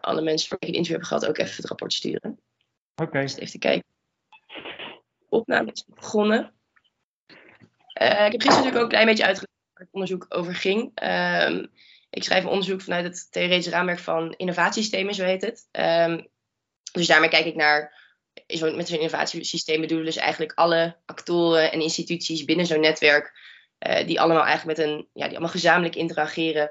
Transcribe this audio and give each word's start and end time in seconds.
alle 0.00 0.22
mensen 0.22 0.48
voor 0.48 0.58
wie 0.60 0.68
ik 0.68 0.74
het 0.74 0.86
interview 0.86 0.96
heb 0.96 1.02
gehad 1.02 1.26
ook 1.26 1.38
even 1.38 1.56
het 1.56 1.66
rapport 1.66 1.92
sturen. 1.92 2.40
Oké. 2.94 3.20
Dus 3.20 3.36
even 3.36 3.50
te 3.50 3.58
kijken. 3.58 3.88
Opname 5.28 5.72
is 5.72 5.84
begonnen. 5.86 6.52
Uh, 8.02 8.26
ik 8.26 8.32
heb 8.32 8.40
gisteren 8.40 8.56
natuurlijk 8.56 8.76
ook 8.76 8.82
een 8.82 8.88
klein 8.88 9.06
beetje 9.06 9.24
uitgelegd 9.24 9.52
waar 9.72 9.82
het 9.82 9.92
onderzoek 9.92 10.26
over 10.28 10.54
ging. 10.54 10.90
Ehm, 10.94 11.66
ik 12.10 12.24
schrijf 12.24 12.44
een 12.44 12.50
onderzoek 12.50 12.80
vanuit 12.80 13.04
het 13.04 13.32
theoretisch 13.32 13.72
raamwerk 13.72 13.98
van 13.98 14.34
innovatiesystemen, 14.36 15.14
zo 15.14 15.24
heet 15.24 15.42
het. 15.42 15.68
Um, 15.72 16.28
dus 16.92 17.06
daarmee 17.06 17.28
kijk 17.28 17.44
ik 17.44 17.54
naar, 17.54 17.94
zo, 18.46 18.76
met 18.76 18.88
zo'n 18.88 18.98
innovatiesysteem 18.98 19.80
bedoelen 19.80 20.06
dus 20.06 20.16
eigenlijk 20.16 20.52
alle 20.54 20.96
actoren 21.06 21.72
en 21.72 21.80
instituties 21.80 22.44
binnen 22.44 22.66
zo'n 22.66 22.80
netwerk, 22.80 23.32
uh, 23.88 24.06
die 24.06 24.20
allemaal 24.20 24.44
eigenlijk 24.44 24.78
met 24.78 24.86
een, 24.86 25.08
ja, 25.12 25.22
die 25.22 25.30
allemaal 25.30 25.48
gezamenlijk 25.48 25.96
interageren 25.96 26.70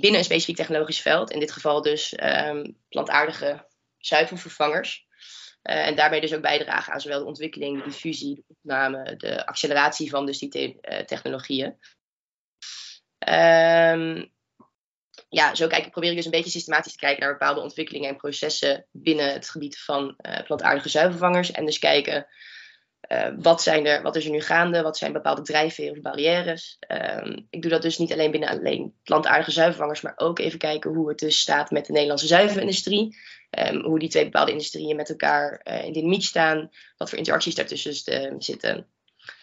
binnen 0.00 0.18
een 0.18 0.24
specifiek 0.24 0.56
technologisch 0.56 1.00
veld. 1.00 1.30
In 1.30 1.40
dit 1.40 1.52
geval 1.52 1.82
dus 1.82 2.14
um, 2.22 2.76
plantaardige 2.88 3.66
zuivelvervangers. 3.98 5.06
Uh, 5.62 5.86
en 5.86 5.94
daarmee 5.94 6.20
dus 6.20 6.34
ook 6.34 6.42
bijdragen 6.42 6.92
aan 6.92 7.00
zowel 7.00 7.18
de 7.18 7.24
ontwikkeling, 7.24 7.78
de 7.78 7.88
diffusie, 7.88 8.34
de 8.34 8.54
opname, 8.62 9.16
de 9.16 9.46
acceleratie 9.46 10.10
van 10.10 10.26
dus 10.26 10.38
die 10.38 10.48
te 10.48 10.78
uh, 10.80 10.98
technologieën. 10.98 11.78
Um, 13.28 14.32
ja, 15.28 15.54
zo 15.54 15.66
kijk, 15.66 15.90
probeer 15.90 16.10
ik 16.10 16.16
dus 16.16 16.24
een 16.24 16.30
beetje 16.30 16.50
systematisch 16.50 16.92
te 16.92 16.98
kijken 16.98 17.22
naar 17.22 17.32
bepaalde 17.32 17.60
ontwikkelingen 17.60 18.08
en 18.08 18.16
processen 18.16 18.86
binnen 18.90 19.32
het 19.32 19.50
gebied 19.50 19.78
van 19.78 20.16
uh, 20.26 20.42
plantaardige 20.42 20.88
zuivelvervangers. 20.88 21.50
En 21.50 21.64
dus 21.64 21.78
kijken 21.78 22.26
uh, 23.08 23.28
wat, 23.38 23.62
zijn 23.62 23.86
er, 23.86 24.02
wat 24.02 24.16
is 24.16 24.24
er 24.24 24.30
nu 24.30 24.40
gaande, 24.40 24.82
wat 24.82 24.98
zijn 24.98 25.12
bepaalde 25.12 25.42
drijfveren 25.42 25.92
of 25.92 26.00
barrières. 26.00 26.78
Um, 26.88 27.46
ik 27.50 27.62
doe 27.62 27.70
dat 27.70 27.82
dus 27.82 27.98
niet 27.98 28.12
alleen 28.12 28.30
binnen 28.30 28.48
alleen 28.48 28.94
plantaardige 29.02 29.50
zuivelvervangers, 29.50 30.00
maar 30.00 30.12
ook 30.16 30.38
even 30.38 30.58
kijken 30.58 30.94
hoe 30.94 31.08
het 31.08 31.18
dus 31.18 31.38
staat 31.38 31.70
met 31.70 31.86
de 31.86 31.92
Nederlandse 31.92 32.26
zuivelindustrie. 32.26 33.16
Um, 33.50 33.82
hoe 33.82 33.98
die 33.98 34.08
twee 34.08 34.24
bepaalde 34.24 34.50
industrieën 34.50 34.96
met 34.96 35.08
elkaar 35.08 35.60
uh, 35.64 35.84
in 35.84 35.92
dynamiek 35.92 36.22
staan, 36.22 36.70
wat 36.96 37.08
voor 37.08 37.18
interacties 37.18 37.54
daartussen 37.54 38.32
uh, 38.32 38.34
zitten. 38.38 38.86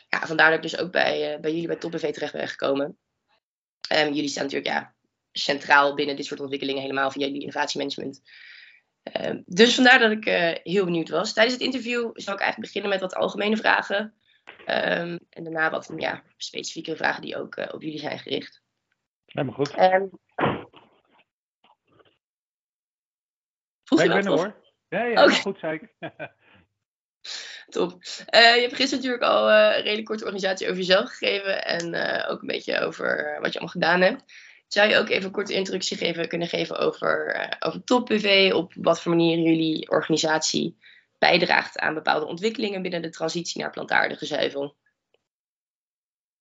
Ja, 0.09 0.27
vandaar 0.27 0.49
dat 0.49 0.63
ik 0.63 0.71
dus 0.71 0.77
ook 0.77 0.91
bij, 0.91 1.37
bij 1.41 1.51
jullie 1.51 1.67
bij 1.67 1.75
TopBV 1.75 2.13
terecht 2.13 2.33
ben 2.33 2.47
gekomen. 2.47 2.97
Um, 3.95 4.13
jullie 4.13 4.27
staan 4.27 4.43
natuurlijk 4.43 4.71
ja, 4.71 4.93
centraal 5.31 5.95
binnen 5.95 6.15
dit 6.15 6.25
soort 6.25 6.39
ontwikkelingen, 6.39 6.81
helemaal 6.81 7.11
via 7.11 7.25
jullie 7.25 7.41
innovatiemanagement. 7.41 8.21
Uh, 9.13 9.31
dus 9.45 9.75
vandaar 9.75 9.99
dat 9.99 10.11
ik 10.11 10.25
uh, 10.25 10.51
heel 10.63 10.85
benieuwd 10.85 11.09
was. 11.09 11.33
Tijdens 11.33 11.55
het 11.55 11.63
interview 11.63 12.11
zal 12.13 12.33
ik 12.33 12.39
eigenlijk 12.39 12.73
beginnen 12.73 12.89
met 12.89 13.01
wat 13.01 13.15
algemene 13.15 13.57
vragen. 13.57 14.13
Um, 14.45 15.19
en 15.29 15.43
daarna 15.43 15.69
wat 15.69 15.91
ja, 15.95 16.23
specifieke 16.37 16.95
vragen 16.95 17.21
die 17.21 17.37
ook 17.37 17.55
uh, 17.55 17.65
op 17.71 17.81
jullie 17.81 17.99
zijn 17.99 18.19
gericht. 18.19 18.61
Helemaal 19.25 19.55
goed. 19.55 19.79
Um, 19.79 20.09
vroeg 23.83 23.99
ja, 23.99 24.05
je 24.05 24.09
ik 24.09 24.23
ben 24.23 24.25
er 24.25 24.37
hoor. 24.37 24.55
Ja, 24.87 25.03
ja 25.03 25.29
goed 25.29 25.59
zei 25.59 25.73
ik. 25.73 25.93
Top. 27.69 27.91
Uh, 27.91 28.55
je 28.55 28.61
hebt 28.61 28.75
gisteren 28.75 29.03
natuurlijk 29.03 29.23
al 29.23 29.51
een 29.51 29.81
redelijk 29.81 30.05
korte 30.05 30.23
organisatie 30.23 30.67
over 30.67 30.79
jezelf 30.79 31.09
gegeven. 31.09 31.65
En 31.65 31.85
ook 32.27 32.41
een 32.41 32.47
beetje 32.47 32.79
over 32.79 33.37
wat 33.41 33.53
je 33.53 33.59
allemaal 33.59 33.67
gedaan 33.67 34.01
hebt. 34.01 34.23
Zou 34.75 34.89
je 34.89 34.97
ook 34.97 35.09
even 35.09 35.25
een 35.25 35.31
korte 35.31 35.53
introductie 35.53 35.97
geven, 35.97 36.27
kunnen 36.27 36.47
geven 36.47 36.77
over, 36.77 37.35
uh, 37.35 37.47
over 37.59 38.55
op 38.55 38.73
wat 38.73 39.01
voor 39.01 39.11
manier 39.11 39.37
jullie 39.37 39.89
organisatie 39.89 40.77
bijdraagt 41.17 41.79
aan 41.79 41.93
bepaalde 41.93 42.25
ontwikkelingen 42.25 42.81
binnen 42.81 43.01
de 43.01 43.09
transitie 43.09 43.61
naar 43.61 43.71
plantaardige 43.71 44.25
zuivel? 44.25 44.75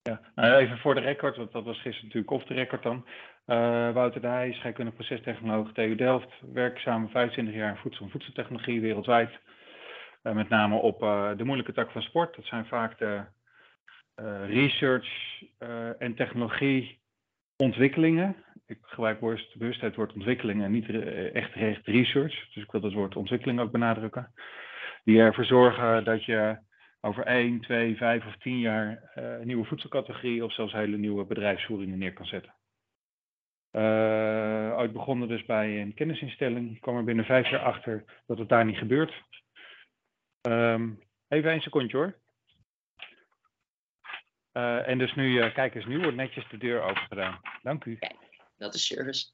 Ja, 0.01 0.21
nou 0.35 0.55
even 0.55 0.77
voor 0.77 0.95
de 0.95 1.01
record, 1.01 1.37
want 1.37 1.51
dat 1.51 1.63
was 1.63 1.81
gisteren 1.81 2.03
natuurlijk 2.03 2.31
off 2.31 2.45
de 2.45 2.53
record 2.53 2.83
dan. 2.83 3.05
Uh, 3.47 3.93
Wouter 3.93 4.21
de 4.21 4.27
Heij, 4.27 4.53
scheikundig 4.53 4.93
procestechnoloog 4.93 5.71
TU 5.73 5.95
Delft, 5.95 6.29
werkzaam 6.53 7.09
25 7.09 7.55
jaar 7.55 7.69
in 7.69 7.81
voedsel- 7.81 8.05
en 8.05 8.11
voedseltechnologie 8.11 8.81
wereldwijd. 8.81 9.31
Uh, 10.23 10.33
met 10.33 10.49
name 10.49 10.75
op 10.75 10.99
de 11.37 11.43
moeilijke 11.43 11.73
tak 11.73 11.91
van 11.91 12.01
sport. 12.01 12.35
Dat 12.35 12.45
zijn 12.45 12.65
vaak 12.65 12.97
de 12.97 13.23
research 14.47 15.41
en 15.97 16.15
technologie 16.15 17.03
ontwikkelingen. 17.57 18.35
Ik 18.65 18.77
gebruik 18.81 19.19
bewust 19.19 19.81
het 19.81 19.95
woord 19.95 20.13
ontwikkeling 20.13 20.63
en 20.63 20.71
niet 20.71 20.89
echt, 21.33 21.53
echt 21.53 21.87
research. 21.87 22.53
Dus 22.53 22.63
ik 22.63 22.71
wil 22.71 22.81
het 22.81 22.93
woord 22.93 23.15
ontwikkeling 23.15 23.59
ook 23.59 23.71
benadrukken. 23.71 24.33
Die 25.03 25.19
ervoor 25.19 25.45
zorgen 25.45 26.03
dat 26.03 26.25
je 26.25 26.57
over 27.01 27.25
1, 27.25 27.61
2, 27.61 27.95
5 27.95 28.25
of 28.25 28.37
10 28.37 28.59
jaar 28.59 29.11
uh, 29.15 29.39
nieuwe 29.39 29.65
voedselcategorieën 29.65 30.43
of 30.43 30.53
zelfs 30.53 30.73
hele 30.73 30.97
nieuwe 30.97 31.25
bedrijfsvoeringen 31.25 31.97
neer 31.97 32.13
kan 32.13 32.25
zetten. 32.25 32.53
Uh, 33.71 34.77
ooit 34.77 34.93
begonnen 34.93 35.27
dus 35.27 35.45
bij 35.45 35.81
een 35.81 35.93
kennisinstelling. 35.93 36.75
Ik 36.75 36.81
kwam 36.81 36.97
er 36.97 37.03
binnen 37.03 37.25
vijf 37.25 37.49
jaar 37.49 37.63
achter 37.63 38.03
dat 38.25 38.37
het 38.37 38.49
daar 38.49 38.65
niet 38.65 38.77
gebeurt. 38.77 39.23
Um, 40.47 40.99
even 41.27 41.53
een 41.53 41.61
secondje 41.61 41.97
hoor. 41.97 42.19
Uh, 44.57 44.87
en 44.87 44.97
dus 44.97 45.15
nu, 45.15 45.43
uh, 45.43 45.53
kijk 45.53 45.75
eens, 45.75 45.85
nu 45.85 45.99
wordt 45.99 46.15
netjes 46.15 46.49
de 46.49 46.57
deur 46.57 46.81
open 46.81 47.07
gedaan. 47.07 47.39
Dank 47.61 47.85
u. 47.85 47.95
Kijk, 47.95 48.15
dat 48.57 48.73
is 48.73 48.85
service. 48.85 49.31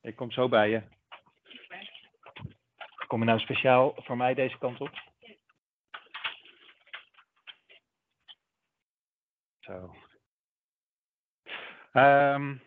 Ik 0.00 0.16
kom 0.16 0.30
zo 0.30 0.48
bij 0.48 0.70
je. 0.70 0.82
Kom 3.06 3.18
je 3.18 3.24
nou 3.24 3.40
speciaal 3.40 3.94
voor 3.96 4.16
mij 4.16 4.34
deze 4.34 4.58
kant 4.58 4.80
op? 4.80 4.90
Zo. 9.60 9.94
Um, 11.92 12.62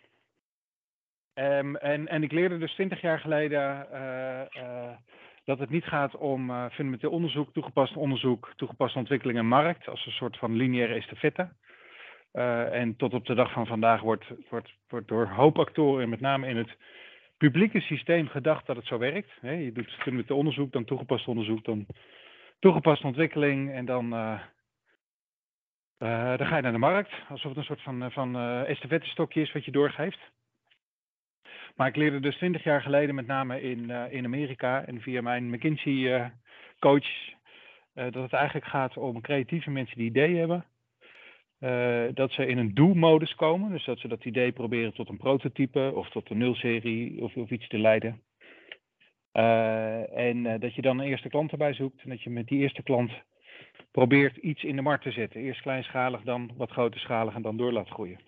um, 1.34 1.76
en, 1.76 2.08
en 2.08 2.24
ik 2.24 2.32
leerde 2.32 2.58
dus 2.58 2.74
20 2.74 3.02
jaar 3.02 3.20
geleden 3.20 3.88
uh, 3.92 4.98
dat 5.48 5.60
het 5.60 5.70
niet 5.70 5.86
gaat 5.86 6.16
om 6.16 6.50
uh, 6.50 6.66
fundamenteel 6.72 7.12
onderzoek, 7.12 7.54
toegepast 7.54 7.96
onderzoek, 7.96 8.54
toegepaste 8.56 8.98
ontwikkeling 8.98 9.38
en 9.38 9.48
markt 9.48 9.88
als 9.88 10.06
een 10.06 10.12
soort 10.12 10.38
van 10.38 10.56
lineaire 10.56 10.94
estafette. 10.94 11.50
Uh, 12.34 12.74
en 12.74 12.96
tot 12.96 13.14
op 13.14 13.26
de 13.26 13.34
dag 13.34 13.52
van 13.52 13.68
vandaag 13.68 14.02
wordt, 14.02 14.26
wordt, 14.50 14.74
wordt 14.88 15.08
door 15.08 15.28
hoop 15.28 15.60
actoren, 15.60 16.10
met 16.10 16.20
name 16.20 16.48
in 16.48 16.58
het 16.58 16.78
publieke 17.38 17.80
systeem, 17.80 18.28
gedacht 18.28 18.66
dat 18.66 18.76
het 18.76 18.86
zo 18.86 18.98
werkt. 18.98 19.32
Je 19.42 19.72
doet 19.74 19.92
fundamenteel 19.92 20.38
onderzoek, 20.38 20.72
dan 20.72 20.86
toegepast 20.86 21.28
onderzoek, 21.28 21.66
dan 21.66 21.86
toegepaste 22.60 23.08
ontwikkeling 23.08 23.72
en 23.72 23.86
dan, 23.86 24.06
uh, 24.14 24.42
dan 26.38 26.48
ga 26.48 26.56
je 26.56 26.62
naar 26.62 26.72
de 26.72 26.78
markt. 26.78 27.12
Alsof 27.30 27.50
het 27.50 27.58
een 27.58 27.64
soort 27.64 27.82
van, 27.82 28.12
van 28.12 28.38
estafettestokje 28.66 29.42
is 29.42 29.52
wat 29.52 29.66
je 29.66 29.72
doorgeeft. 29.72 30.20
Maar 31.78 31.88
ik 31.88 31.96
leerde 31.96 32.20
dus 32.20 32.36
20 32.36 32.64
jaar 32.64 32.82
geleden, 32.82 33.16
met 33.16 33.28
name 33.28 33.62
in, 33.62 33.90
in 33.90 34.26
Amerika 34.26 34.86
en 34.86 35.02
via 35.02 35.22
mijn 35.22 35.50
McKinsey-coach, 35.50 37.08
dat 37.94 38.14
het 38.14 38.34
eigenlijk 38.34 38.66
gaat 38.66 38.98
om 38.98 39.22
creatieve 39.22 39.70
mensen 39.70 39.98
die 39.98 40.10
ideeën 40.10 40.38
hebben. 40.38 40.66
Dat 42.16 42.32
ze 42.32 42.46
in 42.46 42.58
een 42.58 42.74
do-modus 42.74 43.36
komen. 43.36 43.72
Dus 43.72 43.86
dat 43.86 44.00
ze 44.00 44.08
dat 44.08 44.26
idee 44.26 44.52
proberen 44.52 44.94
tot 44.94 45.10
een 45.10 45.18
prototype 45.18 45.92
of 45.96 46.10
tot 46.10 46.30
een 46.30 46.38
nulserie 46.38 47.22
of, 47.22 47.36
of 47.36 47.50
iets 47.50 47.68
te 47.68 47.78
leiden. 47.78 48.22
En 50.12 50.60
dat 50.60 50.76
je 50.76 50.82
dan 50.82 51.00
een 51.00 51.08
eerste 51.08 51.30
klant 51.30 51.52
erbij 51.52 51.74
zoekt. 51.74 52.02
En 52.04 52.10
dat 52.10 52.22
je 52.22 52.30
met 52.30 52.48
die 52.48 52.60
eerste 52.60 52.84
klant 52.84 53.12
probeert 53.92 54.36
iets 54.36 54.64
in 54.64 54.76
de 54.76 54.82
markt 54.82 55.04
te 55.04 55.12
zetten. 55.12 55.42
Eerst 55.42 55.62
kleinschalig, 55.62 56.22
dan 56.22 56.52
wat 56.56 56.72
grootschalig 56.72 57.36
en 57.36 57.42
dan 57.42 57.58
door 57.58 57.72
laat 57.72 57.90
groeien. 57.90 58.20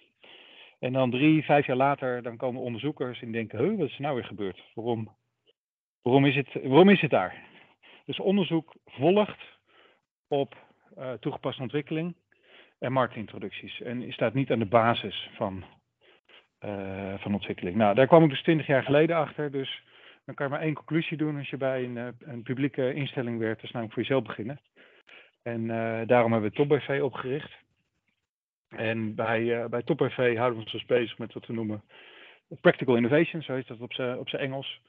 En 0.80 0.94
dan 0.94 1.12
drie, 1.12 1.44
vijf 1.44 1.66
jaar 1.66 1.76
later, 1.76 2.22
dan 2.22 2.38
komen 2.38 2.62
onderzoekers 2.62 3.22
en 3.22 3.32
denken, 3.32 3.60
huh, 3.60 3.78
wat 3.78 3.88
is 3.88 3.96
er 3.96 4.02
nou 4.02 4.16
weer 4.16 4.26
gebeurd? 4.26 4.64
Waarom, 4.74 5.16
waarom, 6.02 6.26
is, 6.26 6.36
het, 6.36 6.54
waarom 6.54 6.90
is 6.90 7.02
het 7.02 7.12
daar? 7.12 7.44
Dus 8.06 8.20
onderzoek 8.20 8.76
volgt 8.86 9.40
op 10.28 10.56
toegepaste 11.20 11.62
ontwikkeling 11.62 12.16
en 12.80 12.92
marktintroducties. 12.92 13.82
En 13.82 14.12
staat 14.12 14.34
niet 14.34 14.52
aan 14.52 14.60
de 14.60 14.66
basis 14.66 15.30
van, 15.36 15.64
uh, 16.66 17.14
van 17.18 17.34
ontwikkeling. 17.34 17.76
Nou, 17.76 17.96
daar 17.96 18.08
kwam 18.08 18.24
ik 18.24 18.30
dus 18.30 18.42
20 18.42 18.68
jaar 18.68 18.84
geleden 18.84 19.16
achter. 19.16 19.52
Dus 19.52 19.84
dan 20.26 20.36
kan 20.36 20.46
je 20.46 20.52
maar 20.52 20.62
één 20.62 20.74
conclusie 20.74 21.18
doen 21.18 21.38
als 21.38 21.50
je 21.50 21.58
bij 21.58 21.84
een, 21.84 21.96
uh, 21.96 22.08
een 22.20 22.44
publieke 22.44 22.94
instelling 22.94 23.40
werkt. 23.40 23.64
Is 23.64 23.72
namelijk 23.72 23.94
voor 23.94 24.04
jezelf 24.04 24.24
beginnen. 24.24 24.60
En 25.42 25.68
daarom 26.08 26.32
hebben 26.32 26.50
we 26.50 26.56
TopBV 26.56 27.00
opgericht. 27.04 27.52
En 28.70 29.16
bij, 29.16 29.70
bij 29.70 29.82
TopBV 29.82 30.36
houden 30.36 30.58
we 30.58 30.64
ons 30.64 30.72
dus 30.72 30.86
bezig 30.86 31.18
met 31.18 31.34
wat 31.34 31.46
we 31.46 31.54
noemen 31.54 31.84
practical 32.62 32.96
innovation, 32.96 33.42
zo 33.42 33.54
heet 33.54 33.68
dat 33.68 33.80
op 34.18 34.30
zijn 34.30 34.42
Engels. 34.42 34.82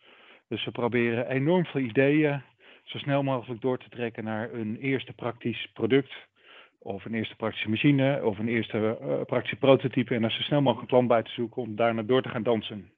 Dus 0.48 0.64
we 0.64 0.70
proberen 0.70 1.28
enorm 1.28 1.64
veel 1.66 1.80
ideeën 1.80 2.42
zo 2.84 2.98
snel 2.98 3.22
mogelijk 3.22 3.60
door 3.60 3.78
te 3.78 3.88
trekken 3.88 4.24
naar 4.24 4.52
een 4.52 4.76
eerste 4.76 5.12
praktisch 5.12 5.70
product 5.72 6.12
of 6.78 7.04
een 7.04 7.14
eerste 7.14 7.36
praktische 7.36 7.68
machine, 7.68 8.24
of 8.24 8.38
een 8.38 8.48
eerste 8.48 8.98
uh, 9.02 9.22
praktische 9.22 9.56
prototype. 9.56 10.14
En 10.14 10.24
er 10.24 10.30
zo 10.30 10.42
snel 10.42 10.60
mogelijk 10.60 10.82
een 10.82 10.96
klant 10.96 11.08
bij 11.08 11.22
te 11.22 11.30
zoeken 11.30 11.62
om 11.62 11.76
daarna 11.76 12.02
door 12.02 12.22
te 12.22 12.28
gaan 12.28 12.42
dansen. 12.42 12.92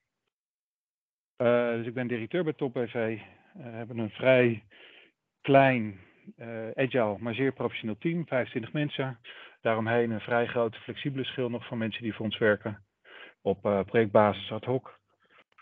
Uh, 1.42 1.72
dus 1.72 1.86
ik 1.86 1.94
ben 1.94 2.06
directeur 2.06 2.44
bij 2.44 2.52
TopBV. 2.52 2.94
Uh, 2.94 3.22
we 3.52 3.70
hebben 3.70 3.98
een 3.98 4.10
vrij 4.10 4.64
klein, 5.40 6.00
agile, 6.74 7.16
maar 7.18 7.34
zeer 7.34 7.52
professioneel 7.52 7.98
team, 7.98 8.26
25 8.26 8.72
mensen. 8.72 9.18
Daaromheen 9.62 10.10
een 10.10 10.20
vrij 10.20 10.46
grote 10.46 10.80
flexibele 10.80 11.24
schil 11.24 11.50
nog 11.50 11.66
van 11.66 11.78
mensen 11.78 12.02
die 12.02 12.14
voor 12.14 12.24
ons 12.24 12.38
werken. 12.38 12.84
Op 13.42 13.60
projectbasis 13.60 14.52
ad 14.52 14.64
hoc. 14.64 14.98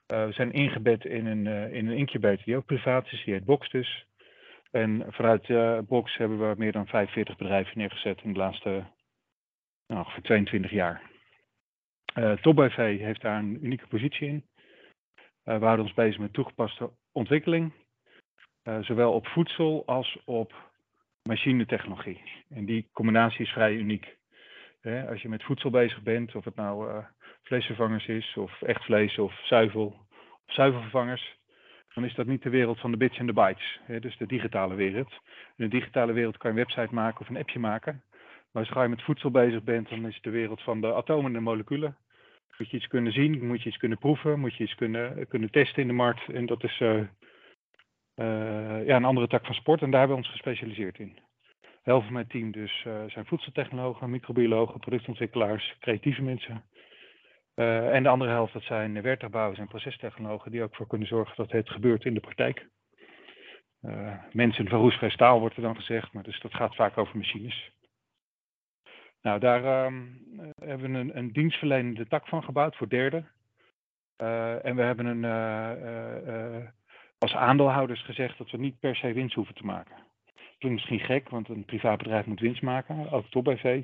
we 0.06 0.32
zijn 0.32 0.52
ingebed 0.52 1.04
in 1.04 1.26
een, 1.26 1.46
in 1.72 1.86
een 1.86 1.96
incubator 1.96 2.44
die 2.44 2.56
ook 2.56 2.66
privaat 2.66 3.12
is, 3.12 3.24
die 3.24 3.34
heet 3.34 3.44
Box 3.44 3.70
dus. 3.70 4.06
En 4.70 5.06
vanuit 5.08 5.46
Box 5.86 6.16
hebben 6.16 6.48
we 6.48 6.54
meer 6.58 6.72
dan 6.72 6.86
45 6.86 7.36
bedrijven 7.36 7.78
neergezet 7.78 8.20
in 8.22 8.32
de 8.32 8.38
laatste 8.38 8.84
nou, 9.86 10.00
ongeveer 10.00 10.22
22 10.22 10.70
jaar. 10.70 11.02
Uh, 12.14 12.32
TopBV 12.32 12.98
heeft 12.98 13.20
daar 13.20 13.38
een 13.38 13.64
unieke 13.64 13.86
positie 13.86 14.28
in. 14.28 14.44
we 15.42 15.52
houden 15.52 15.84
ons 15.84 15.94
bezig 15.94 16.18
met 16.18 16.32
toegepaste 16.32 16.90
ontwikkeling, 17.12 17.72
zowel 18.80 19.12
op 19.12 19.26
voedsel 19.26 19.82
als 19.86 20.18
op 20.24 20.69
machinetechnologie. 21.22 22.22
En 22.48 22.64
die 22.64 22.88
combinatie 22.92 23.44
is 23.44 23.52
vrij 23.52 23.74
uniek. 23.74 24.18
als 25.08 25.22
je 25.22 25.28
met 25.28 25.42
voedsel 25.42 25.70
bezig 25.70 26.02
bent, 26.02 26.34
of 26.34 26.44
het 26.44 26.54
nou 26.54 26.88
uh, 26.88 27.04
vleesvervangers 27.42 28.06
is, 28.06 28.36
of 28.36 28.62
echt 28.62 28.84
vlees, 28.84 29.18
of 29.18 29.40
zuivel, 29.46 29.86
of 30.46 30.54
zuivelvervangers, 30.54 31.38
dan 31.94 32.04
is 32.04 32.14
dat 32.14 32.26
niet 32.26 32.42
de 32.42 32.50
wereld 32.50 32.80
van 32.80 32.90
de 32.90 32.96
bits 32.96 33.18
en 33.18 33.26
de 33.26 33.32
bytes. 33.32 33.80
dus 34.00 34.16
de 34.16 34.26
digitale 34.26 34.74
wereld. 34.74 35.12
In 35.56 35.64
de 35.64 35.68
digitale 35.68 36.12
wereld 36.12 36.36
kan 36.36 36.52
je 36.52 36.58
een 36.58 36.64
website 36.64 36.94
maken 36.94 37.20
of 37.20 37.28
een 37.28 37.36
appje 37.36 37.58
maken. 37.58 38.02
Maar 38.50 38.66
als 38.66 38.82
je 38.82 38.88
met 38.88 39.02
voedsel 39.02 39.30
bezig 39.30 39.62
bent, 39.62 39.88
dan 39.88 40.06
is 40.06 40.14
het 40.14 40.22
de 40.22 40.30
wereld 40.30 40.62
van 40.62 40.80
de 40.80 40.94
atomen 40.94 41.26
en 41.26 41.32
de 41.32 41.40
moleculen. 41.40 41.96
Moet 42.58 42.70
je 42.70 42.76
iets 42.76 42.86
kunnen 42.86 43.12
zien, 43.12 43.46
moet 43.46 43.62
je 43.62 43.68
iets 43.68 43.78
kunnen 43.78 43.98
proeven, 43.98 44.40
moet 44.40 44.54
je 44.54 44.64
iets 44.64 44.74
kunnen, 44.74 45.28
kunnen 45.28 45.50
testen 45.50 45.82
in 45.82 45.88
de 45.88 45.94
markt. 45.94 46.28
En 46.28 46.46
dat 46.46 46.64
is 46.64 46.80
uh, 46.80 47.00
ja, 48.86 48.96
een 48.96 49.04
andere 49.04 49.26
tak 49.26 49.46
van 49.46 49.54
sport 49.54 49.82
en 49.82 49.90
daar 49.90 50.00
hebben 50.00 50.18
we 50.18 50.22
ons 50.22 50.32
gespecialiseerd 50.32 50.98
in. 50.98 51.18
De 51.60 51.90
helft 51.90 52.04
van 52.04 52.14
mijn 52.14 52.26
team 52.26 52.50
dus 52.50 52.84
uh, 52.86 53.04
zijn 53.06 53.26
voedseltechnologen, 53.26 54.10
microbiologen, 54.10 54.80
productontwikkelaars, 54.80 55.76
creatieve 55.80 56.22
mensen. 56.22 56.64
Uh, 57.54 57.94
en 57.94 58.02
de 58.02 58.08
andere 58.08 58.30
helft 58.30 58.52
dat 58.52 58.62
zijn 58.62 59.02
werktuigbouwers 59.02 59.58
en 59.58 59.68
procestechnologen 59.68 60.50
die 60.50 60.62
ook 60.62 60.74
voor 60.74 60.86
kunnen 60.86 61.08
zorgen 61.08 61.36
dat 61.36 61.50
het 61.50 61.70
gebeurt 61.70 62.04
in 62.04 62.14
de 62.14 62.20
praktijk. 62.20 62.68
mensen 64.32 64.68
van 64.68 64.80
roestvrij 64.80 65.10
staal 65.10 65.40
wordt 65.40 65.56
er 65.56 65.62
dan 65.62 65.76
gezegd, 65.76 66.12
maar 66.12 66.22
dus 66.22 66.40
dat 66.40 66.54
gaat 66.54 66.74
vaak 66.74 66.98
over 66.98 67.16
machines. 67.16 67.70
Nou, 69.22 69.40
daar 69.40 69.86
um, 69.86 70.24
hebben 70.54 70.92
we 70.92 70.98
een, 70.98 71.16
een 71.16 71.32
dienstverlenende 71.32 72.06
tak 72.06 72.28
van 72.28 72.42
gebouwd 72.42 72.76
voor 72.76 72.88
derden. 72.88 73.30
en 74.62 74.76
we 74.76 74.82
hebben 74.82 75.06
een 75.06 75.24
als 77.20 77.34
aandeelhouders 77.34 78.02
gezegd 78.02 78.38
dat 78.38 78.50
we 78.50 78.56
niet 78.56 78.80
per 78.80 78.96
se 78.96 79.12
winst 79.12 79.34
hoeven 79.34 79.54
te 79.54 79.64
maken. 79.64 79.96
Klinkt 80.58 80.78
misschien 80.78 81.06
gek, 81.06 81.28
want 81.28 81.48
een 81.48 81.64
privaat 81.64 81.98
bedrijf 81.98 82.26
moet 82.26 82.40
winst 82.40 82.62
maken, 82.62 83.10
ook 83.10 83.26
top 83.30 83.44
BV. 83.44 83.82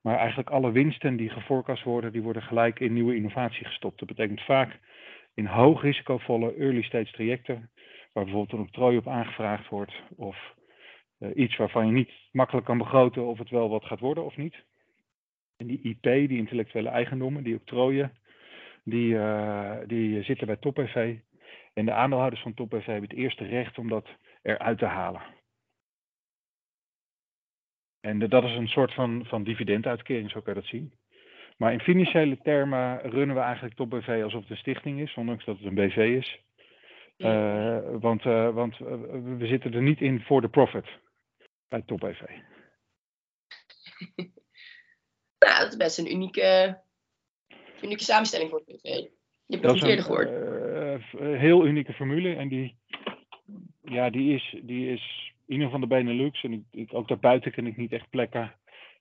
Maar 0.00 0.16
eigenlijk 0.16 0.50
alle 0.50 0.72
winsten 0.72 1.16
die 1.16 1.30
geforecast 1.30 1.82
worden, 1.82 2.12
die 2.12 2.22
worden 2.22 2.42
gelijk 2.42 2.80
in 2.80 2.92
nieuwe 2.92 3.16
innovatie 3.16 3.64
gestopt. 3.64 3.98
Dat 3.98 4.08
betekent 4.08 4.40
vaak 4.40 4.78
in 5.34 5.46
hoog 5.46 5.82
risicovolle 5.82 6.54
early 6.54 6.82
stage 6.82 7.12
trajecten, 7.12 7.70
waar 8.12 8.24
bijvoorbeeld 8.24 8.52
een 8.52 8.66
octrooi 8.66 8.96
op 8.96 9.08
aangevraagd 9.08 9.68
wordt, 9.68 9.92
of 10.16 10.54
uh, 11.18 11.28
iets 11.34 11.56
waarvan 11.56 11.86
je 11.86 11.92
niet 11.92 12.10
makkelijk 12.32 12.66
kan 12.66 12.78
begroten 12.78 13.26
of 13.26 13.38
het 13.38 13.50
wel 13.50 13.68
wat 13.68 13.84
gaat 13.84 14.00
worden 14.00 14.24
of 14.24 14.36
niet. 14.36 14.64
En 15.56 15.66
die 15.66 15.80
IP, 15.82 16.02
die 16.02 16.38
intellectuele 16.38 16.88
eigendommen, 16.88 17.42
die 17.42 17.56
octrooien, 17.56 18.12
die, 18.84 19.14
uh, 19.14 19.76
die 19.86 20.22
zitten 20.22 20.46
bij 20.46 20.56
Top 20.56 20.74
BV. 20.74 21.16
En 21.74 21.84
de 21.84 21.92
aandeelhouders 21.92 22.42
van 22.42 22.54
TopBV 22.54 22.86
hebben 22.86 23.08
het 23.08 23.18
eerste 23.18 23.44
recht 23.44 23.78
om 23.78 23.88
dat 23.88 24.08
eruit 24.42 24.78
te 24.78 24.86
halen. 24.86 25.22
En 28.00 28.18
dat 28.18 28.44
is 28.44 28.56
een 28.56 28.68
soort 28.68 28.94
van, 28.94 29.24
van 29.26 29.44
dividenduitkering, 29.44 30.30
zo 30.30 30.40
kan 30.40 30.54
je 30.54 30.60
dat 30.60 30.68
zien. 30.68 30.94
Maar 31.56 31.72
in 31.72 31.80
financiële 31.80 32.38
termen 32.42 33.00
runnen 33.00 33.36
we 33.36 33.42
eigenlijk 33.42 33.74
TopBV 33.74 34.20
alsof 34.22 34.40
het 34.40 34.50
een 34.50 34.56
stichting 34.56 35.00
is, 35.00 35.14
ondanks 35.14 35.44
dat 35.44 35.56
het 35.56 35.66
een 35.66 35.74
BV 35.74 35.96
is. 35.96 36.42
Uh, 37.16 37.78
want 38.00 38.24
uh, 38.24 38.54
want 38.54 38.80
uh, 38.80 38.88
we 39.38 39.46
zitten 39.46 39.74
er 39.74 39.82
niet 39.82 40.00
in 40.00 40.20
voor 40.20 40.40
de 40.40 40.48
profit 40.48 40.86
bij 41.68 41.82
TopBV. 41.82 42.20
nou, 45.44 45.58
dat 45.58 45.68
is 45.68 45.76
best 45.76 45.98
een 45.98 46.12
unieke, 46.12 46.80
unieke 47.82 48.04
samenstelling 48.04 48.50
voor 48.50 48.58
het 48.58 48.66
BV. 48.66 48.82
Je 49.46 49.56
hebt 49.56 49.64
het 49.64 49.82
eerder 49.82 50.04
gehoord. 50.04 50.30
Uh, 50.30 50.63
heel 51.16 51.66
unieke 51.66 51.92
formule. 51.92 52.34
En 52.34 52.48
die, 52.48 52.76
ja, 53.82 54.10
die, 54.10 54.34
is, 54.34 54.56
die 54.62 54.92
is 54.92 55.32
in 55.46 55.52
ieder 55.52 55.64
geval 55.64 55.80
de 55.80 55.86
Benelux. 55.86 56.42
En 56.42 56.52
ik, 56.52 56.62
ik, 56.70 56.94
ook 56.94 57.08
daarbuiten 57.08 57.52
ken 57.52 57.66
ik 57.66 57.76
niet 57.76 57.92
echt 57.92 58.10
plekken 58.10 58.54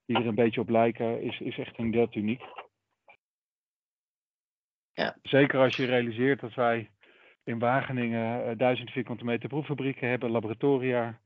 die 0.05 0.17
er 0.17 0.27
een 0.27 0.35
beetje 0.35 0.61
op 0.61 0.69
lijken. 0.69 1.21
Is, 1.21 1.39
is 1.39 1.57
echt 1.57 1.77
inderdaad 1.77 2.15
uniek. 2.15 2.41
Ja. 4.93 5.17
Zeker 5.23 5.59
als 5.59 5.75
je 5.75 5.85
realiseert 5.85 6.39
dat 6.39 6.53
wij 6.53 6.89
in 7.43 7.59
Wageningen 7.59 8.49
uh, 8.49 8.57
duizend 8.57 8.91
vierkante 8.91 9.23
meter 9.23 9.49
proeffabrieken 9.49 10.09
hebben, 10.09 10.31
laboratoria, 10.31 11.19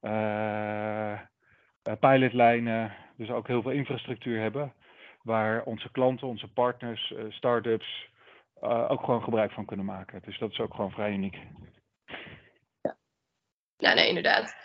uh, 0.00 1.20
pilotlijnen, 2.00 2.94
dus 3.16 3.30
ook 3.30 3.46
heel 3.46 3.62
veel 3.62 3.70
infrastructuur 3.70 4.40
hebben, 4.40 4.72
waar 5.22 5.62
onze 5.62 5.90
klanten, 5.90 6.26
onze 6.26 6.48
partners, 6.48 7.14
start-ups, 7.28 8.10
uh, 8.62 8.90
ook 8.90 9.04
gewoon 9.04 9.22
gebruik 9.22 9.52
van 9.52 9.66
kunnen 9.66 9.86
maken. 9.86 10.22
Dus 10.24 10.38
dat 10.38 10.50
is 10.50 10.60
ook 10.60 10.74
gewoon 10.74 10.90
vrij 10.90 11.12
uniek. 11.12 11.36
Ja, 13.76 13.94
nee, 13.94 14.08
inderdaad. 14.08 14.56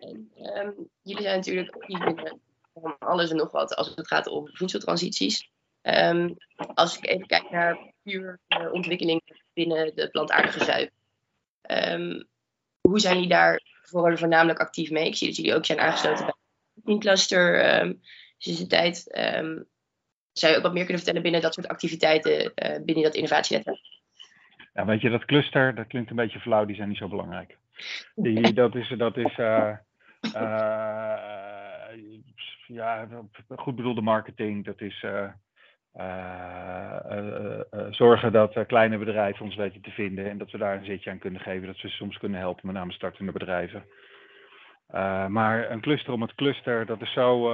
En, 0.00 0.30
um, 0.36 0.88
jullie 1.02 1.22
zijn 1.22 1.36
natuurlijk 1.36 1.86
binnen 1.86 2.40
van 2.74 2.98
alles 2.98 3.30
en 3.30 3.36
nog 3.36 3.50
wat 3.52 3.74
als 3.74 3.94
het 3.94 4.06
gaat 4.06 4.26
om 4.26 4.48
voedseltransities. 4.52 5.50
Um, 5.82 6.36
als 6.74 6.98
ik 6.98 7.06
even 7.06 7.26
kijk 7.26 7.50
naar 7.50 7.92
puur 8.02 8.40
uh, 8.48 8.72
ontwikkeling 8.72 9.44
binnen 9.52 9.94
de 9.94 10.10
plantaardige 10.10 10.64
zuivel. 10.64 10.94
Um, 11.70 12.28
hoe 12.80 13.00
zijn 13.00 13.14
jullie 13.14 13.28
daar 13.28 13.60
voornamelijk 13.82 14.60
actief 14.60 14.90
mee? 14.90 15.06
Ik 15.06 15.16
zie 15.16 15.26
dat 15.26 15.36
jullie 15.36 15.54
ook 15.54 15.64
zijn 15.64 15.80
aangesloten 15.80 16.24
bij 16.24 16.94
een 16.94 17.00
cluster 17.00 17.80
um, 17.80 18.00
tijd. 18.68 19.18
Zou 20.38 20.52
je 20.52 20.58
ook 20.58 20.64
wat 20.64 20.74
meer 20.74 20.84
kunnen 20.84 21.02
vertellen 21.02 21.22
binnen 21.22 21.40
dat 21.40 21.54
soort 21.54 21.68
activiteiten, 21.68 22.40
uh, 22.42 22.84
binnen 22.84 23.04
dat 23.04 23.14
innovatienetwerk? 23.14 23.78
Ja, 24.74 24.84
weet 24.84 25.00
je, 25.00 25.10
dat 25.10 25.24
cluster, 25.24 25.74
dat 25.74 25.86
klinkt 25.86 26.10
een 26.10 26.16
beetje 26.16 26.40
flauw, 26.40 26.64
die 26.64 26.76
zijn 26.76 26.88
niet 26.88 26.98
zo 26.98 27.08
belangrijk. 27.08 27.56
Die, 28.14 28.52
dat 28.52 28.74
is, 28.74 28.94
dat 28.98 29.16
is 29.16 29.38
uh, 29.38 29.72
uh, 30.34 31.16
ja, 32.66 33.08
goed 33.48 33.76
bedoelde 33.76 34.00
marketing, 34.00 34.64
dat 34.64 34.80
is 34.80 35.04
zorgen 37.90 38.32
dat 38.32 38.66
kleine 38.66 38.98
bedrijven 38.98 39.44
ons 39.44 39.56
weten 39.56 39.80
te 39.80 39.90
vinden 39.90 40.30
en 40.30 40.38
dat 40.38 40.50
we 40.50 40.58
daar 40.58 40.76
een 40.76 40.84
zitje 40.84 41.10
aan 41.10 41.18
kunnen 41.18 41.40
geven, 41.40 41.66
dat 41.66 41.76
ze 41.76 41.88
soms 41.88 42.18
kunnen 42.18 42.40
helpen, 42.40 42.66
met 42.66 42.74
name 42.74 42.92
startende 42.92 43.32
bedrijven. 43.32 43.84
maar 45.28 45.70
een 45.70 45.80
cluster 45.80 46.12
om 46.12 46.22
het 46.22 46.34
cluster, 46.34 46.86
dat 46.86 47.00
is 47.00 47.12
zo 47.12 47.52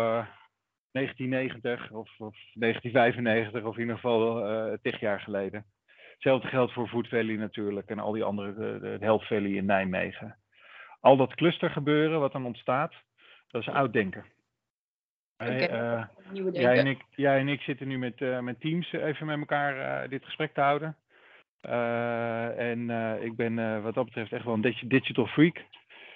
1990 0.92 1.90
of, 1.90 2.10
of 2.18 2.36
1995 2.52 3.64
of 3.64 3.74
in 3.74 3.80
ieder 3.80 3.94
geval 3.94 4.50
uh, 4.50 4.72
tig 4.82 5.00
jaar 5.00 5.20
geleden. 5.20 5.64
Hetzelfde 6.12 6.48
geldt 6.48 6.72
voor 6.72 6.88
Food 6.88 7.08
Valley 7.08 7.36
natuurlijk 7.36 7.88
en 7.88 7.98
al 7.98 8.12
die 8.12 8.24
andere, 8.24 8.54
de, 8.54 8.78
de 8.80 9.04
Health 9.04 9.26
Valley 9.26 9.50
in 9.50 9.64
Nijmegen. 9.64 10.36
Al 11.00 11.16
dat 11.16 11.34
clustergebeuren 11.34 12.20
wat 12.20 12.32
dan 12.32 12.46
ontstaat, 12.46 12.94
dat 13.50 13.62
is 13.62 13.68
oud 13.68 13.92
denken. 13.92 14.24
Okay. 15.38 15.68
Uh, 15.70 16.04
jij, 16.52 16.78
en 16.78 16.86
ik, 16.86 17.04
jij 17.10 17.38
en 17.38 17.48
ik 17.48 17.60
zitten 17.60 17.88
nu 17.88 17.98
met, 17.98 18.20
uh, 18.20 18.38
met 18.38 18.60
teams 18.60 18.92
even 18.92 19.26
met 19.26 19.38
elkaar 19.38 20.02
uh, 20.04 20.10
dit 20.10 20.24
gesprek 20.24 20.54
te 20.54 20.60
houden. 20.60 20.96
en 22.58 22.90
ik 23.22 23.36
ben 23.36 23.82
wat 23.82 23.94
dat 23.94 24.04
betreft 24.04 24.32
echt 24.32 24.44
wel 24.44 24.54
een 24.54 24.74
digital 24.88 25.26
freak. 25.26 25.64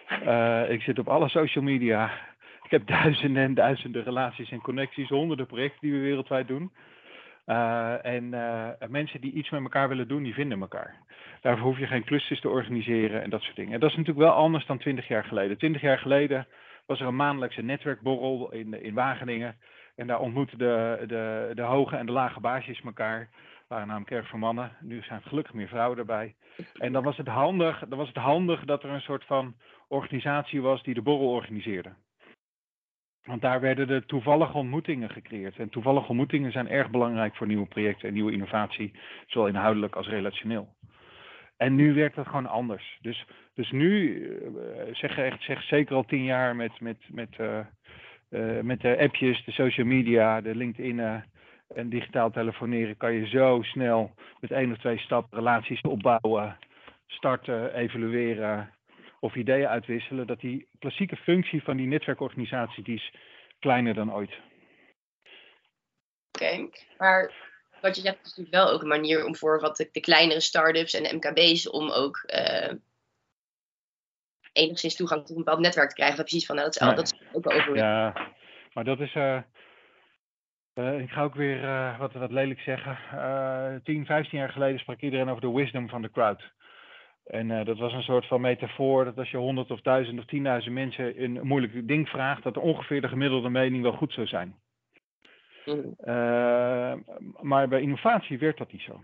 ik 0.74 0.82
zit 0.82 0.98
op 0.98 1.08
alle 1.08 1.28
social 1.28 1.64
media 1.64 2.10
ik 2.66 2.72
heb 2.72 2.86
duizenden 2.86 3.42
en 3.42 3.54
duizenden 3.54 4.02
relaties 4.02 4.50
en 4.50 4.60
connecties, 4.60 5.08
honderden 5.08 5.46
projecten 5.46 5.80
die 5.80 5.92
we 5.92 5.98
wereldwijd 5.98 6.48
doen. 6.48 6.72
Uh, 7.46 8.04
en 8.04 8.24
uh, 8.24 8.68
mensen 8.88 9.20
die 9.20 9.32
iets 9.32 9.50
met 9.50 9.62
elkaar 9.62 9.88
willen 9.88 10.08
doen, 10.08 10.22
die 10.22 10.34
vinden 10.34 10.60
elkaar. 10.60 10.96
Daarvoor 11.40 11.66
hoef 11.66 11.78
je 11.78 11.86
geen 11.86 12.04
clusters 12.04 12.40
te 12.40 12.48
organiseren 12.48 13.22
en 13.22 13.30
dat 13.30 13.42
soort 13.42 13.56
dingen. 13.56 13.72
En 13.72 13.80
dat 13.80 13.90
is 13.90 13.96
natuurlijk 13.96 14.26
wel 14.26 14.34
anders 14.36 14.66
dan 14.66 14.78
twintig 14.78 15.08
jaar 15.08 15.24
geleden. 15.24 15.58
Twintig 15.58 15.82
jaar 15.82 15.98
geleden 15.98 16.46
was 16.86 17.00
er 17.00 17.06
een 17.06 17.16
maandelijkse 17.16 17.62
netwerkborrel 17.62 18.52
in, 18.52 18.82
in 18.82 18.94
Wageningen. 18.94 19.56
En 19.96 20.06
daar 20.06 20.20
ontmoetten 20.20 20.58
de, 20.58 21.04
de, 21.06 21.50
de 21.54 21.62
hoge 21.62 21.96
en 21.96 22.06
de 22.06 22.12
lage 22.12 22.40
baasjes 22.40 22.80
elkaar. 22.80 23.28
waren 23.68 23.86
namelijk 23.86 24.10
erg 24.10 24.28
voor 24.28 24.38
mannen. 24.38 24.72
Nu 24.80 25.02
zijn 25.02 25.22
gelukkig 25.22 25.54
meer 25.54 25.68
vrouwen 25.68 25.98
erbij. 25.98 26.34
En 26.74 26.92
dan 26.92 27.02
was 27.02 27.16
het 27.16 27.28
handig, 27.28 27.84
dan 27.88 27.98
was 27.98 28.08
het 28.08 28.16
handig 28.16 28.64
dat 28.64 28.82
er 28.82 28.90
een 28.90 29.00
soort 29.00 29.24
van 29.24 29.54
organisatie 29.88 30.62
was 30.62 30.82
die 30.82 30.94
de 30.94 31.02
borrel 31.02 31.30
organiseerde. 31.30 31.92
Want 33.26 33.40
daar 33.40 33.60
werden 33.60 33.86
de 33.86 34.04
toevallige 34.06 34.56
ontmoetingen 34.56 35.10
gecreëerd. 35.10 35.58
En 35.58 35.68
toevallige 35.68 36.08
ontmoetingen 36.08 36.52
zijn 36.52 36.68
erg 36.68 36.90
belangrijk 36.90 37.36
voor 37.36 37.46
nieuwe 37.46 37.66
projecten 37.66 38.08
en 38.08 38.14
nieuwe 38.14 38.32
innovatie, 38.32 38.92
zowel 39.26 39.48
inhoudelijk 39.48 39.96
als 39.96 40.08
relationeel. 40.08 40.68
En 41.56 41.74
nu 41.74 41.94
werkt 41.94 42.16
dat 42.16 42.26
gewoon 42.26 42.46
anders. 42.46 42.98
Dus, 43.00 43.26
dus 43.54 43.70
nu, 43.70 44.18
uh, 44.18 44.94
zeg, 44.94 45.18
echt, 45.18 45.42
zeg 45.42 45.62
zeker 45.62 45.94
al 45.94 46.04
tien 46.04 46.24
jaar 46.24 46.56
met, 46.56 46.80
met, 46.80 46.96
met, 47.10 47.38
uh, 47.40 48.60
met 48.62 48.80
de 48.80 48.98
appjes, 48.98 49.44
de 49.44 49.52
social 49.52 49.86
media, 49.86 50.40
de 50.40 50.54
LinkedIn, 50.54 51.22
En 51.74 51.88
digitaal 51.88 52.30
telefoneren 52.30 52.96
kan 52.96 53.12
je 53.12 53.26
zo 53.26 53.62
snel 53.62 54.14
met 54.40 54.50
één 54.50 54.72
of 54.72 54.78
twee 54.78 54.98
stappen 54.98 55.38
relaties 55.38 55.80
opbouwen, 55.80 56.56
starten, 57.06 57.74
evalueren 57.74 58.70
of 59.20 59.34
ideeën 59.34 59.68
uitwisselen. 59.68 60.26
Dat 60.26 60.40
die 60.40 60.68
klassieke 60.78 61.16
functie 61.16 61.62
van 61.62 61.76
die 61.76 61.86
netwerkorganisatie 61.86 62.82
die 62.82 62.94
is 62.94 63.12
kleiner 63.58 63.94
dan 63.94 64.12
ooit. 64.14 64.38
Oké, 66.32 66.68
maar 66.98 67.32
wat 67.80 67.96
je 67.96 68.02
zegt 68.02 68.16
is 68.16 68.36
natuurlijk 68.36 68.54
wel 68.54 68.70
ook 68.70 68.82
een 68.82 68.88
manier 68.88 69.26
om 69.26 69.36
voor 69.36 69.60
wat 69.60 69.76
de, 69.76 70.00
kleinere 70.00 70.40
start-ups 70.40 70.94
en 70.94 71.02
de 71.02 71.14
MKB's 71.14 71.70
om 71.70 71.90
ook 71.90 72.24
uh, 72.26 72.72
enigszins 74.52 74.96
toegang 74.96 75.20
tot 75.20 75.30
een 75.30 75.44
bepaald 75.44 75.60
netwerk 75.60 75.88
te 75.88 75.94
krijgen. 75.94 76.24
Precies 76.24 76.46
van, 76.46 76.56
nou, 76.56 76.70
dat 76.70 76.80
is, 76.80 76.88
al, 76.88 76.94
dat 76.94 77.04
is 77.04 77.20
ook 77.32 77.44
wel 77.44 77.58
over. 77.58 77.76
Ja, 77.76 78.30
maar 78.72 78.84
dat 78.84 79.00
is. 79.00 79.14
Uh, 79.14 79.38
uh, 80.74 81.00
ik 81.00 81.10
ga 81.10 81.22
ook 81.22 81.34
weer 81.34 81.60
wat, 81.98 82.12
wat 82.12 82.30
lelijk 82.30 82.60
zeggen. 82.60 82.98
10, 83.84 84.06
15 84.06 84.38
jaar 84.38 84.50
geleden 84.50 84.78
sprak 84.78 85.00
iedereen 85.00 85.28
over 85.28 85.40
de 85.40 85.52
wisdom 85.52 85.88
van 85.88 86.02
de 86.02 86.10
crowd. 86.10 86.54
En 87.26 87.64
dat 87.64 87.78
was 87.78 87.92
een 87.92 88.02
soort 88.02 88.26
van 88.26 88.40
metafoor 88.40 89.04
dat 89.04 89.18
als 89.18 89.30
je 89.30 89.36
honderd 89.36 89.70
of 89.70 89.80
duizend 89.80 90.18
of 90.18 90.24
tienduizend 90.24 90.74
mensen 90.74 91.22
een 91.22 91.46
moeilijk 91.46 91.88
ding 91.88 92.08
vraagt, 92.08 92.42
dat 92.42 92.56
ongeveer 92.56 93.00
de 93.00 93.08
gemiddelde 93.08 93.48
mening 93.48 93.82
wel 93.82 93.92
goed 93.92 94.12
zou 94.12 94.26
zijn. 94.26 94.54
Uh, 95.66 96.94
maar 97.40 97.68
bij 97.68 97.80
innovatie 97.80 98.38
werkt 98.38 98.58
dat 98.58 98.72
niet 98.72 98.82
zo. 98.82 99.00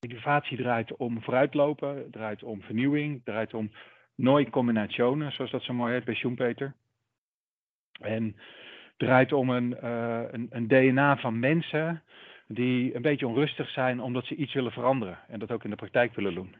Innovatie 0.00 0.56
draait 0.56 0.96
om 0.96 1.22
vooruitlopen, 1.22 2.10
draait 2.10 2.42
om 2.42 2.62
vernieuwing, 2.62 3.24
draait 3.24 3.54
om 3.54 3.70
nooit 4.14 4.50
combinationen, 4.50 5.32
zoals 5.32 5.50
dat 5.50 5.62
zo 5.62 5.72
mooi 5.72 5.92
heet 5.92 6.04
bij 6.04 6.14
Schumpeter. 6.14 6.74
En 8.00 8.36
draait 8.96 9.32
om 9.32 9.50
een, 9.50 9.76
uh, 9.82 10.22
een, 10.30 10.46
een, 10.50 10.68
DNA 10.68 11.16
van 11.16 11.38
mensen 11.38 12.02
die 12.46 12.94
een 12.94 13.02
beetje 13.02 13.26
onrustig 13.26 13.70
zijn 13.70 14.00
omdat 14.00 14.24
ze 14.24 14.34
iets 14.34 14.54
willen 14.54 14.72
veranderen 14.72 15.18
en 15.28 15.38
dat 15.38 15.50
ook 15.50 15.64
in 15.64 15.70
de 15.70 15.76
praktijk 15.76 16.14
willen 16.14 16.34
doen. 16.34 16.54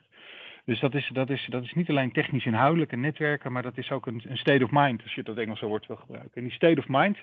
Dus 0.70 0.80
dat 0.80 0.94
is, 0.94 1.10
dat 1.12 1.30
is, 1.30 1.46
dat 1.46 1.62
is 1.62 1.72
niet 1.72 1.88
alleen 1.88 2.12
technisch 2.12 2.44
inhoudelijk 2.44 2.92
en 2.92 3.00
netwerken, 3.00 3.52
maar 3.52 3.62
dat 3.62 3.78
is 3.78 3.90
ook 3.90 4.06
een, 4.06 4.22
een 4.28 4.36
state 4.36 4.64
of 4.64 4.70
mind, 4.70 5.02
als 5.02 5.14
je 5.14 5.22
dat 5.22 5.36
Engelse 5.36 5.66
woord 5.66 5.86
wil 5.86 5.96
gebruiken. 5.96 6.34
En 6.34 6.42
die 6.42 6.52
state 6.52 6.80
of 6.80 6.88
mind, 6.88 7.18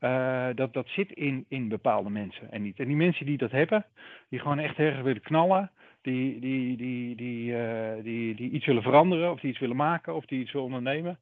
uh, 0.00 0.48
dat, 0.54 0.72
dat 0.72 0.88
zit 0.88 1.12
in, 1.12 1.44
in 1.48 1.68
bepaalde 1.68 2.10
mensen 2.10 2.50
en 2.50 2.62
niet. 2.62 2.78
En 2.78 2.86
die 2.86 2.96
mensen 2.96 3.26
die 3.26 3.36
dat 3.36 3.50
hebben, 3.50 3.86
die 4.28 4.38
gewoon 4.38 4.58
echt 4.58 4.78
erg 4.78 5.00
willen 5.00 5.22
knallen, 5.22 5.70
die, 6.02 6.40
die, 6.40 6.76
die, 6.76 7.16
die, 7.16 7.52
uh, 7.52 8.02
die, 8.02 8.34
die 8.34 8.50
iets 8.50 8.66
willen 8.66 8.82
veranderen, 8.82 9.30
of 9.30 9.40
die 9.40 9.50
iets 9.50 9.60
willen 9.60 9.76
maken, 9.76 10.14
of 10.14 10.24
die 10.24 10.40
iets 10.40 10.52
willen 10.52 10.66
ondernemen, 10.66 11.18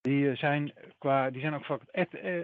die, 0.00 0.34
zijn, 0.34 0.72
qua, 0.98 1.30
die 1.30 1.40
zijn 1.40 1.54
ook 1.54 1.64
vaak 1.64 1.82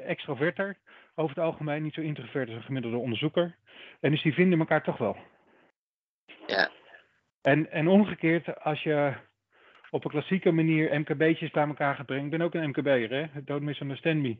extroverter 0.06 0.76
over 1.14 1.36
het 1.36 1.44
algemeen, 1.44 1.82
niet 1.82 1.94
zo 1.94 2.00
introvert 2.00 2.48
als 2.48 2.56
een 2.56 2.62
gemiddelde 2.62 2.96
onderzoeker. 2.96 3.56
En 4.00 4.10
dus 4.10 4.22
die 4.22 4.34
vinden 4.34 4.58
elkaar 4.58 4.82
toch 4.82 4.98
wel. 4.98 5.16
Ja. 6.46 6.70
En, 7.46 7.70
en 7.70 7.88
omgekeerd, 7.88 8.60
als 8.62 8.82
je 8.82 9.12
op 9.90 10.04
een 10.04 10.10
klassieke 10.10 10.52
manier 10.52 11.00
MKB'tjes 11.00 11.50
bij 11.50 11.66
elkaar 11.66 11.94
gaat 11.94 12.06
brengen. 12.06 12.24
Ik 12.24 12.30
ben 12.30 12.40
ook 12.40 12.54
een 12.54 12.68
MKB'er, 12.68 13.10
hè? 13.10 13.42
Don't 13.44 13.62
misunderstand 13.62 14.22
me. 14.22 14.36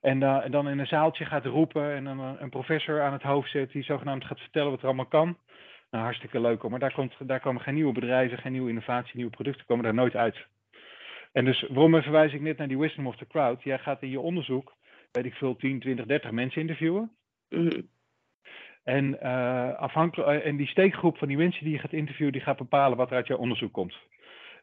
En, 0.00 0.20
uh, 0.20 0.44
dan 0.50 0.68
in 0.68 0.78
een 0.78 0.86
zaaltje 0.86 1.24
gaat 1.24 1.44
roepen 1.44 1.94
en 1.94 2.04
dan 2.04 2.20
een, 2.20 2.42
een, 2.42 2.50
professor 2.50 3.02
aan 3.02 3.12
het 3.12 3.22
hoofd 3.22 3.50
zet 3.50 3.72
die 3.72 3.82
zogenaamd 3.82 4.24
gaat 4.24 4.40
vertellen 4.40 4.70
wat 4.70 4.80
er 4.80 4.86
allemaal 4.86 5.06
kan. 5.06 5.36
Nou, 5.90 6.04
hartstikke 6.04 6.40
leuk 6.40 6.60
hoor. 6.60 6.70
Maar 6.70 6.78
daar, 6.78 6.92
komt, 6.92 7.14
daar 7.18 7.40
komen 7.40 7.62
geen 7.62 7.74
nieuwe 7.74 7.92
bedrijven, 7.92 8.38
geen 8.38 8.52
nieuwe 8.52 8.68
innovatie, 8.68 9.16
nieuwe 9.16 9.30
producten 9.30 9.66
komen 9.66 9.84
daar 9.84 9.94
nooit 9.94 10.16
uit. 10.16 10.46
En 11.32 11.44
dus 11.44 11.66
waarom 11.68 12.02
verwijs 12.02 12.32
ik 12.32 12.40
net 12.40 12.58
naar 12.58 12.68
die 12.68 12.78
wisdom 12.78 13.06
of 13.06 13.16
the 13.16 13.26
crowd? 13.26 13.62
Jij 13.62 13.78
gaat 13.78 14.02
in 14.02 14.10
je 14.10 14.20
onderzoek, 14.20 14.74
weet 15.12 15.24
ik 15.24 15.34
veel, 15.34 15.56
10, 15.56 15.80
20, 15.80 16.06
30 16.06 16.30
mensen 16.30 16.60
interviewen. 16.60 17.10
Mm. 17.48 17.88
En, 18.88 19.18
uh, 19.22 19.74
afhankelijk, 19.74 20.44
en 20.44 20.56
die 20.56 20.66
steekgroep 20.66 21.18
van 21.18 21.28
die 21.28 21.36
mensen 21.36 21.64
die 21.64 21.72
je 21.72 21.78
gaat 21.78 21.92
interviewen, 21.92 22.32
die 22.32 22.42
gaat 22.42 22.56
bepalen 22.56 22.96
wat 22.96 23.10
er 23.10 23.16
uit 23.16 23.26
jouw 23.26 23.36
onderzoek 23.36 23.72
komt. 23.72 23.96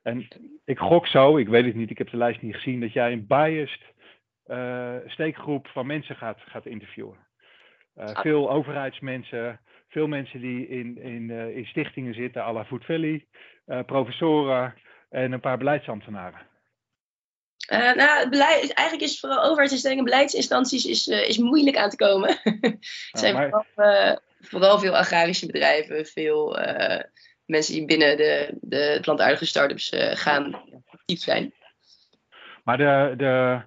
En 0.04 0.28
ik 0.66 0.80
gok 0.80 1.08
zo, 1.08 1.38
ik 1.38 1.48
weet 1.48 1.66
het 1.66 1.76
niet, 1.76 1.90
ik 1.90 1.98
heb 1.98 2.10
de 2.10 2.18
lijst 2.18 2.42
niet 2.42 2.56
gezien, 2.56 2.80
dat 2.80 2.94
jij 2.94 3.12
een 3.12 3.28
biased 3.28 3.82
uh, 4.48 4.96
steekgroep 5.06 5.68
van 5.68 5.86
mensen 5.86 6.16
gaat, 6.16 6.40
gaat 6.46 6.66
interviewen. 6.66 7.18
Uh, 7.98 8.08
veel 8.08 8.52
overheidsmensen, 8.52 9.60
veel 9.88 10.08
mensen 10.08 10.40
die 10.40 10.68
in, 10.68 10.98
in, 10.98 11.30
in 11.30 11.66
stichtingen 11.66 12.14
zitten, 12.14 12.44
à 12.44 12.52
la 12.52 12.66
Food 12.66 12.86
Valley, 12.86 13.26
professoren 13.86 14.74
en 15.10 15.32
een 15.32 15.40
paar 15.40 15.58
beleidsambtenaren. 15.58 16.40
Nou, 17.68 18.30
beleid, 18.30 18.74
eigenlijk 18.74 19.02
is 19.02 19.12
het 19.12 19.20
vooral 19.20 19.44
overheidsinstellingen 19.44 20.04
en 20.04 20.10
beleidsinstanties 20.10 20.86
is, 20.86 21.08
is 21.08 21.38
moeilijk 21.38 21.78
aan 21.78 21.90
te 21.90 21.96
komen. 21.96 22.40
het 22.44 23.08
zijn 23.20 23.34
maar... 23.34 23.50
vooral, 23.50 24.20
vooral, 24.40 24.80
veel 24.80 24.98
agrarische 24.98 25.46
bedrijven, 25.46 26.06
veel 26.06 26.60
mensen 27.46 27.74
die 27.74 27.86
binnen 27.86 28.18
de, 28.18 28.58
de 28.62 28.98
plantaardige 29.02 29.46
start-ups 29.46 29.92
gaan 29.96 30.62
actief 30.86 31.20
zijn. 31.20 31.54
Maar 32.64 32.78
de, 32.78 33.14
de, 33.18 33.62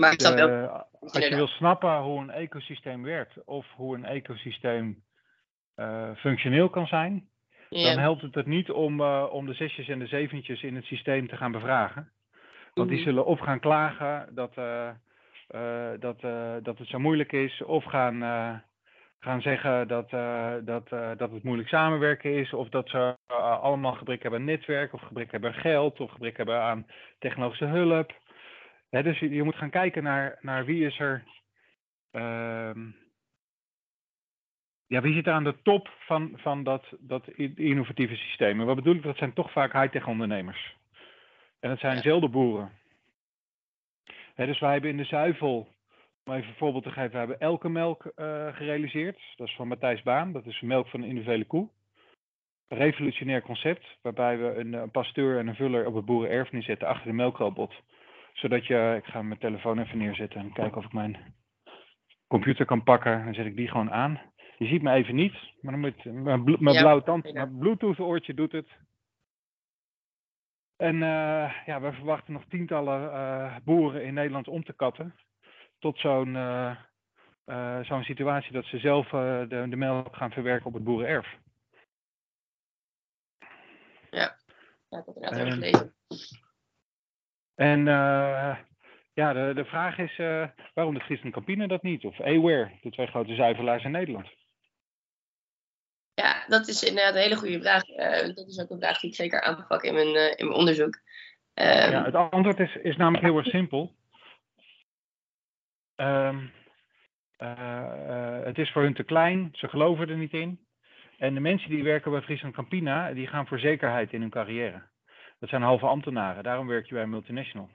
maar 0.00 0.16
wel. 0.16 0.88
Als 1.00 1.28
je 1.28 1.34
wil 1.34 1.46
snappen 1.46 1.98
hoe 1.98 2.20
een 2.20 2.30
ecosysteem 2.30 3.02
werkt 3.02 3.44
of 3.44 3.66
hoe 3.76 3.96
een 3.96 4.04
ecosysteem 4.04 5.04
uh, 5.76 6.10
functioneel 6.16 6.70
kan 6.70 6.86
zijn, 6.86 7.28
dan 7.68 7.98
helpt 7.98 8.22
het 8.22 8.34
het 8.34 8.46
niet 8.46 8.70
om, 8.70 9.00
uh, 9.00 9.26
om 9.30 9.46
de 9.46 9.54
zesjes 9.54 9.88
en 9.88 9.98
de 9.98 10.06
zeventjes 10.06 10.62
in 10.62 10.76
het 10.76 10.84
systeem 10.84 11.28
te 11.28 11.36
gaan 11.36 11.52
bevragen. 11.52 12.12
Want 12.80 12.96
die 12.96 13.04
zullen 13.04 13.26
of 13.26 13.40
gaan 13.40 13.60
klagen 13.60 14.28
dat, 14.34 14.56
uh, 14.58 14.90
dat, 15.98 16.20
dat 16.64 16.78
het 16.78 16.88
zo 16.88 16.98
moeilijk 16.98 17.32
is, 17.32 17.62
of 17.62 17.84
gaan, 17.84 18.20
gaan 19.20 19.40
zeggen 19.40 19.88
dat, 19.88 20.10
dat, 20.64 20.88
dat 21.18 21.30
het 21.30 21.42
moeilijk 21.42 21.68
samenwerken 21.68 22.34
is, 22.34 22.52
of 22.52 22.68
dat 22.68 22.88
ze 22.88 23.16
allemaal 23.60 23.92
gebrek 23.92 24.22
hebben 24.22 24.40
aan 24.40 24.46
netwerk, 24.46 24.92
of 24.92 25.02
gebrek 25.02 25.30
hebben 25.30 25.52
aan 25.52 25.60
geld, 25.60 26.00
of 26.00 26.10
gebrek 26.10 26.36
hebben 26.36 26.62
aan 26.62 26.86
technologische 27.18 27.66
hulp 27.66 28.12
dus 28.90 29.18
je, 29.18 29.30
je, 29.30 29.42
moet 29.42 29.56
gaan 29.56 29.70
kijken 29.70 30.02
naar, 30.02 30.38
naar 30.40 30.64
wie 30.64 30.86
is 30.86 30.98
er. 30.98 31.24
Uh, 32.12 32.70
ja, 34.86 35.00
wie 35.00 35.14
zit 35.14 35.26
er 35.26 35.32
aan 35.32 35.44
de 35.44 35.62
top 35.62 35.90
van, 35.98 36.32
van 36.36 36.62
dat, 36.62 36.86
dat 36.98 37.28
innovatieve 37.54 38.16
systeem? 38.16 38.60
En 38.60 38.66
wat 38.66 38.76
bedoel 38.76 38.94
ik? 38.94 39.02
Dat 39.02 39.16
zijn 39.16 39.32
toch 39.32 39.52
vaak 39.52 39.72
high-tech 39.72 40.06
ondernemers. 40.06 40.78
En 41.60 41.68
dat 41.68 41.78
zijn 41.78 41.96
ja. 41.96 42.02
zelden 42.02 42.30
boeren. 42.30 42.70
dus 44.34 44.58
wij 44.58 44.72
hebben 44.72 44.90
in 44.90 44.96
de 44.96 45.04
zuivel, 45.04 45.68
om 46.24 46.34
even 46.34 46.48
een 46.48 46.54
voorbeeld 46.54 46.84
te 46.84 46.90
geven, 46.90 47.10
we 47.10 47.18
hebben 47.18 47.40
elke 47.40 47.68
melk 47.68 48.04
uh, 48.04 48.54
gerealiseerd. 48.54 49.20
Dat 49.36 49.46
is 49.46 49.54
van 49.54 49.68
Matthijs 49.68 50.02
Baan, 50.02 50.32
dat 50.32 50.46
is 50.46 50.60
melk 50.60 50.88
van 50.88 51.02
een 51.02 51.08
individuele 51.08 51.44
koe. 51.44 51.68
Een 52.68 52.78
revolutionair 52.78 53.42
concept, 53.42 53.98
waarbij 54.02 54.38
we 54.38 54.54
een, 54.54 54.72
een 54.72 54.90
pasteur 54.90 55.38
en 55.38 55.46
een 55.46 55.54
vuller 55.54 55.86
op 55.86 55.94
het 55.94 56.04
boerenerf 56.04 56.52
neerzetten 56.52 56.88
achter 56.88 57.06
de 57.06 57.12
melkrobot 57.12 57.74
zodat 58.32 58.66
je, 58.66 58.94
ik 58.96 59.10
ga 59.10 59.22
mijn 59.22 59.40
telefoon 59.40 59.78
even 59.78 59.98
neerzetten 59.98 60.40
en 60.40 60.52
kijken 60.52 60.76
of 60.76 60.84
ik 60.84 60.92
mijn 60.92 61.16
computer 62.26 62.64
kan 62.64 62.82
pakken. 62.82 63.24
Dan 63.24 63.34
zet 63.34 63.46
ik 63.46 63.56
die 63.56 63.68
gewoon 63.68 63.90
aan. 63.90 64.20
Je 64.58 64.66
ziet 64.66 64.82
me 64.82 64.92
even 64.92 65.14
niet, 65.14 65.34
maar 65.60 65.72
dan 65.72 65.80
moet 65.80 66.04
mijn, 66.04 66.44
mijn 66.44 66.74
ja, 66.74 66.80
blauwe 66.80 67.02
tand, 67.02 67.32
mijn 67.32 67.58
Bluetooth 67.58 67.98
oortje 67.98 68.34
doet 68.34 68.52
het. 68.52 68.68
En 70.80 70.94
uh, 70.94 71.52
ja, 71.66 71.80
we 71.80 71.92
verwachten 71.92 72.32
nog 72.32 72.44
tientallen 72.48 73.02
uh, 73.02 73.56
boeren 73.64 74.04
in 74.04 74.14
Nederland 74.14 74.48
om 74.48 74.64
te 74.64 74.72
katten. 74.72 75.14
Tot 75.78 75.98
zo'n 75.98 76.34
uh, 76.34 77.80
zo'n 77.80 78.02
situatie 78.02 78.52
dat 78.52 78.64
ze 78.64 78.78
zelf 78.78 79.08
de, 79.08 79.66
de 79.68 79.76
melk 79.76 80.16
gaan 80.16 80.30
verwerken 80.30 80.66
op 80.66 80.74
het 80.74 80.84
boerenerf. 80.84 81.36
Ja, 84.10 84.36
ja 84.88 85.04
het 85.04 85.06
inderdaad 85.06 85.52
gelezen. 85.52 85.94
En 87.54 87.78
uh, 87.78 88.56
ja, 89.12 89.32
de, 89.32 89.52
de 89.54 89.64
vraag 89.64 89.98
is 89.98 90.18
uh, 90.18 90.48
waarom 90.74 90.94
de 90.94 91.00
Friesland 91.00 91.34
Campina 91.34 91.66
dat 91.66 91.82
niet? 91.82 92.04
Of 92.04 92.20
Aware, 92.20 92.70
de 92.80 92.90
twee 92.90 93.06
grote 93.06 93.34
zuivelaars 93.34 93.84
in 93.84 93.90
Nederland. 93.90 94.39
Dat 96.50 96.68
is 96.68 96.82
inderdaad 96.82 97.14
een 97.14 97.20
hele 97.20 97.36
goede 97.36 97.60
vraag. 97.60 97.88
Uh, 97.88 98.34
dat 98.34 98.48
is 98.48 98.60
ook 98.60 98.70
een 98.70 98.78
vraag 98.78 99.00
die 99.00 99.10
ik 99.10 99.16
zeker 99.16 99.40
aanpak 99.40 99.82
in 99.82 99.94
mijn, 99.94 100.38
in 100.38 100.46
mijn 100.46 100.58
onderzoek. 100.58 100.94
Um, 101.54 101.64
ja, 101.64 102.04
het 102.04 102.14
antwoord 102.14 102.58
is, 102.58 102.76
is 102.76 102.96
namelijk 102.96 103.24
heel 103.24 103.36
erg 103.36 103.46
simpel. 103.46 103.94
Um, 105.96 106.52
het 108.44 108.58
is 108.58 108.70
voor 108.70 108.82
hun 108.82 108.94
te 108.94 109.02
klein, 109.02 109.48
ze 109.52 109.68
geloven 109.68 110.08
er 110.08 110.16
niet 110.16 110.32
in. 110.32 110.66
En 111.18 111.34
de 111.34 111.40
mensen 111.40 111.70
die 111.70 111.82
werken 111.82 112.10
bij 112.10 112.22
Friesland 112.22 112.54
Campina, 112.54 113.12
die 113.12 113.26
gaan 113.26 113.46
voor 113.46 113.58
zekerheid 113.58 114.12
in 114.12 114.20
hun 114.20 114.30
carrière. 114.30 114.82
Dat 115.38 115.48
zijn 115.48 115.62
halve 115.62 115.86
ambtenaren, 115.86 116.42
daarom 116.42 116.66
werk 116.66 116.86
je 116.86 116.94
bij 116.94 117.02
een 117.02 117.10
multinational. 117.10 117.70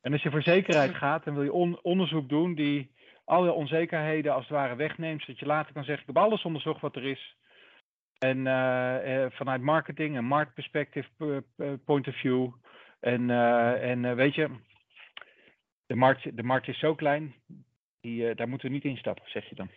En 0.00 0.12
als 0.12 0.22
je 0.22 0.30
voor 0.30 0.42
zekerheid 0.42 0.94
gaat, 0.94 1.24
dan 1.24 1.34
wil 1.34 1.42
je 1.42 1.52
on 1.52 1.82
onderzoek 1.82 2.28
doen 2.28 2.54
die 2.54 2.94
alle 3.24 3.52
onzekerheden 3.52 4.32
als 4.32 4.42
het 4.42 4.52
ware 4.52 4.74
wegneemt, 4.74 5.20
zodat 5.20 5.38
je 5.38 5.46
later 5.46 5.72
kan 5.72 5.84
zeggen, 5.84 6.08
ik 6.08 6.14
heb 6.14 6.24
alles 6.24 6.42
onderzocht 6.42 6.80
wat 6.80 6.96
er 6.96 7.04
is. 7.04 7.36
En 8.18 8.38
uh, 8.38 8.96
uh, 9.04 9.26
vanuit 9.30 9.60
marketing 9.60 10.16
en 10.16 10.24
marktperspective 10.24 11.08
uh, 11.56 11.72
point 11.84 12.08
of 12.08 12.16
view. 12.16 12.50
En, 13.00 13.30
en 13.80 14.16
weet 14.16 14.34
je, 14.34 14.48
de 15.86 15.94
markt, 15.94 16.36
de 16.36 16.42
markt 16.42 16.68
is 16.68 16.78
zo 16.78 16.94
klein, 16.94 17.34
die, 18.00 18.34
daar 18.34 18.48
moeten 18.48 18.68
we 18.68 18.74
niet 18.74 18.84
instappen, 18.84 19.30
zeg 19.30 19.48
je 19.48 19.54
dan. 19.54 19.70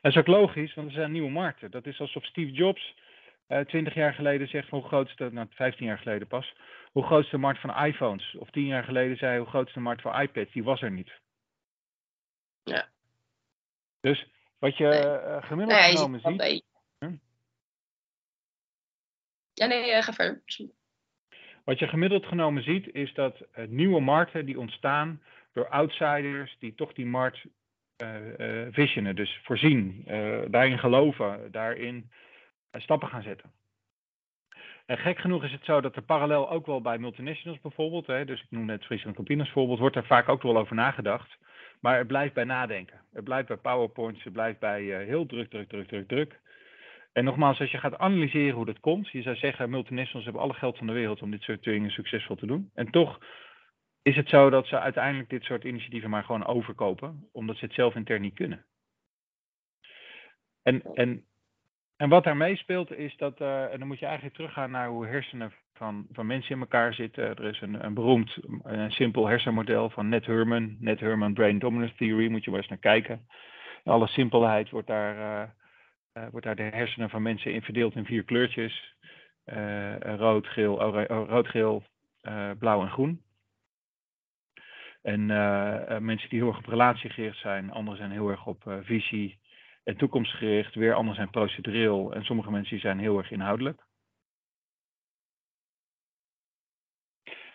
Dat 0.00 0.12
is 0.12 0.18
ook 0.18 0.26
logisch, 0.26 0.74
want 0.74 0.88
er 0.88 0.94
zijn 0.94 1.12
nieuwe 1.12 1.30
markten. 1.30 1.70
Dat 1.70 1.86
is 1.86 2.00
alsof 2.00 2.24
Steve 2.24 2.50
Jobs 2.50 2.96
twintig 3.66 3.94
jaar 3.94 4.14
geleden 4.14 4.48
zegt 4.48 4.68
hoe 4.68 4.82
groot 4.82 5.08
is 5.08 5.16
de, 5.16 5.32
nou 5.32 5.46
15 5.50 5.86
jaar 5.86 5.98
geleden 5.98 6.26
pas, 6.26 6.54
hoe 6.92 7.02
groot 7.02 7.24
is 7.24 7.30
de 7.30 7.38
markt 7.38 7.60
van 7.60 7.84
iPhones? 7.84 8.36
Of 8.38 8.50
tien 8.50 8.66
jaar 8.66 8.84
geleden 8.84 9.16
zei 9.16 9.38
hoe 9.38 9.48
groot 9.48 9.68
is 9.68 9.74
de 9.74 9.80
markt 9.80 10.02
van 10.02 10.20
iPads? 10.20 10.52
Die 10.52 10.64
was 10.64 10.82
er 10.82 10.90
niet. 10.90 11.12
Ja. 12.68 12.88
Dus 14.00 14.26
wat 14.58 14.76
je 14.76 14.84
nee. 14.84 15.42
gemiddeld 15.42 15.80
nee, 15.80 15.96
genomen 15.96 16.20
ziet. 16.20 16.64
Hm? 16.98 17.16
Ja, 19.52 19.66
nee, 19.66 20.02
ga 20.02 20.12
verder. 20.12 20.42
Wat 21.64 21.78
je 21.78 21.88
gemiddeld 21.88 22.26
genomen 22.26 22.62
ziet, 22.62 22.94
is 22.94 23.14
dat 23.14 23.40
uh, 23.40 23.66
nieuwe 23.66 24.00
markten 24.00 24.46
die 24.46 24.58
ontstaan 24.58 25.22
door 25.52 25.68
outsiders 25.68 26.56
die 26.58 26.74
toch 26.74 26.92
die 26.92 27.06
markt 27.06 27.44
uh, 28.02 28.38
uh, 28.38 28.66
visionen, 28.70 29.16
dus 29.16 29.40
voorzien, 29.42 30.04
daarin 30.50 30.78
geloven, 30.78 31.52
daarin 31.52 32.10
stappen 32.72 33.08
gaan 33.08 33.22
zetten. 33.22 33.52
En 34.86 34.98
gek 34.98 35.18
genoeg 35.18 35.44
is 35.44 35.52
het 35.52 35.64
zo 35.64 35.80
dat 35.80 35.96
er 35.96 36.02
parallel 36.02 36.50
ook 36.50 36.66
wel 36.66 36.80
bij 36.80 36.98
multinationals 36.98 37.60
bijvoorbeeld, 37.60 38.06
hè, 38.06 38.24
dus 38.24 38.40
ik 38.40 38.50
noem 38.50 38.64
net 38.64 38.84
Friesland 38.84 39.16
Campina 39.16 39.42
als 39.42 39.52
voorbeeld, 39.52 39.78
wordt 39.78 39.96
er 39.96 40.06
vaak 40.06 40.28
ook 40.28 40.42
wel 40.42 40.56
over 40.56 40.74
nagedacht. 40.74 41.36
Maar 41.80 41.98
het 41.98 42.06
blijft 42.06 42.34
bij 42.34 42.44
nadenken. 42.44 43.00
Het 43.12 43.24
blijft 43.24 43.48
bij 43.48 43.56
PowerPoints, 43.56 44.24
het 44.24 44.32
blijft 44.32 44.58
bij 44.58 45.04
heel 45.04 45.26
druk, 45.26 45.50
druk, 45.50 45.68
druk, 45.68 45.88
druk, 45.88 46.08
druk. 46.08 46.40
En 47.12 47.24
nogmaals, 47.24 47.60
als 47.60 47.70
je 47.70 47.78
gaat 47.78 47.98
analyseren 47.98 48.54
hoe 48.54 48.66
dat 48.66 48.80
komt, 48.80 49.08
je 49.08 49.22
zou 49.22 49.36
zeggen, 49.36 49.70
multinationals 49.70 50.24
hebben 50.24 50.42
alle 50.42 50.54
geld 50.54 50.78
van 50.78 50.86
de 50.86 50.92
wereld 50.92 51.22
om 51.22 51.30
dit 51.30 51.42
soort 51.42 51.64
dingen 51.64 51.90
succesvol 51.90 52.36
te 52.36 52.46
doen. 52.46 52.70
En 52.74 52.90
toch 52.90 53.18
is 54.02 54.16
het 54.16 54.28
zo 54.28 54.50
dat 54.50 54.66
ze 54.66 54.78
uiteindelijk 54.78 55.30
dit 55.30 55.42
soort 55.42 55.64
initiatieven 55.64 56.10
maar 56.10 56.24
gewoon 56.24 56.46
overkopen, 56.46 57.28
omdat 57.32 57.56
ze 57.56 57.64
het 57.64 57.74
zelf 57.74 57.94
intern 57.94 58.20
niet 58.20 58.34
kunnen. 58.34 58.64
En, 60.62 60.82
en, 60.94 61.24
en 61.98 62.08
wat 62.08 62.24
daar 62.24 62.36
meespeelt 62.36 62.92
is 62.92 63.16
dat, 63.16 63.40
uh, 63.40 63.72
en 63.72 63.78
dan 63.78 63.88
moet 63.88 63.98
je 63.98 64.06
eigenlijk 64.06 64.36
teruggaan 64.36 64.70
naar 64.70 64.88
hoe 64.88 65.06
hersenen 65.06 65.52
van, 65.74 66.06
van 66.12 66.26
mensen 66.26 66.54
in 66.54 66.60
elkaar 66.60 66.94
zitten. 66.94 67.24
Er 67.24 67.44
is 67.44 67.60
een, 67.60 67.84
een 67.84 67.94
beroemd, 67.94 68.38
een 68.62 68.90
simpel 68.90 69.26
hersenmodel 69.26 69.90
van 69.90 70.08
Ned 70.08 70.26
Herman, 70.26 70.76
Ned 70.80 71.00
Herman 71.00 71.34
Brain 71.34 71.58
Dominance 71.58 71.94
Theory, 71.94 72.28
moet 72.28 72.44
je 72.44 72.50
wel 72.50 72.60
eens 72.60 72.68
naar 72.68 72.78
kijken. 72.78 73.26
In 73.84 73.92
alle 73.92 74.06
simpelheid 74.06 74.70
wordt 74.70 74.86
daar... 74.86 75.16
Uh, 75.16 75.48
wordt 76.30 76.46
daar 76.46 76.56
de 76.56 76.62
hersenen 76.62 77.10
van 77.10 77.22
mensen 77.22 77.52
in 77.52 77.62
verdeeld 77.62 77.94
in 77.94 78.04
vier 78.04 78.24
kleurtjes. 78.24 78.94
Rood, 80.00 80.46
geel, 80.46 81.04
rood, 81.06 81.48
geel 81.48 81.82
blauw 82.58 82.82
en 82.82 82.90
groen. 82.90 83.22
En 85.02 85.26
mensen 86.04 86.28
die 86.28 86.38
heel 86.38 86.48
erg 86.48 86.58
op 86.58 86.66
relatie 86.66 87.10
gericht 87.10 87.38
zijn, 87.38 87.70
anderen 87.70 87.98
zijn 87.98 88.10
heel 88.10 88.28
erg 88.28 88.46
op 88.46 88.78
visie 88.82 89.38
en 89.88 89.96
toekomstgericht, 89.96 90.74
weer 90.74 90.94
anderen 90.94 91.14
zijn 91.14 91.30
procedureel 91.30 92.12
en 92.12 92.24
sommige 92.24 92.50
mensen 92.50 92.80
zijn 92.80 92.98
heel 92.98 93.18
erg 93.18 93.30
inhoudelijk. 93.30 93.86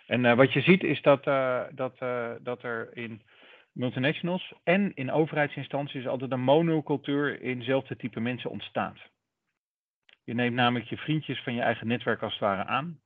En 0.07 0.35
wat 0.35 0.53
je 0.53 0.61
ziet 0.61 0.83
is 0.83 1.01
dat, 1.01 1.23
dat, 1.75 1.97
dat 2.43 2.63
er 2.63 2.97
in 2.97 3.21
multinationals 3.71 4.53
en 4.63 4.93
in 4.93 5.11
overheidsinstanties 5.11 6.07
altijd 6.07 6.31
een 6.31 6.41
monocultuur 6.41 7.41
in 7.41 7.59
dezelfde 7.59 7.95
type 7.95 8.19
mensen 8.19 8.49
ontstaat. 8.49 8.97
Je 10.23 10.33
neemt 10.33 10.55
namelijk 10.55 10.89
je 10.89 10.97
vriendjes 10.97 11.43
van 11.43 11.53
je 11.53 11.61
eigen 11.61 11.87
netwerk 11.87 12.21
als 12.21 12.31
het 12.31 12.41
ware 12.41 12.65
aan. 12.65 12.99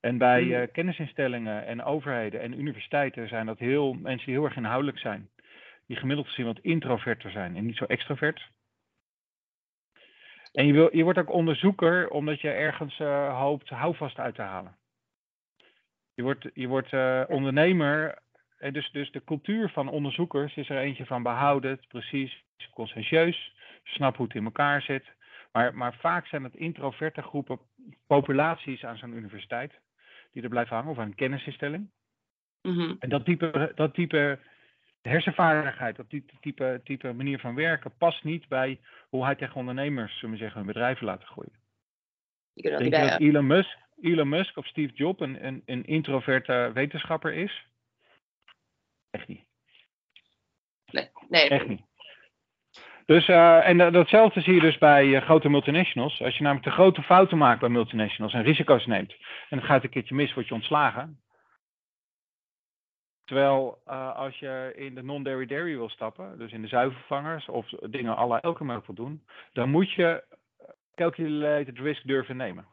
En 0.00 0.18
bij 0.18 0.42
uh, 0.42 0.72
kennisinstellingen 0.72 1.66
en 1.66 1.82
overheden 1.82 2.40
en 2.40 2.58
universiteiten 2.58 3.28
zijn 3.28 3.46
dat 3.46 3.58
heel, 3.58 3.92
mensen 3.92 4.26
die 4.26 4.34
heel 4.34 4.44
erg 4.44 4.56
inhoudelijk 4.56 4.98
zijn. 4.98 5.28
Die 5.86 5.96
gemiddeld 5.96 6.28
gezien 6.28 6.46
wat 6.46 6.58
introverter 6.58 7.30
zijn 7.30 7.56
en 7.56 7.66
niet 7.66 7.76
zo 7.76 7.84
extrovert. 7.84 8.50
En 10.52 10.66
je, 10.66 10.72
wil, 10.72 10.96
je 10.96 11.02
wordt 11.02 11.18
ook 11.18 11.32
onderzoeker 11.32 12.08
omdat 12.08 12.40
je 12.40 12.50
ergens 12.50 12.98
uh, 12.98 13.40
hoopt 13.40 13.68
houvast 13.68 14.18
uit 14.18 14.34
te 14.34 14.42
halen. 14.42 14.76
Je 16.14 16.22
wordt, 16.22 16.48
je 16.54 16.68
wordt 16.68 16.92
uh, 16.92 17.22
ondernemer 17.28 18.22
eh, 18.64 18.72
dus, 18.72 18.90
dus 18.90 19.10
de 19.10 19.24
cultuur 19.24 19.68
van 19.68 19.88
onderzoekers 19.88 20.56
is 20.56 20.68
er 20.68 20.78
eentje 20.78 21.06
van 21.06 21.22
behouden, 21.22 21.80
precies, 21.88 22.44
conscientieus, 22.74 23.54
snap 23.82 24.16
hoe 24.16 24.26
het 24.26 24.34
in 24.34 24.44
elkaar 24.44 24.82
zit. 24.82 25.04
Maar, 25.52 25.74
maar 25.74 25.94
vaak 25.94 26.26
zijn 26.26 26.44
het 26.44 26.54
introverte 26.54 27.22
groepen, 27.22 27.58
populaties 28.06 28.84
aan 28.84 28.96
zo'n 28.96 29.16
universiteit, 29.16 29.72
die 30.32 30.42
er 30.42 30.48
blijven 30.48 30.76
hangen, 30.76 30.90
of 30.90 30.98
aan 30.98 31.06
een 31.06 31.14
kennisinstelling. 31.14 31.90
Mhm. 32.62 32.94
En 32.98 33.08
dat 33.08 33.24
type, 33.24 33.72
dat 33.74 33.94
type 33.94 34.38
hersenvaardigheid, 35.08 35.96
dat 35.96 36.08
type, 36.40 36.80
type, 36.84 37.12
manier 37.12 37.38
van 37.38 37.54
werken 37.54 37.96
past 37.96 38.24
niet 38.24 38.48
bij 38.48 38.80
hoe 39.08 39.24
hij 39.24 39.34
tegen 39.34 39.54
ondernemers, 39.54 40.18
zullen 40.18 40.34
we 40.34 40.40
zeggen, 40.40 40.58
hun 40.58 40.66
bedrijven 40.66 41.06
laten 41.06 41.28
groeien. 41.28 41.62
Denk 42.54 42.82
je 42.82 42.90
dat 42.90 43.20
Elon 43.20 43.46
Musk, 43.46 43.78
Elon 44.00 44.28
Musk 44.28 44.56
of 44.56 44.66
Steve 44.66 44.94
Jobs 44.94 45.20
een, 45.20 45.46
een, 45.46 45.62
een 45.66 45.84
introverte 45.84 46.70
wetenschapper 46.74 47.32
is? 47.32 47.66
Echt 49.10 49.28
niet. 49.28 49.44
Nee, 50.90 51.08
nee. 51.28 51.48
Echt 51.48 51.68
niet. 51.68 51.82
Dus, 53.06 53.28
uh, 53.28 53.68
en 53.68 53.76
datzelfde 53.92 54.40
zie 54.40 54.54
je 54.54 54.60
dus 54.60 54.78
bij 54.78 55.06
uh, 55.06 55.22
grote 55.22 55.48
multinationals. 55.48 56.22
Als 56.22 56.36
je 56.36 56.42
namelijk 56.42 56.66
de 56.66 56.72
grote 56.72 57.02
fouten 57.02 57.38
maakt 57.38 57.60
bij 57.60 57.68
multinationals 57.68 58.32
en 58.32 58.42
risico's 58.42 58.86
neemt, 58.86 59.14
en 59.48 59.58
het 59.58 59.66
gaat 59.66 59.84
een 59.84 59.90
keertje 59.90 60.14
mis, 60.14 60.34
word 60.34 60.48
je 60.48 60.54
ontslagen. 60.54 61.20
Terwijl 63.24 63.82
uh, 63.86 64.14
als 64.16 64.38
je 64.38 64.72
in 64.76 64.94
de 64.94 65.02
non-dairy 65.02 65.46
dairy 65.46 65.76
wil 65.76 65.88
stappen, 65.88 66.38
dus 66.38 66.52
in 66.52 66.62
de 66.62 66.68
zuivelvangers 66.68 67.48
of 67.48 67.68
dingen 67.68 68.16
alle 68.16 68.40
elke 68.40 68.64
wil 68.64 68.94
doen, 68.94 69.24
dan 69.52 69.70
moet 69.70 69.92
je 69.92 70.24
calculated 70.94 71.78
risk 71.78 72.06
durven 72.06 72.36
nemen. 72.36 72.66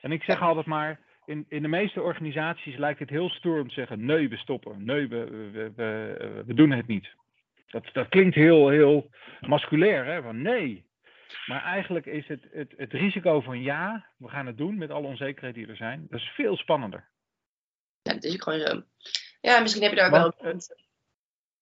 En 0.00 0.12
ik 0.12 0.22
zeg 0.22 0.40
altijd 0.40 0.66
maar, 0.66 1.00
in, 1.24 1.46
in 1.48 1.62
de 1.62 1.68
meeste 1.68 2.02
organisaties 2.02 2.76
lijkt 2.76 2.98
het 2.98 3.10
heel 3.10 3.28
stoer 3.28 3.60
om 3.60 3.68
te 3.68 3.74
zeggen: 3.74 4.04
nee, 4.04 4.28
we 4.28 4.36
stoppen. 4.36 4.84
Nee, 4.84 5.08
we, 5.08 5.24
we, 5.52 5.72
we, 5.76 6.42
we 6.46 6.54
doen 6.54 6.70
het 6.70 6.86
niet. 6.86 7.14
Dat, 7.66 7.88
dat 7.92 8.08
klinkt 8.08 8.34
heel, 8.34 8.68
heel 8.68 9.10
masculair, 9.40 10.04
hè? 10.04 10.22
Van 10.22 10.42
nee. 10.42 10.84
Maar 11.46 11.62
eigenlijk 11.62 12.06
is 12.06 12.26
het, 12.26 12.48
het, 12.50 12.74
het 12.76 12.92
risico 12.92 13.40
van 13.40 13.60
ja, 13.60 14.06
we 14.16 14.28
gaan 14.28 14.46
het 14.46 14.56
doen 14.58 14.78
met 14.78 14.90
alle 14.90 15.06
onzekerheden 15.06 15.60
die 15.60 15.70
er 15.70 15.76
zijn, 15.76 16.06
dat 16.10 16.20
is 16.20 16.28
veel 16.28 16.56
spannender. 16.56 17.08
Ja, 18.02 18.12
dat 18.12 18.24
is 18.24 18.42
gewoon 18.42 18.60
zo. 18.60 18.82
Ja, 19.42 19.60
misschien 19.60 19.82
heb 19.82 19.92
je 19.92 19.98
daar 19.98 20.10
wel. 20.10 20.34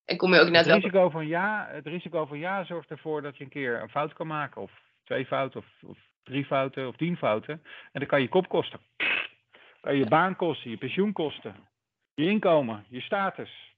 en 0.05 0.17
kom 0.17 0.33
je 0.33 0.39
ook 0.39 0.49
net 0.49 0.65
het 0.65 0.75
risico 0.75 1.09
van 1.09 1.27
ja, 1.27 1.67
Het 1.71 1.87
risico 1.87 2.25
van 2.25 2.39
ja 2.39 2.65
zorgt 2.65 2.89
ervoor 2.89 3.21
dat 3.21 3.37
je 3.37 3.43
een 3.43 3.49
keer 3.49 3.81
een 3.81 3.89
fout 3.89 4.13
kan 4.13 4.27
maken, 4.27 4.61
of 4.61 4.71
twee 5.03 5.25
fouten, 5.25 5.59
of, 5.59 5.89
of 5.89 5.97
drie 6.23 6.45
fouten, 6.45 6.87
of 6.87 6.95
tien 6.95 7.17
fouten. 7.17 7.53
En 7.91 7.99
dan 7.99 8.07
kan 8.07 8.21
je 8.21 8.29
kop 8.29 8.49
kosten. 8.49 8.79
Eh, 9.81 9.97
je 9.97 10.05
baankosten, 10.05 10.69
je 10.69 10.77
pensioenkosten, 10.77 11.55
je 12.13 12.25
inkomen, 12.25 12.85
je 12.89 13.01
status. 13.01 13.75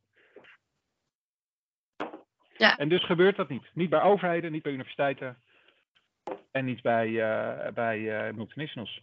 Ja. 2.58 2.78
En 2.78 2.90
dus 2.90 3.06
gebeurt 3.06 3.36
dat 3.36 3.50
niet. 3.50 3.70
Niet 3.74 3.90
bij 3.90 4.02
overheden, 4.02 4.52
niet 4.52 4.64
bij 4.64 4.72
universiteiten 4.72 5.38
en 6.52 6.66
niet 6.66 6.82
bij, 6.82 7.08
uh, 7.08 7.68
bij 7.74 8.00
uh, 8.00 8.34
multinationals. 8.34 9.02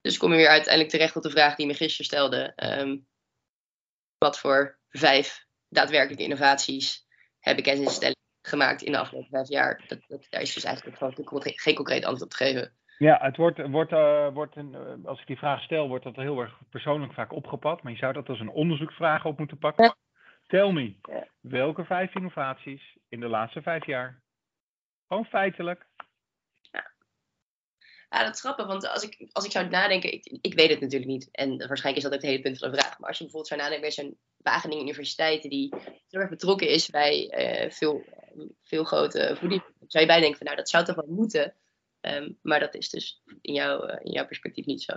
Dus 0.00 0.18
kom 0.18 0.30
je 0.30 0.36
weer 0.36 0.48
uiteindelijk 0.48 0.92
terecht 0.92 1.16
op 1.16 1.22
de 1.22 1.30
vraag 1.30 1.54
die 1.54 1.66
me 1.66 1.74
gisteren 1.74 2.06
stelde. 2.06 2.52
Um, 2.56 3.06
wat 4.18 4.38
voor 4.38 4.78
vijf 4.88 5.46
daadwerkelijke 5.68 6.22
innovaties 6.22 7.06
hebben 7.40 7.64
kennisinstellingen 7.64 8.22
gemaakt 8.42 8.82
in 8.82 8.92
de 8.92 8.98
afgelopen 8.98 9.30
vijf 9.30 9.48
jaar? 9.48 9.84
Dat, 9.86 9.98
dat, 10.06 10.26
daar 10.30 10.40
is 10.40 10.54
dus 10.54 10.64
eigenlijk 10.64 10.96
gewoon 10.96 11.42
geen 11.42 11.74
concreet 11.74 12.04
antwoord 12.04 12.22
op 12.22 12.30
te 12.30 12.44
geven. 12.44 12.72
Ja, 12.98 13.18
het 13.20 13.36
wordt, 13.36 13.68
wordt, 13.68 13.92
uh, 13.92 14.28
wordt 14.32 14.56
een, 14.56 14.72
uh, 14.72 15.06
als 15.08 15.20
ik 15.20 15.26
die 15.26 15.38
vraag 15.38 15.62
stel, 15.62 15.88
wordt 15.88 16.04
dat 16.04 16.16
heel 16.16 16.40
erg 16.40 16.58
persoonlijk 16.70 17.12
vaak 17.12 17.32
opgepakt. 17.32 17.82
Maar 17.82 17.92
je 17.92 17.98
zou 17.98 18.12
dat 18.12 18.28
als 18.28 18.40
een 18.40 18.50
onderzoeksvraag 18.50 19.24
op 19.24 19.38
moeten 19.38 19.58
pakken. 19.58 19.84
Ja. 19.84 19.94
Tell 20.46 20.72
me, 20.72 20.96
welke 21.40 21.84
vijf 21.84 22.14
innovaties 22.14 22.96
in 23.08 23.20
de 23.20 23.28
laatste 23.28 23.62
vijf 23.62 23.86
jaar? 23.86 24.22
Gewoon 25.08 25.24
feitelijk. 25.24 25.87
Ja, 28.10 28.24
dat 28.24 28.34
is 28.34 28.40
grappig, 28.40 28.66
want 28.66 28.88
als 28.88 29.02
ik, 29.02 29.28
als 29.32 29.44
ik 29.44 29.50
zou 29.50 29.68
nadenken, 29.68 30.12
ik, 30.12 30.38
ik 30.40 30.54
weet 30.54 30.70
het 30.70 30.80
natuurlijk 30.80 31.10
niet. 31.10 31.28
En 31.32 31.48
waarschijnlijk 31.48 31.96
is 31.96 32.02
dat 32.02 32.12
ook 32.12 32.20
het 32.20 32.30
hele 32.30 32.42
punt 32.42 32.58
van 32.58 32.70
de 32.70 32.76
vraag. 32.76 32.98
Maar 32.98 33.08
als 33.08 33.18
je 33.18 33.24
bijvoorbeeld 33.24 33.52
zou 33.52 33.60
nadenken 33.60 33.80
bij 33.80 33.90
zo'n 33.90 34.18
Wageningen 34.36 34.84
Universiteit, 34.84 35.42
die 35.42 35.74
heel 36.08 36.20
erg 36.20 36.30
betrokken 36.30 36.68
is 36.68 36.90
bij 36.90 37.34
uh, 37.64 37.70
veel, 37.70 38.04
veel 38.62 38.84
grote 38.84 39.36
voeding, 39.38 39.62
zou 39.86 40.04
je 40.04 40.10
bij 40.10 40.20
denken 40.20 40.36
van 40.36 40.46
nou, 40.46 40.58
dat 40.58 40.68
zou 40.68 40.84
toch 40.84 40.94
wel 40.94 41.08
moeten. 41.08 41.54
Um, 42.00 42.38
maar 42.42 42.60
dat 42.60 42.74
is 42.74 42.90
dus 42.90 43.22
in, 43.40 43.54
jou, 43.54 43.90
uh, 43.90 43.96
in 44.02 44.12
jouw 44.12 44.26
perspectief 44.26 44.66
niet 44.66 44.82
zo. 44.82 44.92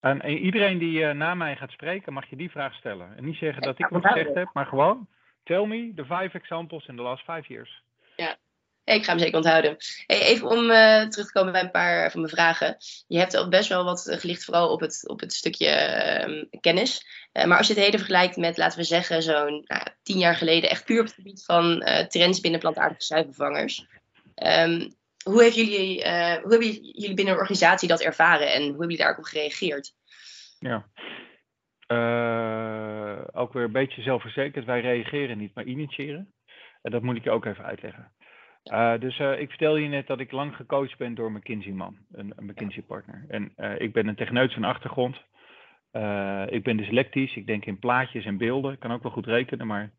En, 0.00 0.20
en 0.20 0.38
iedereen 0.38 0.78
die 0.78 1.00
uh, 1.00 1.10
na 1.10 1.34
mij 1.34 1.56
gaat 1.56 1.70
spreken, 1.70 2.12
mag 2.12 2.30
je 2.30 2.36
die 2.36 2.50
vraag 2.50 2.74
stellen. 2.74 3.16
En 3.16 3.24
niet 3.24 3.36
zeggen 3.36 3.62
dat 3.62 3.78
ik 3.78 3.86
wat 3.86 4.06
gezegd 4.06 4.34
heb, 4.34 4.50
maar 4.52 4.66
gewoon, 4.66 5.08
tell 5.42 5.66
me 5.66 5.92
the 5.94 6.04
five 6.04 6.38
examples 6.38 6.86
in 6.86 6.96
the 6.96 7.02
last 7.02 7.24
five 7.24 7.44
years. 7.48 7.82
Ik 8.94 9.04
ga 9.04 9.10
hem 9.10 9.18
zeker 9.18 9.36
onthouden. 9.36 9.76
Even 10.06 10.48
om 10.48 10.70
uh, 10.70 11.02
terug 11.02 11.26
te 11.26 11.32
komen 11.32 11.52
bij 11.52 11.62
een 11.62 11.70
paar 11.70 12.10
van 12.10 12.20
mijn 12.20 12.32
vragen. 12.32 12.76
Je 13.06 13.18
hebt 13.18 13.34
al 13.34 13.48
best 13.48 13.68
wel 13.68 13.84
wat 13.84 14.16
gelicht, 14.18 14.44
vooral 14.44 14.72
op 14.72 14.80
het, 14.80 15.08
op 15.08 15.20
het 15.20 15.32
stukje 15.32 15.66
uh, 16.28 16.60
kennis. 16.60 17.06
Uh, 17.32 17.44
maar 17.44 17.58
als 17.58 17.66
je 17.66 17.72
het 17.72 17.82
heden 17.82 17.98
vergelijkt 17.98 18.36
met, 18.36 18.56
laten 18.56 18.78
we 18.78 18.84
zeggen, 18.84 19.22
zo'n 19.22 19.64
nou, 19.64 19.82
tien 20.02 20.18
jaar 20.18 20.34
geleden, 20.34 20.70
echt 20.70 20.84
puur 20.84 21.00
op 21.00 21.06
het 21.06 21.14
gebied 21.14 21.44
van 21.44 21.84
trends 22.08 22.40
binnen 22.40 22.60
plantaardige 22.60 23.04
zuivervangers. 23.04 23.86
Um, 24.34 24.96
hoe, 25.24 25.42
heeft 25.42 25.56
jullie, 25.56 25.94
hoe 26.42 26.50
hebben 26.50 26.72
jullie 26.72 27.14
binnen 27.14 27.34
een 27.34 27.40
organisatie 27.40 27.88
dat 27.88 28.00
ervaren 28.00 28.52
en 28.52 28.60
hoe 28.60 28.68
hebben 28.68 28.80
jullie 28.80 28.96
daar 28.96 29.10
ook 29.10 29.18
op 29.18 29.24
gereageerd? 29.24 29.92
Ja, 30.58 30.86
ook 33.32 33.52
weer 33.52 33.64
een 33.64 33.72
beetje 33.72 34.02
zelfverzekerd. 34.02 34.64
Wij 34.64 34.80
reageren 34.80 35.38
niet, 35.38 35.54
maar 35.54 35.64
initiëren. 35.64 36.32
En 36.82 36.90
dat 36.90 37.02
moet 37.02 37.16
ik 37.16 37.24
je 37.24 37.30
ook 37.30 37.44
even 37.44 37.64
uitleggen. 37.64 38.12
Uh, 38.72 38.98
dus 38.98 39.18
uh, 39.18 39.40
ik 39.40 39.48
vertelde 39.48 39.82
je 39.82 39.88
net 39.88 40.06
dat 40.06 40.20
ik 40.20 40.32
lang 40.32 40.56
gecoacht 40.56 40.98
ben 40.98 41.14
door 41.14 41.32
McKinsey-man, 41.32 41.96
een, 42.12 42.32
McKinsey-partner. 42.36 43.24
En 43.28 43.52
uh, 43.56 43.80
ik 43.80 43.92
ben 43.92 44.06
een 44.06 44.14
techneut 44.14 44.52
van 44.52 44.64
achtergrond. 44.64 45.16
ik 46.46 46.62
ben 46.62 46.76
dyslectisch, 46.76 47.36
ik 47.36 47.46
denk 47.46 47.64
in 47.64 47.78
plaatjes 47.78 48.24
en 48.24 48.36
beelden. 48.36 48.72
Ik 48.72 48.78
kan 48.78 48.92
ook 48.92 49.02
wel 49.02 49.12
goed 49.12 49.26
rekenen, 49.26 49.66
maar, 49.66 49.90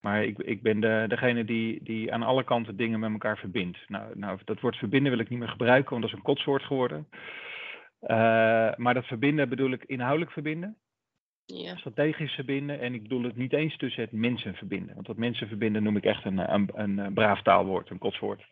maar 0.00 0.24
ik, 0.24 0.38
ik 0.38 0.62
ben 0.62 0.80
de, 0.80 1.04
degene 1.08 1.44
die, 1.44 1.82
die 1.82 2.12
aan 2.12 2.22
alle 2.22 2.44
kanten 2.44 2.76
dingen 2.76 3.00
met 3.00 3.12
elkaar 3.12 3.38
verbindt. 3.38 3.78
Nou, 3.86 4.18
nou, 4.18 4.38
dat 4.44 4.60
woord 4.60 4.76
verbinden 4.76 5.12
wil 5.12 5.20
ik 5.20 5.28
niet 5.28 5.38
meer 5.38 5.48
gebruiken, 5.48 5.90
want 5.90 6.02
dat 6.02 6.10
is 6.10 6.16
een 6.16 6.24
kotswoord 6.24 6.62
geworden. 6.62 7.08
maar 8.76 8.94
dat 8.94 9.06
verbinden 9.06 9.48
bedoel 9.48 9.70
ik 9.70 9.84
inhoudelijk 9.84 10.30
verbinden. 10.32 10.76
Ja. 11.46 11.76
Strategisch 11.76 12.32
verbinden. 12.32 12.80
En 12.80 12.94
ik 12.94 13.02
bedoel 13.02 13.22
het 13.22 13.36
niet 13.36 13.52
eens 13.52 13.76
tussen 13.76 14.02
het 14.02 14.12
mensen 14.12 14.54
verbinden. 14.54 14.94
Want 14.94 15.06
dat 15.06 15.16
mensen 15.16 15.48
verbinden 15.48 15.82
noem 15.82 15.96
ik 15.96 16.04
echt 16.04 16.24
een, 16.24 16.54
een, 16.54 16.70
een, 16.74 17.14
braaf 17.14 17.42
taalwoord, 17.42 17.90
een 17.90 17.98
kotswoord. 17.98 18.44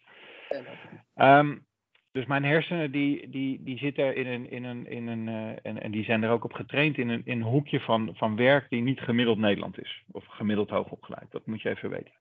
Um, 1.16 1.66
dus 2.12 2.26
mijn 2.26 2.44
hersenen 2.44 2.90
die, 2.90 3.30
die, 3.30 3.62
die 3.62 3.78
zitten 3.78 4.16
in 4.16 4.26
een, 4.26 4.50
in 4.50 4.64
een, 4.64 4.87
in 4.87 5.07
een 5.07 5.26
uh, 5.26 5.48
en, 5.62 5.83
en 5.83 5.90
die 5.90 6.04
zijn 6.04 6.22
er 6.22 6.30
ook 6.30 6.44
op 6.44 6.52
getraind 6.52 6.98
in 6.98 7.09
een, 7.09 7.22
in 7.24 7.40
een 7.40 7.46
hoekje 7.46 7.80
van, 7.80 8.11
van 8.14 8.37
werk 8.37 8.68
die 8.68 8.83
niet 8.83 9.00
gemiddeld 9.00 9.38
Nederland 9.38 9.80
is. 9.80 10.02
Of 10.11 10.26
gemiddeld 10.26 10.70
hoog 10.70 10.90
opgeleid. 10.90 11.30
Dat 11.30 11.46
moet 11.46 11.62
je 11.62 11.68
even 11.68 11.90
weten. 11.90 12.12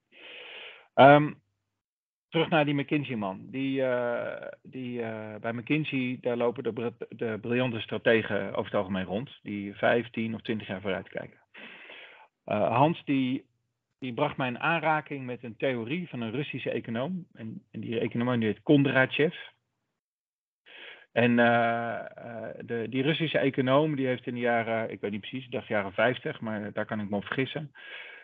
Um, 0.95 1.41
terug 2.33 2.49
naar 2.49 2.65
die 2.65 2.73
McKinsey-man. 2.73 3.47
Die, 3.51 3.81
uh, 3.81 4.47
die, 4.63 4.99
uh, 4.99 5.35
bij 5.41 5.53
McKinsey, 5.53 6.17
daar 6.21 6.37
lopen 6.37 6.63
de, 6.63 6.93
de 7.09 7.37
briljante 7.41 7.79
strategen 7.79 8.49
over 8.49 8.65
het 8.71 8.73
algemeen 8.73 9.05
rond, 9.05 9.39
die 9.43 9.75
15 9.75 10.33
of 10.33 10.41
20 10.41 10.67
jaar 10.67 10.81
vooruit 10.81 11.09
kijken. 11.09 11.39
Uh, 12.45 12.75
Hans, 12.75 13.03
die, 13.05 13.45
die 13.99 14.13
bracht 14.13 14.37
mij 14.37 14.47
in 14.47 14.59
aanraking 14.59 15.25
met 15.25 15.43
een 15.43 15.57
theorie 15.57 16.09
van 16.09 16.21
een 16.21 16.31
Russische 16.31 16.71
econoom. 16.71 17.25
En, 17.33 17.63
en 17.71 17.79
die 17.79 17.99
econoom 17.99 18.41
heet 18.41 18.63
Kondratjev. 18.63 19.35
En 21.11 21.35
de, 21.35 22.85
die 22.89 23.01
Russische 23.01 23.37
econoom, 23.37 23.95
die 23.95 24.07
heeft 24.07 24.27
in 24.27 24.33
de 24.33 24.39
jaren, 24.39 24.91
ik 24.91 25.01
weet 25.01 25.11
niet 25.11 25.19
precies, 25.19 25.45
ik 25.45 25.51
dacht 25.51 25.67
jaren 25.67 25.93
50, 25.93 26.41
maar 26.41 26.73
daar 26.73 26.85
kan 26.85 26.99
ik 26.99 27.09
me 27.09 27.15
op 27.15 27.25
vergissen 27.25 27.71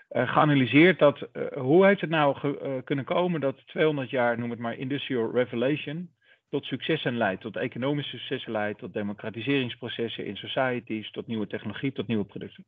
geanalyseerd 0.10 1.00
dat 1.00 1.28
uh, 1.34 1.48
hoe 1.52 1.86
heeft 1.86 2.02
het 2.02 2.10
nou 2.10 2.36
ge, 2.36 2.60
uh, 2.64 2.84
kunnen 2.84 3.06
komen 3.06 3.42
dat 3.42 3.68
200 3.68 4.10
jaar, 4.10 4.40
noem 4.40 4.50
het 4.50 4.60
maar, 4.60 4.78
industrial 4.78 5.32
revelation, 5.32 6.10
tot 6.50 6.66
successen 6.66 7.18
leidt, 7.18 7.42
tot 7.42 7.56
economische 7.56 8.18
successen 8.18 8.52
leidt, 8.52 8.80
tot 8.80 8.94
democratiseringsprocessen 8.94 10.26
in 10.26 10.36
societies, 10.36 11.12
tot 11.12 11.28
nieuwe 11.28 11.48
technologie, 11.48 11.92
tot 11.92 12.08
nieuwe 12.08 12.26
producten. 12.26 12.66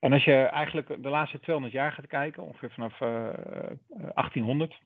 En 0.00 0.12
als 0.12 0.24
je 0.24 0.34
eigenlijk 0.34 1.02
de 1.02 1.08
laatste 1.08 1.40
200 1.40 1.74
jaar 1.74 1.92
gaat 1.92 2.06
kijken, 2.06 2.42
ongeveer 2.42 2.70
vanaf 2.70 2.98
1800, 2.98 4.80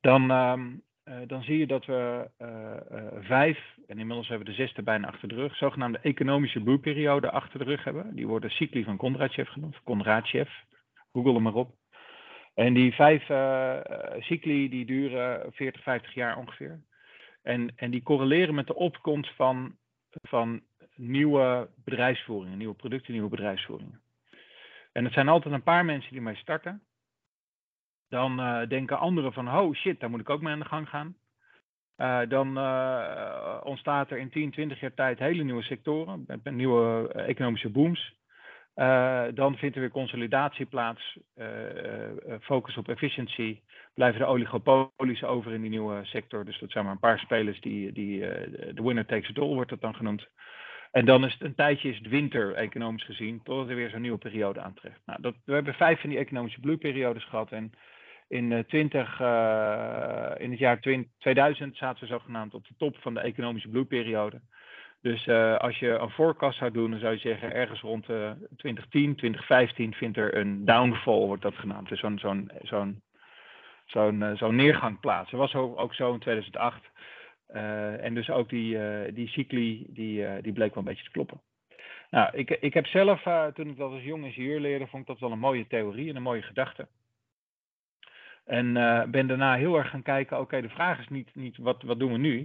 dan, 0.00 0.30
um, 0.30 0.82
uh, 1.08 1.16
dan 1.26 1.42
zie 1.42 1.58
je 1.58 1.66
dat 1.66 1.84
we 1.84 2.30
uh, 2.38 2.48
uh, 2.92 3.06
vijf, 3.20 3.58
en 3.86 3.98
inmiddels 3.98 4.28
hebben 4.28 4.46
we 4.46 4.52
de 4.52 4.62
zesde 4.62 4.82
bijna 4.82 5.06
achter 5.06 5.28
de 5.28 5.34
rug, 5.34 5.56
zogenaamde 5.56 5.98
economische 5.98 6.60
boerperiode 6.60 7.30
achter 7.30 7.58
de 7.58 7.64
rug 7.64 7.84
hebben. 7.84 8.14
Die 8.14 8.26
worden 8.26 8.50
cycli 8.50 8.84
van 8.84 8.96
Kondratjev 8.96 9.48
genoemd, 9.48 9.80
Kondratjev, 9.84 10.48
google 11.12 11.32
hem 11.32 11.42
maar 11.42 11.54
op. 11.54 11.74
En 12.54 12.74
die 12.74 12.94
vijf 12.94 13.22
cycli 14.22 14.68
die 14.68 14.86
duren 14.86 15.52
40, 15.52 15.82
50 15.82 16.14
jaar 16.14 16.36
ongeveer. 16.36 16.80
En, 17.42 17.72
en 17.76 17.90
die 17.90 18.02
correleren 18.02 18.54
met 18.54 18.66
de 18.66 18.74
opkomst 18.74 19.34
van, 19.34 19.76
van 20.22 20.62
nieuwe 20.94 21.68
bedrijfsvoeringen, 21.84 22.58
nieuwe 22.58 22.74
producten, 22.74 23.12
nieuwe 23.12 23.28
bedrijfsvoeringen. 23.28 24.00
En 24.92 25.04
het 25.04 25.12
zijn 25.12 25.28
altijd 25.28 25.54
een 25.54 25.62
paar 25.62 25.84
mensen 25.84 26.12
die 26.12 26.20
mee 26.20 26.36
starten 26.36 26.82
dan 28.08 28.40
uh, 28.40 28.68
denken 28.68 28.98
anderen 28.98 29.32
van, 29.32 29.48
oh 29.48 29.74
shit, 29.74 30.00
daar 30.00 30.10
moet 30.10 30.20
ik 30.20 30.30
ook 30.30 30.40
mee 30.40 30.52
aan 30.52 30.58
de 30.58 30.64
gang 30.64 30.88
gaan. 30.88 31.16
Uh, 31.96 32.20
dan 32.28 32.58
uh, 32.58 33.60
ontstaat 33.64 34.10
er 34.10 34.18
in 34.18 34.30
10, 34.30 34.50
20 34.50 34.80
jaar 34.80 34.94
tijd 34.94 35.18
hele 35.18 35.42
nieuwe 35.42 35.62
sectoren, 35.62 36.26
nieuwe 36.44 37.12
economische 37.12 37.70
booms. 37.70 38.14
dan 39.34 39.56
vindt 39.56 39.74
er 39.74 39.80
weer 39.80 39.90
consolidatie 39.90 40.66
plaats, 40.66 41.18
focus 42.40 42.76
op 42.76 42.88
efficiëntie, 42.88 43.62
blijven 43.94 44.20
de 44.20 44.26
oligopolies 44.26 45.24
over 45.24 45.52
in 45.52 45.60
die 45.60 45.70
nieuwe 45.70 46.04
sector. 46.04 46.44
Dus 46.44 46.58
dat 46.58 46.70
zijn 46.70 46.84
maar 46.84 46.92
een 46.92 46.98
paar 46.98 47.18
spelers 47.18 47.60
die, 47.60 47.92
die 47.92 48.20
de 48.74 48.82
winner 48.82 49.06
takes 49.06 49.28
it 49.28 49.38
all 49.38 49.54
wordt 49.54 49.70
dat 49.70 49.80
dan 49.80 49.94
genoemd. 49.94 50.28
En 50.96 51.04
dan 51.04 51.24
is 51.24 51.32
het 51.32 51.42
een 51.42 51.54
tijdje 51.54 51.88
is 51.88 51.98
het 51.98 52.08
winter, 52.08 52.54
economisch 52.54 53.04
gezien, 53.04 53.42
totdat 53.42 53.68
er 53.68 53.74
weer 53.74 53.90
zo'n 53.90 54.00
nieuwe 54.00 54.18
periode 54.18 54.60
aantreft. 54.60 55.00
Nou, 55.06 55.34
we 55.44 55.52
hebben 55.52 55.74
vijf 55.74 56.00
van 56.00 56.10
die 56.10 56.18
economische 56.18 56.60
bloeiperiodes 56.60 57.24
gehad 57.24 57.52
en 57.52 57.72
in, 58.28 58.64
20, 58.66 59.20
uh, 59.20 60.32
eh, 60.32 60.40
in 60.40 60.50
het 60.50 60.58
jaar 60.58 60.80
2000 61.18 61.76
zaten 61.76 62.00
we 62.00 62.06
zogenaamd 62.06 62.54
op 62.54 62.66
de 62.66 62.74
top 62.78 62.96
van 62.96 63.14
de 63.14 63.20
economische 63.20 63.68
bloeiperiode. 63.68 64.40
Dus 65.00 65.26
uh, 65.26 65.56
als 65.56 65.78
je 65.78 65.88
een 65.88 66.10
forecast 66.10 66.58
zou 66.58 66.70
doen, 66.70 66.90
dan 66.90 67.00
zou 67.00 67.12
je 67.12 67.18
zeggen 67.18 67.52
ergens 67.52 67.80
rond 67.80 68.08
uh, 68.08 68.30
2010, 68.56 69.16
2015 69.16 69.94
vindt 69.94 70.16
er 70.16 70.36
een 70.36 70.64
downfall, 70.64 71.26
wordt 71.26 71.42
dat 71.42 71.54
genaamd. 71.54 71.88
Dus 71.88 72.00
zo'n 72.00 72.18
zo'n 72.18 72.50
zo'n 72.62 73.02
zo'n 73.86 74.32
zo'n 74.36 74.56
neergang 74.56 75.00
plaats. 75.00 75.30
Dat 75.30 75.40
was 75.40 75.54
ook, 75.54 75.78
ook 75.78 75.94
zo 75.94 76.12
in 76.12 76.18
2008. 76.18 76.90
en 78.00 78.14
dus 78.14 78.30
ook 78.30 78.48
die, 78.48 78.78
die 79.12 79.28
cycli, 79.28 79.86
die, 79.88 80.40
die 80.42 80.52
bleek 80.52 80.74
wel 80.74 80.82
een 80.82 80.88
beetje 80.88 81.04
te 81.04 81.10
kloppen. 81.10 81.40
Nou, 82.10 82.36
ik, 82.36 82.50
ik 82.50 82.74
heb 82.74 82.86
zelf, 82.86 83.22
toen 83.54 83.68
ik 83.68 83.76
dat 83.76 83.92
als 83.92 84.02
jong 84.02 84.24
ingenieur 84.24 84.60
leerde, 84.60 84.86
vond 84.86 85.02
ik 85.02 85.08
dat 85.08 85.20
wel 85.20 85.32
een 85.32 85.38
mooie 85.38 85.66
theorie 85.66 86.08
en 86.08 86.16
een 86.16 86.22
mooie 86.22 86.42
gedachte. 86.42 86.88
En 88.46 88.76
uh, 88.76 89.04
ben 89.04 89.26
daarna 89.26 89.54
heel 89.54 89.76
erg 89.76 89.90
gaan 89.90 90.02
kijken, 90.02 90.40
oké, 90.40 90.60
de 90.60 90.68
vraag 90.68 90.98
is 90.98 91.08
niet, 91.08 91.34
niet 91.34 91.56
wat, 91.56 91.82
wat 91.82 91.98
doen 91.98 92.12
we 92.12 92.18
nu? 92.18 92.36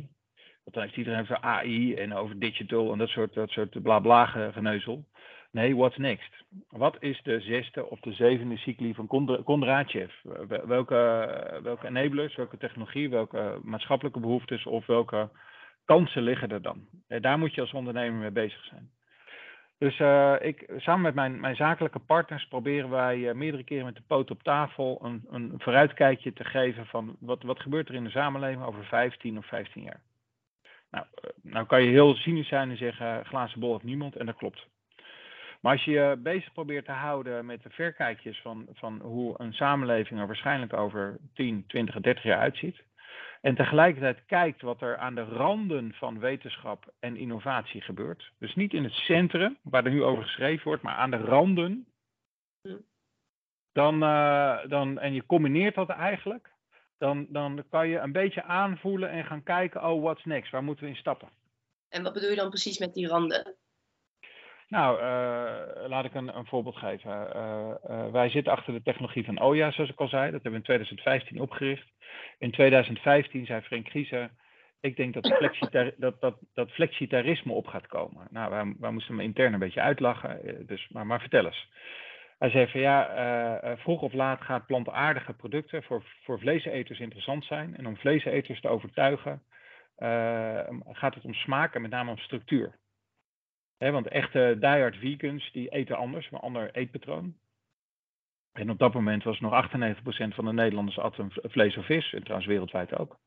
Want 0.63 0.75
dan 0.75 0.83
heeft 0.83 0.97
iedereen 0.97 1.21
over 1.21 1.41
AI 1.41 1.93
en 1.93 2.13
over 2.13 2.39
digital 2.39 2.91
en 2.91 2.97
dat 2.97 3.09
soort, 3.09 3.33
dat 3.33 3.49
soort 3.49 3.81
bla 3.81 3.99
bla 3.99 4.25
geneuzel. 4.25 5.05
Nee, 5.51 5.75
what's 5.75 5.97
next? 5.97 6.43
Wat 6.69 6.97
is 6.99 7.21
de 7.23 7.39
zesde 7.39 7.89
of 7.89 7.99
de 7.99 8.13
zevende 8.13 8.57
cycli 8.57 8.93
van 8.93 9.07
Kondratjev? 9.43 10.13
Welke, 10.47 11.59
welke 11.63 11.87
enablers, 11.87 12.35
welke 12.35 12.57
technologie, 12.57 13.09
welke 13.09 13.59
maatschappelijke 13.63 14.19
behoeftes 14.19 14.65
of 14.65 14.85
welke 14.85 15.29
kansen 15.85 16.23
liggen 16.23 16.49
er 16.49 16.61
dan? 16.61 16.87
Daar 17.07 17.39
moet 17.39 17.53
je 17.53 17.61
als 17.61 17.73
ondernemer 17.73 18.19
mee 18.19 18.31
bezig 18.31 18.63
zijn. 18.63 18.89
Dus 19.81 19.99
uh, 19.99 20.35
ik, 20.39 20.69
samen 20.77 21.01
met 21.01 21.13
mijn, 21.13 21.39
mijn 21.39 21.55
zakelijke 21.55 21.99
partners 21.99 22.47
proberen 22.47 22.89
wij 22.89 23.17
uh, 23.17 23.33
meerdere 23.33 23.63
keren 23.63 23.85
met 23.85 23.95
de 23.95 24.01
poot 24.07 24.31
op 24.31 24.43
tafel 24.43 24.99
een, 25.03 25.25
een 25.29 25.53
vooruitkijkje 25.57 26.33
te 26.33 26.43
geven 26.43 26.85
van 26.85 27.15
wat, 27.19 27.43
wat 27.43 27.59
gebeurt 27.59 27.89
er 27.89 27.95
in 27.95 28.03
de 28.03 28.09
samenleving 28.09 28.63
over 28.63 28.85
15 28.85 29.37
of 29.37 29.45
15 29.45 29.83
jaar. 29.83 30.01
Nou, 30.91 31.05
uh, 31.25 31.29
nou 31.53 31.65
kan 31.65 31.83
je 31.83 31.89
heel 31.89 32.15
cynisch 32.15 32.47
zijn 32.47 32.69
en 32.69 32.77
zeggen 32.77 33.25
glazen 33.25 33.59
bol 33.59 33.73
of 33.73 33.83
niemand 33.83 34.15
en 34.15 34.25
dat 34.25 34.35
klopt. 34.35 34.67
Maar 35.61 35.71
als 35.71 35.83
je 35.83 35.91
je 35.91 36.19
bezig 36.19 36.53
probeert 36.53 36.85
te 36.85 36.91
houden 36.91 37.45
met 37.45 37.63
de 37.63 37.69
verkijkjes 37.69 38.41
van, 38.41 38.67
van 38.73 38.99
hoe 38.99 39.33
een 39.37 39.53
samenleving 39.53 40.19
er 40.19 40.27
waarschijnlijk 40.27 40.73
over 40.73 41.17
10, 41.33 41.63
20 41.67 41.99
30 41.99 42.23
jaar 42.23 42.39
uitziet, 42.39 42.83
en 43.41 43.55
tegelijkertijd 43.55 44.25
kijkt 44.25 44.61
wat 44.61 44.81
er 44.81 44.97
aan 44.97 45.15
de 45.15 45.23
randen 45.23 45.93
van 45.93 46.19
wetenschap 46.19 46.93
en 46.99 47.15
innovatie 47.15 47.81
gebeurt. 47.81 48.31
Dus 48.37 48.55
niet 48.55 48.73
in 48.73 48.83
het 48.83 48.93
centrum, 48.93 49.57
waar 49.61 49.85
er 49.85 49.91
nu 49.91 50.03
over 50.03 50.23
geschreven 50.23 50.63
wordt, 50.63 50.83
maar 50.83 50.95
aan 50.95 51.11
de 51.11 51.17
randen. 51.17 51.85
Dan, 53.71 54.03
uh, 54.03 54.65
dan, 54.67 54.99
en 54.99 55.13
je 55.13 55.25
combineert 55.25 55.75
dat 55.75 55.89
eigenlijk, 55.89 56.51
dan, 56.97 57.25
dan 57.29 57.63
kan 57.69 57.87
je 57.87 57.97
een 57.97 58.11
beetje 58.11 58.43
aanvoelen 58.43 59.09
en 59.09 59.25
gaan 59.25 59.43
kijken, 59.43 59.85
oh, 59.85 60.01
what's 60.01 60.25
next? 60.25 60.51
Waar 60.51 60.63
moeten 60.63 60.83
we 60.83 60.89
in 60.89 60.95
stappen? 60.95 61.29
En 61.89 62.03
wat 62.03 62.13
bedoel 62.13 62.29
je 62.29 62.35
dan 62.35 62.49
precies 62.49 62.77
met 62.77 62.93
die 62.93 63.07
randen? 63.07 63.55
Nou, 64.71 64.97
uh, 65.01 65.89
laat 65.89 66.05
ik 66.05 66.13
een, 66.13 66.37
een 66.37 66.45
voorbeeld 66.45 66.75
geven. 66.75 67.11
Uh, 67.35 67.71
uh, 67.89 68.11
wij 68.11 68.29
zitten 68.29 68.53
achter 68.53 68.73
de 68.73 68.81
technologie 68.81 69.25
van 69.25 69.41
OJA, 69.41 69.71
zoals 69.71 69.89
ik 69.89 69.99
al 69.99 70.07
zei. 70.07 70.23
Dat 70.23 70.31
hebben 70.31 70.51
we 70.51 70.57
in 70.57 70.63
2015 70.63 71.41
opgericht. 71.41 71.87
In 72.39 72.51
2015 72.51 73.45
zei 73.45 73.61
Frank 73.61 73.89
Grieser, 73.89 74.29
ik 74.79 74.95
denk 74.95 75.13
dat, 75.13 75.27
flexitar 75.37 75.91
dat, 75.97 76.21
dat, 76.21 76.37
dat 76.53 76.71
flexitarisme 76.71 77.53
op 77.53 77.67
gaat 77.67 77.87
komen. 77.87 78.27
Nou, 78.29 78.49
wij, 78.49 78.75
wij 78.79 78.91
moesten 78.91 79.15
hem 79.15 79.25
intern 79.25 79.53
een 79.53 79.59
beetje 79.59 79.81
uitlachen, 79.81 80.65
dus, 80.67 80.89
maar, 80.89 81.05
maar 81.05 81.19
vertel 81.19 81.45
eens. 81.45 81.69
Hij 82.37 82.49
zei 82.49 82.67
van 82.67 82.81
ja, 82.81 83.77
vroeg 83.77 84.01
of 84.01 84.13
laat 84.13 84.41
gaat 84.41 84.65
plantaardige 84.65 85.33
producten 85.33 85.83
voor, 85.83 86.03
voor 86.23 86.39
vleeseters 86.39 86.99
interessant 86.99 87.45
zijn. 87.45 87.77
En 87.77 87.87
om 87.87 87.97
vleeseters 87.97 88.61
te 88.61 88.67
overtuigen 88.67 89.41
gaat 90.91 91.15
het 91.15 91.23
om 91.23 91.33
smaak 91.33 91.75
en 91.75 91.81
met 91.81 91.91
name 91.91 92.11
om 92.11 92.17
structuur. 92.17 92.79
Want 93.89 94.07
echte 94.07 94.57
diehard 94.59 94.95
vegans 94.95 95.51
die 95.51 95.69
eten 95.69 95.97
anders, 95.97 96.31
een 96.31 96.39
ander 96.39 96.75
eetpatroon. 96.75 97.35
En 98.51 98.69
op 98.69 98.79
dat 98.79 98.93
moment 98.93 99.23
was 99.23 99.39
nog 99.39 99.53
98% 99.53 99.73
van 100.27 100.45
de 100.45 100.53
Nederlanders 100.53 100.99
at 100.99 101.15
vlees 101.43 101.77
of 101.77 101.85
vis, 101.85 102.13
en 102.13 102.21
trouwens 102.21 102.47
wereldwijd 102.47 102.97
ook. 102.97 103.19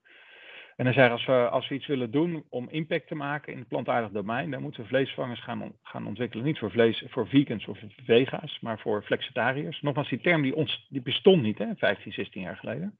En 0.77 0.85
hij 0.85 0.95
zei, 0.95 1.11
als 1.11 1.25
we, 1.25 1.49
als 1.49 1.69
we 1.69 1.75
iets 1.75 1.87
willen 1.87 2.11
doen 2.11 2.45
om 2.49 2.69
impact 2.69 3.07
te 3.07 3.14
maken 3.14 3.53
in 3.53 3.59
het 3.59 3.69
plantaardig 3.69 4.11
domein, 4.11 4.51
dan 4.51 4.62
moeten 4.62 4.83
we 4.83 4.88
vleesvangers 4.88 5.43
gaan, 5.43 5.73
gaan 5.83 6.07
ontwikkelen. 6.07 6.45
Niet 6.45 6.59
voor, 6.59 6.71
vlees, 6.71 7.05
voor 7.09 7.29
vegans 7.29 7.67
of 7.67 7.79
vega's, 8.05 8.61
maar 8.61 8.79
voor 8.79 9.03
flexitariërs. 9.03 9.81
Nogmaals, 9.81 10.09
die 10.09 10.21
term 10.21 10.43
die, 10.43 10.55
ons, 10.55 10.87
die 10.88 11.03
bestond 11.03 11.43
niet, 11.43 11.59
hè, 11.59 11.75
15, 11.77 12.12
16 12.12 12.43
jaar 12.43 12.57
geleden. 12.57 12.99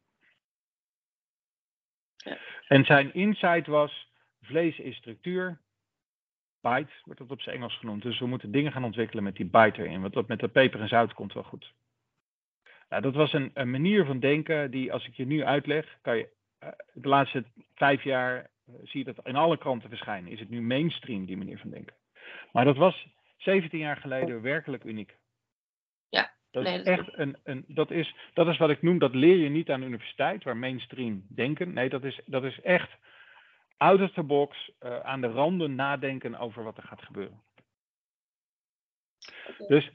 Ja. 2.17 2.39
En 2.69 2.85
zijn 2.85 3.15
insight 3.15 3.67
was, 3.67 4.13
vlees 4.41 4.79
is 4.79 4.97
structuur, 4.97 5.61
bite 6.69 6.93
wordt 7.05 7.21
dat 7.21 7.31
op 7.31 7.41
zijn 7.41 7.57
Engels 7.57 7.79
genoemd. 7.79 8.03
Dus 8.03 8.19
we 8.19 8.27
moeten 8.27 8.53
dingen 8.53 8.73
gaan 8.73 8.85
ontwikkelen 8.85 9.25
met 9.25 9.37
die 9.37 9.47
bite 9.47 9.83
erin, 9.83 10.01
want 10.01 10.13
dat 10.13 10.29
met 10.29 10.41
de 10.41 10.49
peper 10.49 10.81
en 10.81 10.89
zout 10.89 11.15
komt 11.15 11.33
wel 11.33 11.43
goed. 11.43 11.73
Nou, 12.89 13.03
dat 13.03 13.15
was 13.15 13.33
een, 13.33 13.51
een 13.55 13.71
manier 13.71 14.05
van 14.05 14.21
denken 14.21 14.71
die, 14.71 14.93
als 14.93 15.07
ik 15.07 15.15
je 15.15 15.27
nu 15.27 15.45
uitleg, 15.45 15.99
kan 16.03 16.17
je 16.17 16.29
eh, 16.59 16.69
de 16.93 17.09
laatste 17.09 17.45
vijf 17.75 18.03
jaar 18.03 18.37
eh, 18.37 18.75
zie 18.85 19.05
je 19.05 19.13
dat 19.13 19.27
in 19.27 19.37
alle 19.37 19.59
kranten 19.59 19.89
verschijnen. 19.89 20.33
Is 20.33 20.41
het 20.41 20.51
nu 20.51 20.63
mainstream, 20.63 21.27
die 21.27 21.37
manier 21.37 21.59
van 21.59 21.71
denken. 21.71 21.95
Maar 22.53 22.65
dat 22.65 22.77
was 22.77 23.07
17 23.37 23.79
jaar 23.79 23.97
geleden 23.97 24.43
werkelijk 24.43 24.85
uniek. 24.85 25.17
Ja, 26.09 26.33
dat 26.51 26.67
is 26.67 26.83
echt 26.83 27.19
een, 27.19 27.37
een 27.45 27.65
dat, 27.69 27.91
is, 27.91 28.15
dat 28.35 28.49
is 28.49 28.57
wat 28.57 28.71
ik 28.71 28.83
noem, 28.83 28.99
dat 28.99 29.15
leer 29.15 29.37
je 29.37 29.49
niet 29.49 29.71
aan 29.71 29.81
de 29.81 29.87
universiteit, 29.87 30.45
waar 30.45 30.57
mainstream 30.57 31.27
denken. 31.29 31.73
Nee, 31.73 31.89
dat 31.89 32.05
is, 32.05 32.21
dat 32.27 32.45
is 32.45 32.61
echt 32.61 32.91
out 33.77 34.01
of 34.01 34.13
the 34.13 34.23
box, 34.23 34.71
uh, 34.81 35.01
aan 35.01 35.21
de 35.21 35.27
randen 35.27 35.75
nadenken 35.75 36.39
over 36.39 36.65
wat 36.65 36.77
er 36.77 36.83
gaat 36.83 37.03
gebeuren. 37.03 37.43
Dus, 39.69 39.91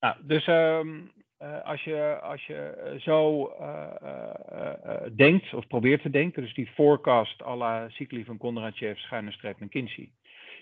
nou, 0.00 0.16
dus 0.26 0.46
um, 0.46 1.12
uh, 1.42 1.62
als 1.62 1.84
je, 1.84 2.18
als 2.22 2.46
je 2.46 2.54
eh, 2.54 3.00
zo 3.00 3.48
uh, 3.60 5.16
denkt 5.16 5.54
of 5.54 5.66
probeert 5.66 6.02
te 6.02 6.10
denken, 6.10 6.42
dus 6.42 6.54
die 6.54 6.66
forecast 6.66 7.42
à 7.42 7.56
la 7.56 7.88
cycli 7.88 8.24
van 8.24 8.38
Kondratjev, 8.38 8.98
schuine 8.98 9.32
streep 9.32 9.60
McKinsey. 9.60 10.12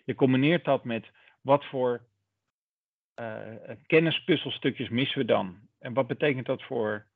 Je 0.04 0.14
combineert 0.14 0.64
dat 0.64 0.84
met 0.84 1.10
wat 1.40 1.64
voor 1.64 2.08
kennispuzzelstukjes 3.86 4.88
missen 4.88 5.18
we 5.18 5.24
dan? 5.24 5.58
En 5.78 5.92
wat 5.94 6.06
betekent 6.06 6.46
dat 6.46 6.62
voor 6.62 7.06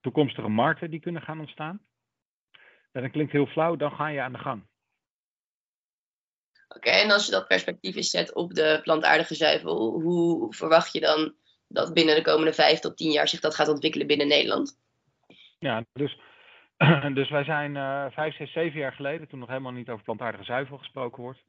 toekomstige 0.00 0.48
markten 0.48 0.90
die 0.90 1.00
kunnen 1.00 1.22
gaan 1.22 1.40
ontstaan? 1.40 1.80
Ja, 2.92 3.00
dat 3.00 3.10
klinkt 3.10 3.32
heel 3.32 3.46
flauw, 3.46 3.76
dan 3.76 3.92
ga 3.92 4.08
je 4.08 4.20
aan 4.20 4.32
de 4.32 4.38
gang. 4.38 4.70
Oké, 6.68 6.90
en 6.90 7.10
als 7.10 7.26
je 7.26 7.32
dat 7.32 7.46
perspectief 7.46 7.96
is 7.96 8.10
zet 8.10 8.34
op 8.34 8.54
de 8.54 8.80
plantaardige 8.82 9.34
zuivel, 9.34 10.00
hoe 10.00 10.54
verwacht 10.54 10.92
je 10.92 11.00
dan 11.00 11.34
dat 11.68 11.94
binnen 11.94 12.14
de 12.14 12.22
komende 12.22 12.52
vijf 12.52 12.78
tot 12.78 12.96
tien 12.96 13.10
jaar 13.10 13.28
zich 13.28 13.40
dat 13.40 13.54
gaat 13.54 13.68
ontwikkelen 13.68 14.06
binnen 14.06 14.28
Nederland? 14.28 14.80
Ja, 15.58 15.84
dus, 15.92 16.20
dus 17.18 17.30
wij 17.30 17.44
zijn 17.44 17.74
uh, 17.74 18.06
vijf, 18.10 18.36
zes, 18.36 18.52
zeven 18.52 18.80
jaar 18.80 18.92
geleden, 18.92 19.28
toen 19.28 19.38
nog 19.38 19.48
helemaal 19.48 19.72
niet 19.72 19.88
over 19.88 20.04
plantaardige 20.04 20.44
zuivel 20.44 20.78
gesproken 20.78 21.22
wordt, 21.22 21.42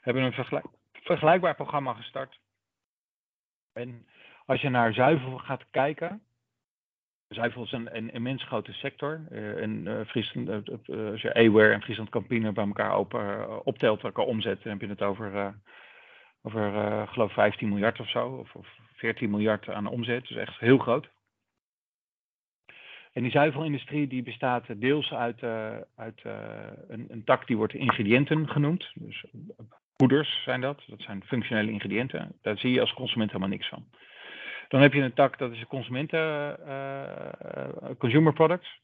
hebben 0.00 0.22
een 0.22 0.32
vergelijk, 0.32 0.66
vergelijkbaar 0.92 1.54
programma 1.54 1.94
gestart. 1.94 2.38
En 3.72 4.06
als 4.46 4.60
je 4.60 4.68
naar 4.68 4.92
zuivel 4.92 5.38
gaat 5.38 5.64
kijken, 5.70 6.22
zuivel 7.28 7.62
is 7.62 7.72
een, 7.72 7.96
een 7.96 8.12
immens 8.12 8.44
grote 8.44 8.72
sector. 8.72 9.20
Uh, 9.30 9.62
en 9.62 9.86
uh, 9.86 10.00
Friesland, 10.06 10.48
als 10.88 11.22
je 11.22 11.34
Aware 11.34 11.72
en 11.72 11.82
Friesland 11.82 12.10
Campina 12.10 12.52
bij 12.52 12.66
elkaar 12.66 12.92
open, 12.92 13.64
optelt, 13.66 14.02
elkaar 14.02 14.24
omzet, 14.24 14.62
dan 14.62 14.72
heb 14.72 14.80
je 14.80 14.88
het 14.88 15.02
over, 15.02 15.54
over 16.42 16.72
geloof 17.08 17.32
15 17.32 17.68
miljard 17.68 18.00
of 18.00 18.10
zo, 18.10 18.28
of, 18.28 18.54
of 18.54 18.66
14 18.94 19.30
miljard 19.30 19.68
aan 19.68 19.86
omzet, 19.86 20.28
dus 20.28 20.36
echt 20.36 20.58
heel 20.58 20.78
groot. 20.78 21.08
En 23.12 23.22
die 23.22 23.32
zuivelindustrie 23.32 24.06
die 24.06 24.22
bestaat 24.22 24.64
deels 24.80 25.12
uit, 25.12 25.42
uit 25.96 26.22
een, 26.88 27.06
een, 27.08 27.24
tak 27.24 27.46
die 27.46 27.56
wordt 27.56 27.74
ingrediënten 27.74 28.48
genoemd. 28.48 28.90
Dus 28.94 29.24
poeders 29.96 30.42
zijn 30.42 30.60
dat, 30.60 30.82
dat 30.86 31.00
zijn 31.00 31.24
functionele 31.24 31.70
ingrediënten. 31.70 32.36
Daar 32.42 32.58
zie 32.58 32.72
je 32.72 32.80
als 32.80 32.92
consument 32.92 33.30
helemaal 33.30 33.50
niks 33.50 33.68
van. 33.68 33.84
Dan 34.68 34.80
heb 34.80 34.92
je 34.92 35.02
een 35.02 35.14
tak, 35.14 35.38
dat 35.38 35.52
is 35.52 35.66
consumenten, 35.66 36.56
uh, 36.66 37.90
consumer 37.98 38.32
products. 38.32 38.80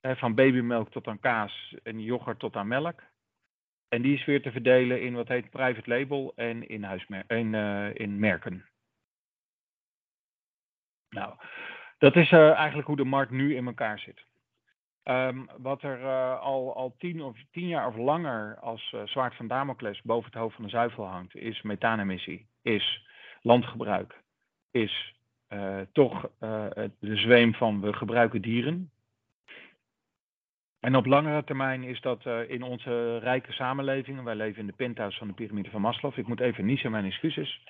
van 0.00 0.34
babymelk 0.34 0.90
tot 0.90 1.06
aan 1.06 1.20
kaas 1.20 1.76
en 1.82 2.00
yoghurt 2.00 2.38
tot 2.38 2.56
aan 2.56 2.68
melk. 2.68 3.02
En 3.88 4.02
die 4.02 4.14
is 4.14 4.24
weer 4.24 4.42
te 4.42 4.52
verdelen 4.52 5.02
in 5.02 5.14
wat 5.14 5.28
heet 5.28 5.50
private 5.50 5.90
label 5.90 6.32
en 6.36 6.68
in, 6.68 6.84
huismer 6.84 7.24
in, 7.26 7.54
in 7.94 8.18
merken. 8.18 8.68
Nou, 11.08 11.34
dat 11.98 12.16
is 12.16 12.30
eigenlijk 12.32 12.86
hoe 12.86 12.96
de 12.96 13.04
markt 13.04 13.30
nu 13.30 13.56
in 13.56 13.66
elkaar 13.66 13.98
zit. 13.98 14.24
Um, 15.04 15.48
wat 15.56 15.82
er 15.82 16.06
al, 16.38 16.74
al 16.74 16.94
tien, 16.98 17.22
of 17.22 17.36
tien 17.50 17.68
jaar 17.68 17.86
of 17.86 17.96
langer 17.96 18.58
als 18.60 18.92
uh, 18.94 19.06
zwaard 19.06 19.34
van 19.34 19.46
Damocles 19.46 20.02
boven 20.02 20.30
het 20.30 20.40
hoofd 20.40 20.54
van 20.54 20.64
de 20.64 20.70
zuivel 20.70 21.06
hangt, 21.06 21.36
is 21.36 21.62
methaanemissie, 21.62 22.48
is 22.62 23.06
landgebruik, 23.42 24.22
is 24.74 25.14
toch 25.92 26.30
de 26.98 27.16
zweem 27.16 27.54
van 27.54 27.80
we 27.80 27.92
gebruiken 27.92 28.42
dieren. 28.42 28.90
En 30.80 30.96
op 30.96 31.06
langere 31.06 31.44
termijn 31.44 31.82
is 31.82 32.00
dat 32.00 32.26
in 32.26 32.62
onze 32.62 33.18
rijke 33.18 33.52
samenlevingen, 33.52 34.24
wij 34.24 34.34
leven 34.34 34.60
in 34.60 34.66
de 34.66 34.72
penthouse 34.72 35.18
van 35.18 35.26
de 35.26 35.34
piramide 35.34 35.70
van 35.70 35.80
Maslow, 35.80 36.18
ik 36.18 36.26
moet 36.26 36.40
even 36.40 36.64
niezen, 36.64 36.90
mijn 36.90 37.04
excuses. 37.04 37.62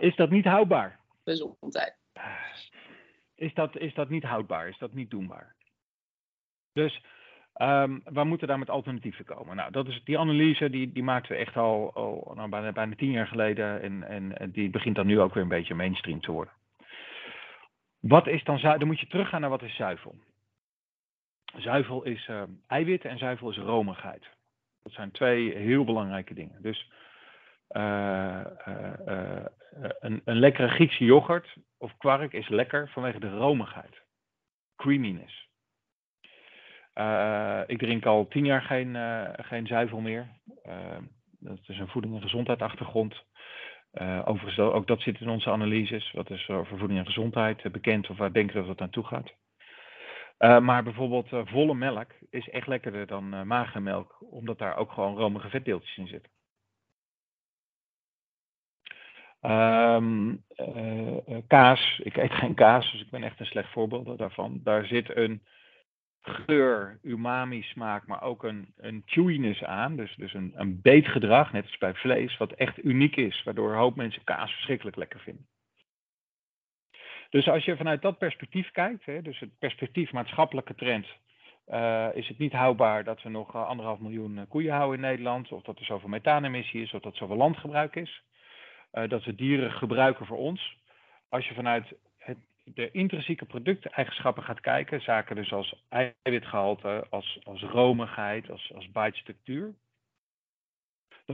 Is 0.00 0.16
dat 0.16 0.30
niet 0.30 0.44
houdbaar? 0.44 1.00
Gezondheid. 1.24 1.96
Is 3.34 3.54
dat, 3.54 3.76
is 3.76 3.94
dat 3.94 4.08
niet 4.08 4.24
houdbaar? 4.24 4.68
Is 4.68 4.78
dat 4.78 4.92
niet 4.92 5.10
doenbaar? 5.10 5.54
Dus 6.72 7.04
um, 7.58 8.02
we 8.04 8.24
moeten 8.24 8.48
daar 8.48 8.58
met 8.58 8.70
alternatieven 8.70 9.24
komen. 9.24 9.56
Nou, 9.56 9.70
dat 9.70 9.88
is, 9.88 10.04
die 10.04 10.18
analyse 10.18 10.70
die, 10.70 10.92
die 10.92 11.02
maakten 11.02 11.32
we 11.32 11.38
echt 11.38 11.56
al, 11.56 11.92
nou, 12.34 12.48
bijna, 12.48 12.72
bijna 12.72 12.94
tien 12.94 13.10
jaar 13.10 13.26
geleden. 13.26 13.82
En, 13.82 14.38
en 14.38 14.50
die 14.50 14.70
begint 14.70 14.96
dan 14.96 15.06
nu 15.06 15.20
ook 15.20 15.34
weer 15.34 15.42
een 15.42 15.48
beetje 15.48 15.74
mainstream 15.74 16.20
te 16.20 16.32
worden. 16.32 16.52
Wat 18.00 18.26
is 18.26 18.44
dan? 18.44 18.60
Dan 18.60 18.86
moet 18.86 19.00
je 19.00 19.06
teruggaan 19.06 19.40
naar 19.40 19.50
wat 19.50 19.62
is 19.62 19.76
zuivel. 19.76 20.14
Zuivel 21.56 22.02
is 22.02 22.28
uh, 22.28 22.42
eiwit 22.66 23.04
en 23.04 23.18
zuivel 23.18 23.50
is 23.50 23.56
romigheid. 23.56 24.28
Dat 24.82 24.92
zijn 24.92 25.10
twee 25.10 25.56
heel 25.56 25.84
belangrijke 25.84 26.34
dingen. 26.34 26.62
Dus 26.62 26.90
uh, 27.70 28.40
uh, 28.68 29.44
een, 30.00 30.20
een 30.24 30.38
lekkere 30.38 30.68
Griekse 30.68 31.04
yoghurt 31.04 31.56
of 31.78 31.96
kwark 31.96 32.32
is 32.32 32.48
lekker 32.48 32.88
vanwege 32.88 33.18
de 33.18 33.30
romigheid. 33.30 34.02
Creaminess. 34.76 35.48
Ik 37.66 37.78
drink 37.78 38.06
al 38.06 38.28
tien 38.28 38.44
jaar 38.44 38.62
geen, 38.62 38.96
geen 39.44 39.66
zuivel 39.66 40.00
meer. 40.00 40.28
dat 41.38 41.58
is 41.66 41.78
een 41.78 41.88
voeding- 41.88 42.14
en 42.14 42.22
gezondheidsachtergrond. 42.22 43.24
Overigens, 44.24 44.58
ook 44.58 44.86
dat 44.86 45.00
zit 45.00 45.20
in 45.20 45.28
onze 45.28 45.50
analyses. 45.50 46.12
Wat 46.12 46.30
is 46.30 46.48
over 46.48 46.78
voeding 46.78 46.98
en 46.98 47.06
gezondheid 47.06 47.72
bekend 47.72 48.10
of 48.10 48.16
waar 48.16 48.32
denken 48.32 48.54
we 48.54 48.60
dat 48.60 48.68
het 48.68 48.78
naartoe 48.78 49.04
gaat? 49.04 49.34
Maar 50.62 50.82
bijvoorbeeld 50.82 51.28
volle 51.30 51.74
melk 51.74 52.10
is 52.30 52.48
echt 52.48 52.66
lekkerder 52.66 53.06
dan 53.06 53.46
magere 53.46 53.80
melk, 53.80 54.16
omdat 54.20 54.58
daar 54.58 54.76
ook 54.76 54.92
gewoon 54.92 55.16
romige 55.16 55.48
vetdeeltjes 55.48 55.96
in 55.96 56.06
zitten. 56.06 56.30
Uh, 59.44 60.02
kaas, 61.46 61.98
ik 62.02 62.16
eet 62.16 62.32
geen 62.32 62.54
kaas, 62.54 62.92
dus 62.92 63.00
ik 63.00 63.10
ben 63.10 63.22
echt 63.22 63.40
een 63.40 63.46
slecht 63.46 63.72
voorbeeld 63.72 64.18
daarvan. 64.18 64.60
Daar 64.62 64.84
zit 64.86 65.16
een 65.16 65.42
geur, 66.28 66.98
umami 67.02 67.62
smaak, 67.62 68.06
maar 68.06 68.22
ook 68.22 68.44
een, 68.44 68.72
een 68.76 69.02
chewiness 69.06 69.64
aan. 69.64 69.96
Dus, 69.96 70.14
dus 70.16 70.34
een, 70.34 70.52
een 70.54 70.80
beetgedrag, 70.82 71.52
net 71.52 71.64
als 71.64 71.78
bij 71.78 71.94
vlees, 71.94 72.36
wat 72.36 72.52
echt 72.52 72.84
uniek 72.84 73.16
is. 73.16 73.42
Waardoor 73.42 73.70
een 73.70 73.78
hoop 73.78 73.96
mensen 73.96 74.24
kaas 74.24 74.52
verschrikkelijk 74.52 74.96
lekker 74.96 75.20
vinden. 75.20 75.46
Dus 77.30 77.48
als 77.48 77.64
je 77.64 77.76
vanuit 77.76 78.02
dat 78.02 78.18
perspectief 78.18 78.70
kijkt, 78.70 79.04
hè, 79.04 79.22
dus 79.22 79.38
het 79.40 79.58
perspectief 79.58 80.12
maatschappelijke 80.12 80.74
trend, 80.74 81.06
uh, 81.68 82.08
is 82.14 82.28
het 82.28 82.38
niet 82.38 82.52
houdbaar 82.52 83.04
dat 83.04 83.22
we 83.22 83.28
nog 83.28 83.56
anderhalf 83.56 83.98
miljoen 83.98 84.46
koeien 84.48 84.74
houden 84.74 84.94
in 84.94 85.06
Nederland, 85.06 85.52
of 85.52 85.62
dat 85.62 85.78
er 85.78 85.84
zoveel 85.84 86.08
methaanemissie 86.08 86.82
is, 86.82 86.92
of 86.92 87.02
dat 87.02 87.16
zoveel 87.16 87.36
landgebruik 87.36 87.96
is. 87.96 88.22
Dat 88.90 89.24
we 89.24 89.34
dieren 89.34 89.72
gebruiken 89.72 90.26
voor 90.26 90.38
ons. 90.38 90.76
Als 91.28 91.48
je 91.48 91.54
vanuit 91.54 91.94
de 92.64 92.90
intrinsieke 92.90 93.44
producteigenschappen 93.44 94.42
gaat 94.42 94.60
kijken, 94.60 95.00
zaken 95.00 95.36
dus 95.36 95.52
als 95.52 95.82
eiwitgehalte, 95.88 97.06
als, 97.10 97.40
als 97.44 97.62
romigheid, 97.62 98.50
als, 98.50 98.72
als 98.74 98.90
bite-structuur, 98.90 99.74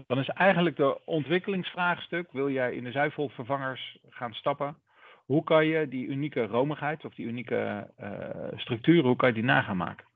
Dan 0.06 0.18
is 0.18 0.28
eigenlijk 0.28 0.76
de 0.76 1.04
ontwikkelingsvraagstuk, 1.04 2.32
wil 2.32 2.50
jij 2.50 2.74
in 2.74 2.84
de 2.84 2.90
zuivelvervangers 2.90 3.98
gaan 4.08 4.32
stappen, 4.32 4.82
hoe 5.24 5.44
kan 5.44 5.66
je 5.66 5.88
die 5.88 6.06
unieke 6.06 6.46
romigheid 6.46 7.04
of 7.04 7.14
die 7.14 7.26
unieke 7.26 7.90
uh, 8.00 8.58
structuren, 8.58 9.04
hoe 9.04 9.16
kan 9.16 9.28
je 9.28 9.34
die 9.34 9.44
nagaan 9.44 9.76
maken? 9.76 10.06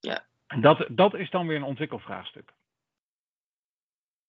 Ja. 0.00 0.26
Dat, 0.60 0.86
dat 0.90 1.14
is 1.14 1.30
dan 1.30 1.46
weer 1.46 1.56
een 1.56 1.62
ontwikkelvraagstuk. 1.62 2.52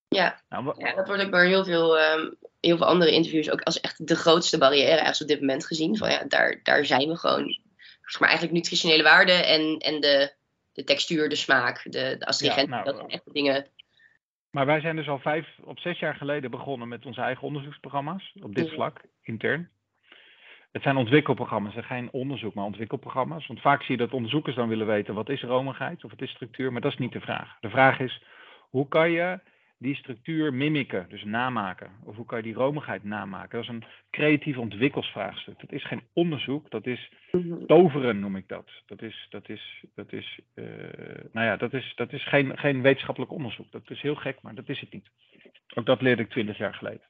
Ja, 0.08 0.42
nou, 0.50 0.74
ja 0.78 0.96
dat 0.96 1.08
wordt 1.08 1.24
ook 1.24 1.32
bij 1.32 1.48
heel 1.48 1.64
veel, 1.64 2.00
um, 2.00 2.38
heel 2.60 2.78
veel 2.78 2.86
andere 2.86 3.12
interviews 3.12 3.52
ook 3.52 3.62
als 3.62 3.80
echt 3.80 4.08
de 4.08 4.16
grootste 4.16 4.58
barrière 4.58 4.88
eigenlijk 4.88 5.22
op 5.22 5.28
dit 5.28 5.40
moment 5.40 5.66
gezien. 5.66 5.98
Van 5.98 6.10
ja, 6.10 6.24
daar, 6.28 6.60
daar 6.64 6.86
zijn 6.86 7.08
we 7.08 7.18
gewoon, 7.18 7.60
zeg 8.06 8.20
maar 8.20 8.30
eigenlijk 8.30 8.58
nutritionele 8.58 9.04
waarde 9.04 9.32
en, 9.32 9.78
en 9.78 10.00
de, 10.00 10.34
de 10.74 10.84
textuur, 10.84 11.30
de 11.30 11.36
smaak, 11.36 11.84
de, 11.84 12.16
de 12.20 12.26
astringenten, 12.26 12.70
nou, 12.70 12.84
dat 12.84 12.96
zijn 12.96 13.10
echt 13.10 13.26
de 13.26 13.32
dingen. 13.32 13.68
Maar 14.52 14.66
wij 14.66 14.80
zijn 14.80 14.96
dus 14.96 15.08
al 15.08 15.20
vijf 15.20 15.48
of 15.64 15.82
zes 15.82 16.00
jaar 16.00 16.16
geleden 16.16 16.52
begonnen 16.52 16.88
met 16.88 17.06
onze 17.06 17.22
eigen 17.22 17.44
onderzoeksprogramma's 17.44 18.34
op 18.42 18.56
dit 18.56 18.70
vlak, 18.70 19.02
intern. 19.22 19.70
Het 20.72 20.82
zijn 20.82 20.98
ontwikkelprogramma's, 20.98 21.76
en 21.76 21.84
geen 21.84 22.12
onderzoek, 22.12 22.54
maar 22.54 22.66
ontwikkelprogramma's. 22.66 23.48
Want 23.48 23.62
vaak 23.62 23.84
zie 23.84 23.92
je 23.92 24.02
dat 24.02 24.14
onderzoekers 24.14 24.56
dan 24.56 24.68
willen 24.68 24.88
weten 24.88 25.14
wat 25.14 25.30
is 25.30 25.42
romigheid 25.42 26.04
of 26.04 26.10
wat 26.10 26.22
is 26.22 26.30
structuur, 26.30 26.72
maar 26.72 26.82
dat 26.82 26.92
is 26.92 26.98
niet 26.98 27.12
de 27.12 27.20
vraag. 27.20 27.58
De 27.60 27.70
vraag 27.70 28.00
is, 28.00 28.24
hoe 28.70 28.88
kan 28.88 29.12
je 29.12 29.40
die 29.80 29.96
structuur 29.96 30.54
mimiken, 30.54 31.06
dus 31.10 31.24
namaken? 31.24 31.92
Of 32.04 32.16
hoe 32.16 32.26
kan 32.26 32.38
je 32.38 32.44
die 32.44 32.54
romigheid 32.54 33.04
namaken? 33.04 33.50
Dat 33.50 33.62
is 33.62 33.68
een 33.68 33.84
creatief 34.10 34.58
ontwikkelsvraagstuk. 34.58 35.60
Dat 35.60 35.72
is 35.72 35.86
geen 35.86 36.04
onderzoek, 36.14 36.70
dat 36.72 36.86
is 36.86 37.12
mhm. 37.32 37.66
toveren 37.66 38.20
noem 38.20 38.36
ik 38.36 38.48
dat. 38.48 38.70
Dat 38.86 39.02
is, 39.02 39.28
dat 39.30 39.50
is, 39.50 39.84
dat 39.96 40.12
is, 40.14 40.40
uh, 40.56 40.66
nou 41.32 41.46
ja, 41.46 41.58
dat 41.58 41.74
is, 41.74 41.94
dat 41.96 42.14
is 42.14 42.28
geen, 42.28 42.58
geen 42.58 42.82
wetenschappelijk 42.82 43.32
onderzoek. 43.32 43.72
Dat 43.72 43.90
is 43.90 44.02
heel 44.02 44.16
gek, 44.16 44.42
maar 44.42 44.56
dat 44.56 44.70
is 44.70 44.80
het 44.80 44.94
niet. 44.94 45.10
Ook 45.74 45.86
dat 45.86 46.02
leerde 46.02 46.22
ik 46.22 46.30
twintig 46.30 46.58
jaar 46.58 46.74
geleden. 46.74 47.04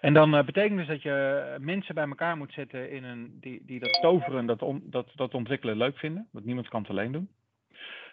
En 0.00 0.14
dan 0.14 0.34
uh, 0.34 0.44
betekent 0.44 0.78
dus 0.78 0.86
dat 0.86 1.02
je 1.02 1.56
mensen 1.60 1.94
bij 1.94 2.08
elkaar 2.08 2.36
moet 2.36 2.52
zetten 2.52 2.90
in 2.90 3.04
een, 3.04 3.38
die, 3.40 3.62
die 3.66 3.80
dat 3.80 3.98
toveren, 4.02 4.46
dat, 4.46 4.64
dat, 4.82 5.10
dat 5.14 5.34
ontwikkelen 5.34 5.76
leuk 5.76 5.98
vinden. 5.98 6.28
Want 6.32 6.44
niemand 6.44 6.68
kan 6.68 6.80
het 6.80 6.90
alleen 6.90 7.12
doen. 7.12 7.28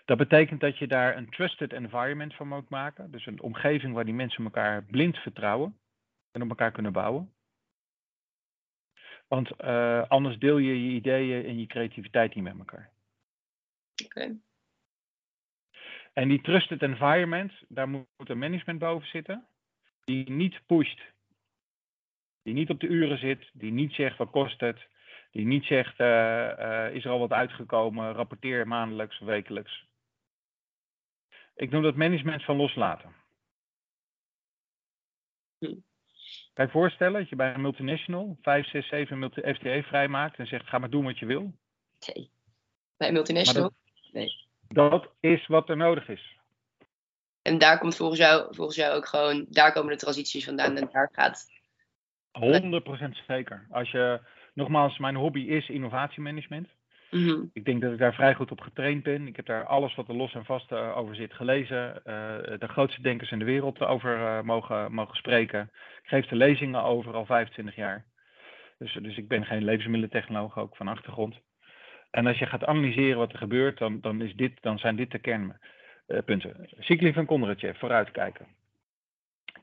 Dat 0.09 0.17
betekent 0.17 0.59
dat 0.59 0.77
je 0.77 0.87
daar 0.87 1.17
een 1.17 1.29
trusted 1.29 1.73
environment 1.73 2.35
van 2.35 2.47
moet 2.47 2.69
maken. 2.69 3.11
Dus 3.11 3.25
een 3.25 3.41
omgeving 3.41 3.93
waar 3.93 4.05
die 4.05 4.13
mensen 4.13 4.43
elkaar 4.43 4.83
blind 4.83 5.17
vertrouwen 5.17 5.79
en 6.31 6.41
op 6.41 6.49
elkaar 6.49 6.71
kunnen 6.71 6.91
bouwen. 6.91 7.33
Want 9.27 9.51
uh, 9.61 10.07
anders 10.07 10.37
deel 10.37 10.57
je 10.57 10.85
je 10.85 10.95
ideeën 10.95 11.45
en 11.45 11.59
je 11.59 11.67
creativiteit 11.67 12.35
niet 12.35 12.43
met 12.43 12.57
elkaar. 12.57 12.91
Oké. 14.05 14.39
En 16.13 16.27
die 16.27 16.41
trusted 16.41 16.81
environment, 16.81 17.53
daar 17.67 17.89
moet 17.89 18.05
een 18.17 18.39
management 18.39 18.79
boven 18.79 19.07
zitten. 19.07 19.47
Die 20.03 20.29
niet 20.29 20.65
pusht. 20.65 21.01
Die 22.41 22.53
niet 22.53 22.69
op 22.69 22.79
de 22.79 22.87
uren 22.87 23.17
zit. 23.17 23.49
Die 23.53 23.71
niet 23.71 23.93
zegt 23.93 24.17
wat 24.17 24.31
kost 24.31 24.59
het. 24.59 24.87
Die 25.31 25.45
niet 25.45 25.65
zegt 25.65 25.99
uh, 25.99 26.07
uh, 26.07 26.93
is 26.93 27.05
er 27.05 27.11
al 27.11 27.19
wat 27.19 27.31
uitgekomen. 27.31 28.13
Rapporteer 28.13 28.67
maandelijks, 28.67 29.19
wekelijks. 29.19 29.87
Ik 31.59 31.69
noem 31.69 31.81
dat 31.81 31.95
management 31.95 32.43
van 32.43 32.55
loslaten. 32.55 33.15
Hm. 35.57 35.75
Kan 36.53 36.65
je 36.65 36.71
voorstellen 36.71 37.19
dat 37.19 37.29
je 37.29 37.35
bij 37.35 37.53
een 37.53 37.61
multinational 37.61 38.37
5, 38.41 38.69
6, 38.69 38.87
7 38.87 39.19
multi 39.19 39.53
FTE 39.53 39.83
vrijmaakt 39.83 40.37
en 40.37 40.47
zegt 40.47 40.67
ga 40.67 40.77
maar 40.77 40.89
doen 40.89 41.03
wat 41.03 41.19
je 41.19 41.25
wil? 41.25 41.53
Nee. 42.07 42.31
Bij 42.97 43.07
een 43.07 43.13
multinational? 43.13 43.69
Dat, 43.69 44.11
nee. 44.11 44.47
Dat 44.67 45.09
is 45.19 45.47
wat 45.47 45.69
er 45.69 45.77
nodig 45.77 46.07
is. 46.07 46.37
En 47.41 47.57
daar 47.57 47.79
komt 47.79 47.95
volgens 47.95 48.19
jou, 48.19 48.55
volgens 48.55 48.77
jou 48.77 48.95
ook 48.95 49.07
gewoon, 49.07 49.45
daar 49.49 49.73
komen 49.73 49.91
de 49.91 49.99
transities 49.99 50.45
vandaan 50.45 50.77
en 50.77 50.89
daar 50.91 51.09
gaat. 51.11 51.47
100% 52.31 53.25
zeker. 53.27 53.67
Als 53.69 53.91
je, 53.91 54.21
nogmaals, 54.53 54.97
mijn 54.97 55.15
hobby 55.15 55.41
is 55.41 55.69
innovatiemanagement. 55.69 56.67
Mhm. 57.11 57.43
Ik 57.53 57.65
denk 57.65 57.81
dat 57.81 57.91
ik 57.91 57.97
daar 57.97 58.13
vrij 58.13 58.35
goed 58.35 58.51
op 58.51 58.61
getraind 58.61 59.03
ben. 59.03 59.27
Ik 59.27 59.35
heb 59.35 59.45
daar 59.45 59.65
alles 59.65 59.95
wat 59.95 60.07
er 60.07 60.15
los 60.15 60.33
en 60.33 60.45
vast 60.45 60.71
uh, 60.71 60.97
over 60.97 61.15
zit 61.15 61.33
gelezen. 61.33 61.87
Uh, 61.95 62.03
de 62.59 62.67
grootste 62.67 63.01
denkers 63.01 63.31
in 63.31 63.39
de 63.39 63.45
wereld 63.45 63.79
over 63.79 64.17
uh, 64.17 64.41
mogen, 64.41 64.93
mogen 64.93 65.15
spreken. 65.15 65.69
Ik 66.01 66.09
geef 66.09 66.25
de 66.25 66.35
lezingen 66.35 66.83
over 66.83 67.13
al 67.13 67.25
25 67.25 67.75
jaar. 67.75 68.05
Dus, 68.77 68.93
dus 68.93 69.17
ik 69.17 69.27
ben 69.27 69.45
geen 69.45 69.63
levensmiddelentechnoloog, 69.63 70.57
ook 70.57 70.75
van 70.75 70.87
achtergrond. 70.87 71.39
En 72.11 72.27
als 72.27 72.37
je 72.37 72.45
gaat 72.45 72.65
analyseren 72.65 73.17
wat 73.17 73.31
er 73.31 73.37
gebeurt, 73.37 73.77
dan, 73.77 74.01
dan, 74.01 74.21
is 74.21 74.35
dit, 74.35 74.61
dan 74.61 74.79
zijn 74.79 74.95
dit 74.95 75.11
de 75.11 75.19
kernpunten. 75.19 76.69
Cycli 76.79 77.13
van 77.13 77.25
Kondratjev, 77.25 77.79
vooruitkijken. 77.79 78.47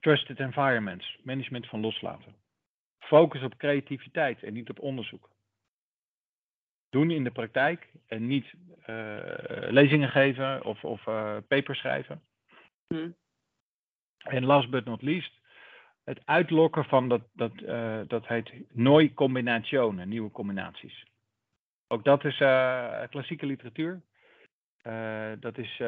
Trusted 0.01 0.41
environments, 0.41 1.19
management 1.23 1.67
van 1.67 1.81
loslaten. 1.81 2.35
Focus 2.99 3.43
op 3.43 3.57
creativiteit 3.57 4.43
en 4.43 4.53
niet 4.53 4.71
op 4.71 4.81
onderzoek 4.81 5.31
doen 6.97 7.11
in 7.11 7.25
de 7.25 7.31
praktijk 7.31 7.89
en 8.07 8.27
niet 8.27 8.47
uh, 8.87 9.17
lezingen 9.69 10.09
geven 10.09 10.65
of, 10.65 10.85
of 10.85 11.07
uh, 11.07 11.37
papers 11.49 11.79
schrijven. 11.79 12.21
Hmm. 12.87 13.15
En 14.19 14.45
last 14.45 14.71
but 14.71 14.85
not 14.85 15.03
least, 15.03 15.33
het 16.05 16.21
uitlokken 16.25 16.85
van 16.85 17.09
dat, 17.09 17.23
dat, 17.33 17.53
uh, 17.55 18.01
dat 18.07 18.27
heet 18.27 18.53
nooi 18.73 19.15
combinationen, 19.15 20.09
nieuwe 20.09 20.31
combinaties. 20.31 21.07
Ook 21.89 22.05
dat 22.05 22.25
is 22.25 22.37
klassieke 23.11 23.47
literatuur. 23.47 24.01
dat 25.41 25.59
is 25.59 25.83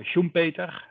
Schumpeter. 0.00 0.88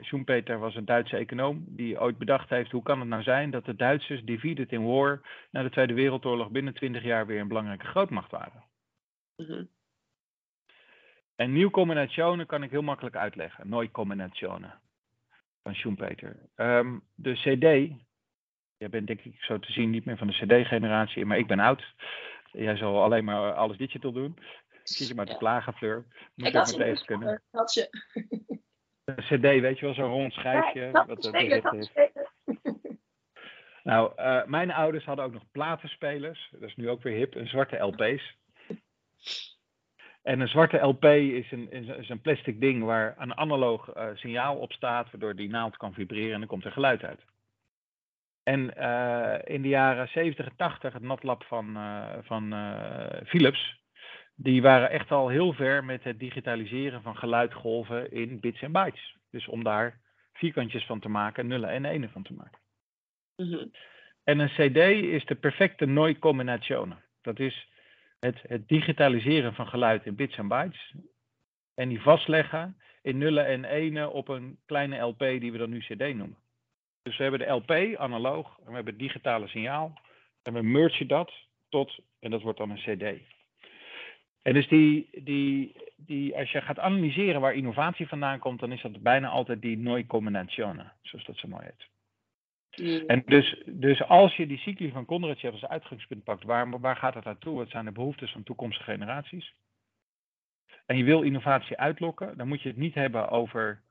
Schumpeter 0.00 0.58
was 0.58 0.74
een 0.74 0.84
Duitse 0.84 1.16
econoom 1.16 1.64
die 1.66 2.00
ooit 2.00 2.18
bedacht 2.18 2.48
heeft 2.48 2.70
hoe 2.70 2.82
kan 2.82 3.00
het 3.00 3.08
nou 3.08 3.22
zijn 3.22 3.50
dat 3.50 3.64
de 3.64 3.76
Duitsers 3.76 4.24
divided 4.24 4.72
in 4.72 4.84
war 4.84 5.20
na 5.50 5.62
de 5.62 5.70
Tweede 5.70 5.94
Wereldoorlog 5.94 6.50
binnen 6.50 6.74
20 6.74 7.02
jaar 7.02 7.26
weer 7.26 7.40
een 7.40 7.48
belangrijke 7.48 7.86
grootmacht 7.86 8.30
waren. 8.30 8.64
Mhm. 9.36 9.64
En 11.36 11.52
nieuw 11.52 11.70
combinationen 11.70 12.46
kan 12.46 12.62
ik 12.62 12.70
heel 12.70 12.82
makkelijk 12.82 13.16
uitleggen. 13.16 13.68
Nooit 13.68 13.90
combinationen 13.90 14.80
van 15.62 15.74
Schumpeter. 15.74 16.36
Um, 16.56 17.02
de 17.14 17.32
CD, 17.32 17.96
jij 18.76 18.88
bent 18.88 19.06
denk 19.06 19.20
ik 19.20 19.42
zo 19.42 19.58
te 19.58 19.72
zien 19.72 19.90
niet 19.90 20.04
meer 20.04 20.16
van 20.16 20.26
de 20.26 20.32
CD-generatie, 20.32 21.24
maar 21.24 21.38
ik 21.38 21.46
ben 21.46 21.58
oud. 21.58 21.94
Jij 22.52 22.76
zal 22.76 23.02
alleen 23.02 23.24
maar 23.24 23.52
alles 23.52 23.76
digital 23.76 24.12
doen. 24.12 24.38
Zie 24.82 25.08
je 25.08 25.14
maar 25.14 25.26
te 25.26 25.36
plagen, 25.36 25.72
Fleur. 25.72 26.06
Moet 26.34 26.48
ik 26.48 26.56
ook 26.56 26.78
maar 26.78 27.04
kunnen. 27.04 27.42
Had 27.50 27.74
je. 27.74 27.88
De 29.04 29.14
CD, 29.14 29.60
weet 29.60 29.78
je 29.78 29.84
wel, 29.84 29.94
zo'n 29.94 30.10
rond 30.10 30.32
schijfje. 30.32 30.80
Ja, 30.80 31.06
wat 31.06 31.24
zeker, 31.24 31.90
Nou, 33.82 34.12
uh, 34.16 34.44
mijn 34.44 34.70
ouders 34.70 35.04
hadden 35.04 35.24
ook 35.24 35.32
nog 35.32 35.50
platenspelers. 35.50 36.48
Dat 36.50 36.62
is 36.62 36.76
nu 36.76 36.88
ook 36.88 37.02
weer 37.02 37.16
hip. 37.16 37.34
Een 37.34 37.48
zwarte 37.48 37.76
LP's. 37.76 38.36
En 40.22 40.40
een 40.40 40.48
zwarte 40.48 40.78
LP 40.78 41.04
is 41.04 41.52
een, 41.52 41.70
is 41.70 42.08
een 42.08 42.20
plastic 42.20 42.60
ding 42.60 42.82
waar 42.82 43.14
een 43.18 43.36
analoog 43.36 43.96
uh, 43.96 44.06
signaal 44.14 44.56
op 44.56 44.72
staat, 44.72 45.10
waardoor 45.10 45.36
die 45.36 45.48
naald 45.48 45.76
kan 45.76 45.94
vibreren 45.94 46.32
en 46.32 46.38
dan 46.38 46.48
komt 46.48 46.64
er 46.64 46.72
geluid 46.72 47.04
uit. 47.04 47.24
En 48.42 48.74
uh, 48.78 49.34
in 49.44 49.62
de 49.62 49.68
jaren 49.68 50.08
70 50.08 50.46
en 50.46 50.56
80, 50.56 50.92
het 50.92 51.02
natlab 51.02 51.44
van, 51.44 51.76
uh, 51.76 52.12
van 52.22 52.54
Philips, 53.26 53.82
die 54.34 54.62
waren 54.62 54.90
echt 54.90 55.10
al 55.10 55.28
heel 55.28 55.52
ver 55.52 55.84
met 55.84 56.04
het 56.04 56.18
digitaliseren 56.18 57.02
van 57.02 57.16
geluidgolven 57.16 58.12
in 58.12 58.40
bits 58.40 58.62
en 58.62 58.72
bytes. 58.72 59.16
Dus 59.30 59.48
om 59.48 59.64
daar 59.64 60.00
vierkantjes 60.32 60.86
van 60.86 61.00
te 61.00 61.08
maken, 61.08 61.46
nullen 61.46 61.68
en 61.68 61.84
enen 61.84 62.10
van 62.10 62.22
te 62.22 62.32
maken. 62.32 62.58
Mm 63.36 63.52
-hmm. 63.52 63.70
En 64.24 64.38
een 64.38 64.48
CD 64.48 64.76
is 65.04 65.24
de 65.24 65.34
perfecte 65.34 65.86
nooi 65.86 66.18
combinatie. 66.18 66.76
Dat 67.22 67.38
is 67.38 67.68
het, 68.24 68.42
het 68.46 68.68
digitaliseren 68.68 69.54
van 69.54 69.66
geluid 69.66 70.06
in 70.06 70.14
bits 70.14 70.36
en 70.36 70.48
bytes. 70.48 70.94
En 71.74 71.88
die 71.88 72.00
vastleggen 72.00 72.76
in 73.02 73.18
nullen 73.18 73.46
en 73.46 73.64
enen 73.64 74.12
op 74.12 74.28
een 74.28 74.58
kleine 74.66 74.98
LP 74.98 75.18
die 75.18 75.52
we 75.52 75.58
dan 75.58 75.70
nu 75.70 75.78
CD 75.78 75.98
noemen. 75.98 76.36
Dus 77.02 77.16
we 77.16 77.22
hebben 77.22 77.40
de 77.40 77.52
LP 77.52 77.98
analoog 77.98 78.58
en 78.58 78.66
we 78.66 78.74
hebben 78.74 78.92
het 78.92 79.02
digitale 79.02 79.48
signaal. 79.48 80.00
En 80.42 80.52
we 80.52 80.62
mergen 80.62 81.08
dat 81.08 81.32
tot, 81.68 81.98
en 82.20 82.30
dat 82.30 82.42
wordt 82.42 82.58
dan 82.58 82.70
een 82.70 82.96
CD. 82.96 83.20
En 84.42 84.52
dus 84.54 84.68
die, 84.68 85.08
die, 85.22 85.76
die, 85.96 86.36
als 86.36 86.50
je 86.50 86.60
gaat 86.60 86.78
analyseren 86.78 87.40
waar 87.40 87.54
innovatie 87.54 88.08
vandaan 88.08 88.38
komt, 88.38 88.60
dan 88.60 88.72
is 88.72 88.82
dat 88.82 89.02
bijna 89.02 89.28
altijd 89.28 89.62
die 89.62 89.78
noi 89.78 90.06
combinazione, 90.06 90.92
zoals 91.02 91.24
dat 91.24 91.36
zo 91.36 91.48
mooi 91.48 91.64
heet. 91.64 91.88
Mm. 92.76 93.06
En 93.06 93.22
dus, 93.26 93.62
dus 93.66 94.02
als 94.02 94.36
je 94.36 94.46
die 94.46 94.58
cycli 94.58 94.90
van 94.90 95.04
Kondratjev 95.04 95.52
als 95.52 95.64
uitgangspunt 95.64 96.24
pakt, 96.24 96.44
waar, 96.44 96.80
waar 96.80 96.96
gaat 96.96 97.14
het 97.14 97.24
naartoe? 97.24 97.56
Wat 97.56 97.70
zijn 97.70 97.84
de 97.84 97.92
behoeftes 97.92 98.32
van 98.32 98.42
toekomstige 98.42 98.90
generaties? 98.90 99.54
En 100.86 100.96
je 100.96 101.04
wil 101.04 101.22
innovatie 101.22 101.76
uitlokken, 101.76 102.36
dan 102.36 102.48
moet 102.48 102.62
je 102.62 102.68
het 102.68 102.76
niet 102.76 102.94
hebben 102.94 103.28
over 103.28 103.82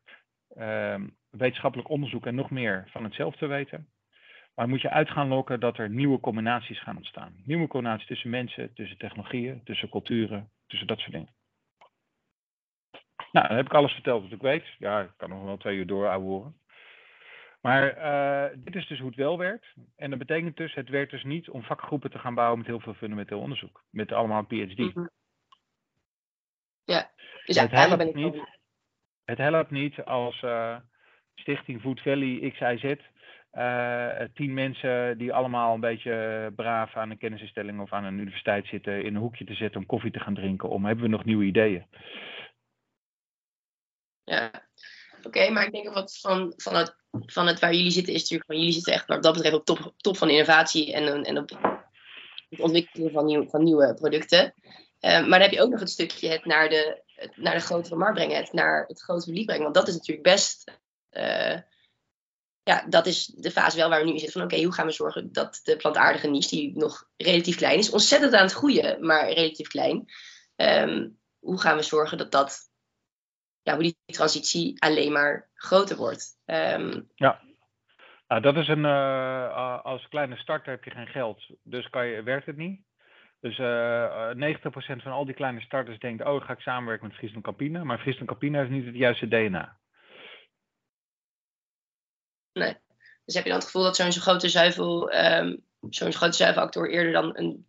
uh, 0.58 1.02
wetenschappelijk 1.30 1.90
onderzoek 1.90 2.26
en 2.26 2.36
nog 2.36 2.50
meer 2.50 2.88
van 2.90 3.04
hetzelfde 3.04 3.48
weten. 3.48 3.88
Maar 4.56 4.70
moet 4.70 4.82
je 4.82 4.90
uit 4.90 5.10
gaan 5.10 5.28
lokken 5.28 5.60
dat 5.60 5.78
er 5.78 5.90
nieuwe 5.90 6.20
combinaties 6.20 6.82
gaan 6.82 6.98
ontstaan. 6.98 7.42
Nieuwe 7.46 7.68
combinaties 7.68 8.08
tussen 8.08 8.30
mensen, 8.30 8.74
tussen 8.74 8.98
technologieën, 8.98 9.64
tussen 9.64 9.90
culturen, 9.90 10.50
tussen 10.68 10.88
dat 10.88 11.00
soort 11.00 11.12
dingen. 11.12 11.34
Nou, 13.32 13.48
dan 13.48 13.58
heb 13.58 13.66
ik 13.66 13.74
alles 13.74 13.94
verteld 13.94 14.24
wat 14.24 14.32
ik 14.32 14.42
weet. 14.42 14.66
Ja, 14.80 15.02
ik 15.02 15.14
kan 15.18 15.30
nog 15.30 15.44
wel 15.44 15.58
twee 15.58 15.78
uur 15.78 15.88
door 15.88 16.08
horen. 16.08 16.56
Maar 17.64 17.88
eh, 17.90 18.58
dit 18.58 18.76
is 18.76 18.88
dus 18.88 19.00
hoe 19.00 19.08
het 19.08 19.18
wel 19.18 19.38
werkt. 19.38 19.74
En 19.96 20.10
dat 20.10 20.20
betekent 20.20 20.58
dus, 20.58 20.74
het 20.74 20.90
werkt 20.90 21.12
dus 21.12 21.24
niet 21.24 21.50
om 21.50 21.64
vakgroepen 21.64 22.12
te 22.12 22.20
gaan 22.20 22.36
bouwen 22.36 22.58
met 22.58 22.68
heel 22.68 22.80
veel 22.80 22.94
fundamenteel 22.94 23.40
onderzoek. 23.40 23.84
Met 23.90 24.12
allemaal 24.12 24.46
PhD. 24.46 24.78
Mhm. 24.78 25.08
Ja, 26.84 27.12
dus 27.46 27.60
het, 27.60 27.72
helpt 27.72 27.98
ben 27.98 28.08
ik 28.08 28.16
niet, 28.16 28.44
het 29.26 29.38
helpt 29.38 29.72
niet 29.72 30.04
als 30.04 30.42
eh, 30.42 30.78
Stichting 31.36 31.82
Food 31.82 32.02
Valley 32.02 32.52
XIZ 32.52 32.96
eh 33.52 34.22
tien 34.34 34.54
mensen 34.54 35.18
die 35.18 35.34
allemaal 35.34 35.74
een 35.74 35.80
beetje 35.80 36.52
braaf 36.56 36.96
aan 36.96 37.10
een 37.10 37.18
kennisinstelling 37.18 37.80
of 37.80 37.94
aan 37.94 38.04
een 38.04 38.20
universiteit 38.20 38.68
zitten 38.68 39.04
in 39.04 39.16
een 39.16 39.22
hoekje 39.22 39.46
te 39.46 39.54
zetten 39.54 39.80
om 39.80 39.86
koffie 39.86 40.12
te 40.12 40.20
gaan 40.20 40.34
drinken. 40.34 40.70
Om 40.70 40.86
hebben 40.86 41.04
we 41.04 41.10
nog 41.10 41.26
nieuwe 41.26 41.44
ideeën? 41.44 41.86
Ja, 44.24 44.52
oké, 45.26 45.50
maar 45.50 45.66
ik 45.66 45.72
denk 45.72 45.94
wat 45.94 46.18
van, 46.18 46.54
van, 46.58 46.76
het, 46.76 46.96
van 47.12 47.48
het 47.48 47.60
waar 47.60 47.74
jullie 47.74 47.92
zitten 47.92 48.14
is 48.14 48.22
natuurlijk 48.22 48.50
van 48.50 48.58
jullie 48.58 48.74
zitten 48.74 48.94
echt 48.94 49.08
wat 49.08 49.24
dat 49.24 49.34
betreft 49.34 49.56
op 49.56 49.66
top, 49.66 49.94
top 49.98 50.18
van 50.18 50.30
innovatie 50.30 50.94
en, 50.94 51.24
en 51.24 51.38
op 51.38 51.50
het 52.50 52.60
ontwikkelen 52.60 53.12
van, 53.12 53.48
van 53.50 53.64
nieuwe 53.64 53.94
producten. 53.94 54.54
Eh, 55.00 55.20
maar 55.20 55.30
dan 55.30 55.42
heb 55.42 55.52
je 55.52 55.62
ook 55.62 55.70
nog 55.70 55.80
het 55.80 55.90
stukje 55.90 56.30
het 56.30 56.46
naar 56.46 56.70
de, 56.70 57.02
het 57.06 57.38
naar 57.38 57.54
de 57.54 57.60
grotere 57.60 57.96
markt 57.96 58.16
brengen, 58.16 58.38
het 58.38 58.54
naar 58.54 58.86
het 58.88 59.02
grote 59.02 59.26
publiek 59.26 59.46
brengen. 59.46 59.64
Want 59.64 59.76
dat 59.76 59.88
is 59.88 59.94
natuurlijk 59.94 60.28
best, 60.28 60.72
eh, 61.10 61.60
ja, 62.64 62.86
dat 62.90 63.06
is 63.06 63.26
de 63.26 63.52
fase 63.52 63.78
wel 63.78 63.90
waar 63.90 64.00
we 64.00 64.06
nu 64.06 64.12
in 64.12 64.20
zitten. 64.20 64.40
Van 64.42 64.52
oké, 64.52 64.64
hoe 64.64 64.74
gaan 64.74 64.86
we 64.86 64.92
zorgen 64.92 65.32
dat 65.32 65.60
de 65.64 65.76
plantaardige 65.76 66.28
niche, 66.28 66.50
die 66.50 66.78
nog 66.78 67.10
relatief 67.18 67.56
klein 67.56 67.78
is, 67.78 67.90
ontzettend 67.90 68.34
aan 68.34 68.44
het 68.44 68.54
groeien, 68.54 69.06
maar 69.06 69.32
relatief 69.32 69.68
klein. 69.68 70.06
ehm, 70.56 71.10
hoe 71.40 71.60
gaan 71.60 71.78
we 71.78 71.84
zorgen 71.84 72.18
dat 72.18 72.32
dat 72.32 72.70
ja, 73.64 73.74
hoe 73.74 73.84
die 73.84 73.98
transitie 74.06 74.82
alleen 74.82 75.12
maar 75.12 75.50
groter 75.54 75.98
wordt. 75.98 76.38
Ehm, 76.46 77.02
Nou, 78.28 78.42
dat 78.42 78.58
is 78.58 78.68
een, 78.68 78.86
eh, 78.86 79.84
als 79.84 80.08
kleine 80.08 80.38
starter 80.38 80.72
heb 80.72 80.84
je 80.84 80.92
geen 80.92 81.08
geld, 81.08 81.50
dus 81.64 81.90
kan 81.90 82.06
je, 82.06 82.24
werkt 82.24 82.46
het 82.46 82.58
niet. 82.58 82.82
Dus 83.40 83.58
eh, 83.58 84.30
eh, 84.30 84.36
90% 84.36 85.02
van 85.02 85.12
al 85.12 85.26
die 85.26 85.36
kleine 85.36 85.62
starters 85.62 86.00
denkt, 86.00 86.26
oh, 86.26 86.46
ga 86.46 86.54
ik 86.54 86.60
samenwerken 86.60 87.08
met 87.08 87.16
Friesland 87.16 87.44
Campina. 87.44 87.84
Maar 87.84 88.00
Friesland 88.00 88.28
Campina 88.28 88.60
heeft 88.60 88.72
niet 88.72 88.86
het 88.86 88.96
juiste 88.96 89.28
DNA. 89.28 89.78
dus 93.26 93.36
heb 93.36 93.44
je 93.44 93.50
dan 93.50 93.60
het 93.60 93.66
gevoel 93.66 93.84
dat 93.84 93.96
zo'n 93.96 94.12
zo'n 94.12 94.22
grote 94.22 94.50
zuivel, 94.50 95.12
ehm, 95.12 95.58
zo'n 95.90 96.14
grote 96.14 96.38
zuivelactor 96.38 96.90
eerder 96.90 97.12
dan 97.12 97.38
een 97.38 97.68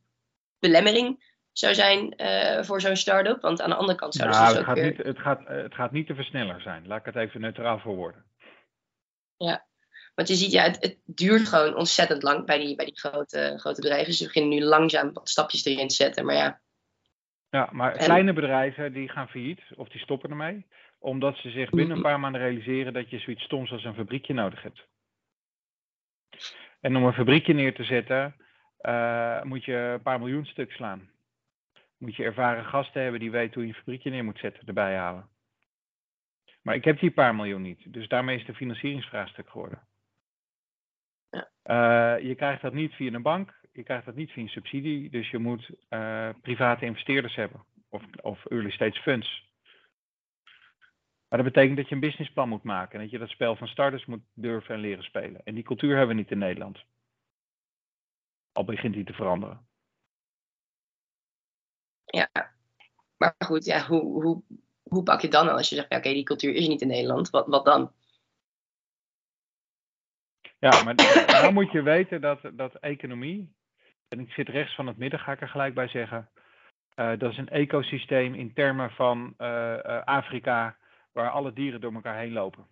belemmering 0.59 1.34
zou 1.55 1.75
zijn 1.75 2.17
eh, 2.17 2.63
voor 2.63 2.81
zo'n 2.81 2.97
start-up? 2.97 3.41
Want 3.41 3.61
aan 3.61 3.71
de 3.71 3.77
andere 3.77 3.99
kant 3.99 4.15
zouden 4.15 4.39
Nou, 4.39 4.51
ze 4.51 4.57
het, 4.57 4.67
dus 4.67 4.75
ook 4.75 4.77
gaat 4.77 4.87
weer... 4.87 4.97
niet, 4.97 5.17
het, 5.17 5.25
gaat, 5.25 5.47
eh, 5.47 5.63
het 5.63 5.75
gaat 5.75 5.93
niet 5.93 6.07
de 6.07 6.15
versneller 6.15 6.61
zijn. 6.61 6.87
Laat 6.87 6.99
ik 6.99 7.15
het 7.15 7.17
even 7.17 7.41
neutraal 7.41 7.79
verwoorden. 7.79 8.25
Want 10.15 10.29
je 10.29 10.35
ziet, 10.35 10.53
ja, 10.53 10.63
het, 10.63 10.77
het 10.81 10.99
duurt 11.05 11.49
gewoon 11.49 11.77
ontzettend 11.77 12.23
lang 12.23 12.47
bij 12.47 12.59
die, 12.59 12.77
bij 12.77 12.85
die 12.85 12.99
grote, 12.99 13.55
grote 13.57 13.81
bedrijven. 13.81 14.13
Ze 14.13 14.25
beginnen 14.25 14.51
nu 14.51 14.65
langzaam 14.65 15.13
wat 15.13 15.29
stapjes 15.29 15.65
erin 15.65 15.89
te 15.89 15.95
zetten. 15.95 16.25
Maar 16.25 16.35
ja, 16.35 16.61
Ja, 17.51 17.69
maar 17.73 17.93
En- 17.93 18.05
kleine 18.05 18.33
bedrijven 18.33 18.93
die 18.93 19.09
gaan 19.09 19.29
failliet 19.29 19.61
of 19.77 19.89
die 19.89 20.01
stoppen 20.01 20.31
ermee. 20.31 20.67
Omdat 20.99 21.37
ze 21.37 21.51
zich 21.51 21.71
binnen 21.71 21.97
een 21.97 22.03
paar 22.03 22.21
maanden 22.21 22.41
realiseren 22.41 22.93
dat 22.93 23.11
je 23.11 23.19
zoiets 23.19 23.45
stoms 23.45 23.71
als 23.71 23.85
een 23.85 23.95
fabriekje 23.95 24.35
nodig 24.35 24.63
hebt. 24.63 24.87
En 26.81 26.97
om 26.97 27.05
een 27.05 27.13
fabriekje 27.13 27.55
neer 27.55 27.75
te 27.75 27.85
zetten, 27.85 28.37
eh, 28.79 29.43
moet 29.43 29.65
je 29.65 29.75
een 29.75 30.03
paar 30.03 30.19
miljoen 30.19 30.47
stuk 30.47 30.73
slaan. 30.73 31.11
Moet 32.05 32.17
je 32.17 32.25
ervaren 32.25 32.65
gasten 32.65 33.03
hebben 33.03 33.21
die 33.21 33.31
weten 33.31 33.55
hoe 33.55 33.63
je 33.63 33.69
een 33.69 33.75
fabriekje 33.75 34.11
neer 34.11 34.25
moet 34.25 34.39
zetten, 34.39 34.67
erbij 34.67 34.97
halen. 34.97 35.29
Maar 36.63 36.75
ik 36.75 36.85
heb 36.85 36.99
die 36.99 37.11
paar 37.11 37.35
miljoen 37.35 37.63
niet. 37.63 37.93
Dus 37.93 38.09
daarmee 38.09 38.35
is 38.35 38.41
het 38.41 38.51
een 38.51 38.57
financieringsvraagstuk 38.57 39.49
geworden. 39.49 39.89
Ja. 41.31 41.51
Eh, 41.63 42.25
je 42.25 42.35
krijgt 42.35 42.63
dat 42.63 42.73
niet 42.73 42.95
via 42.95 43.13
een 43.13 43.23
bank, 43.23 43.61
je 43.73 43.83
krijgt 43.83 44.05
dat 44.05 44.15
niet 44.15 44.31
via 44.31 44.43
een 44.43 44.49
subsidie. 44.49 45.11
Dus 45.11 45.31
je 45.31 45.39
moet 45.39 45.71
eh, 45.89 46.29
private 46.41 46.85
investeerders 46.85 47.35
hebben. 47.35 47.65
Of, 47.89 48.03
of 48.21 48.47
early 48.47 48.71
stage 48.71 49.03
funds. 49.03 49.53
Maar 51.29 51.43
dat 51.43 51.53
betekent 51.53 51.77
dat 51.77 51.89
je 51.89 51.95
een 51.95 52.01
businessplan 52.01 52.49
moet 52.49 52.63
maken. 52.63 52.95
En 52.95 53.01
dat 53.01 53.11
je 53.11 53.19
dat 53.19 53.29
spel 53.29 53.57
van 53.57 53.69
starters 53.69 54.05
moet 54.05 54.23
durven 54.35 54.75
en 54.75 54.81
leren 54.81 55.05
spelen. 55.05 55.41
En 55.45 55.55
die 55.55 55.65
cultuur 55.65 55.97
hebben 55.97 56.17
we 56.17 56.23
niet 56.23 56.31
in 56.31 56.39
Nederland. 56.39 56.85
Al 58.53 58.65
begint 58.65 58.95
die 58.95 59.05
te 59.05 59.13
veranderen. 59.13 59.67
Ja. 62.15 62.53
Maar 63.17 63.35
goed, 63.39 63.65
ja, 63.65 63.87
hoe, 63.87 64.23
hoe, 64.23 64.43
hoe 64.83 65.03
pak 65.03 65.21
je 65.21 65.27
het 65.27 65.37
dan 65.37 65.49
als 65.49 65.69
je 65.69 65.75
zegt, 65.75 65.89
ja, 65.89 65.97
oké, 65.97 66.12
die 66.12 66.25
cultuur 66.25 66.55
is 66.55 66.69
niet 66.69 66.81
in 66.81 66.89
Nederland. 66.89 67.31
Wat, 67.31 67.47
wat 67.47 67.65
dan? 67.65 67.93
Ja, 70.59 70.83
maar 70.83 70.95
dan 71.43 71.55
moet 71.55 71.73
je 71.73 71.83
weten 71.83 72.21
dat, 72.21 72.41
dat 72.53 72.75
economie, 72.75 73.55
en 74.09 74.21
ik 74.21 74.31
zit 74.31 74.49
rechts 74.49 74.75
van 74.75 74.87
het 74.87 74.97
midden, 74.97 75.21
ga 75.21 75.33
ik 75.33 75.41
er 75.41 75.49
gelijk 75.49 75.75
bij 75.75 75.89
zeggen, 75.89 76.31
eh, 76.95 77.19
dat 77.19 77.31
is 77.31 77.39
een 77.39 77.49
ecosysteem 77.49 78.35
in 78.35 78.53
termen 78.53 78.91
van 78.91 79.35
eh, 79.37 79.85
eh, 79.85 80.05
Afrika, 80.05 80.77
waar 81.12 81.31
alle 81.31 81.53
dieren 81.53 81.81
door 81.81 81.95
elkaar 81.95 82.19
heen 82.19 82.33
lopen. 82.33 82.67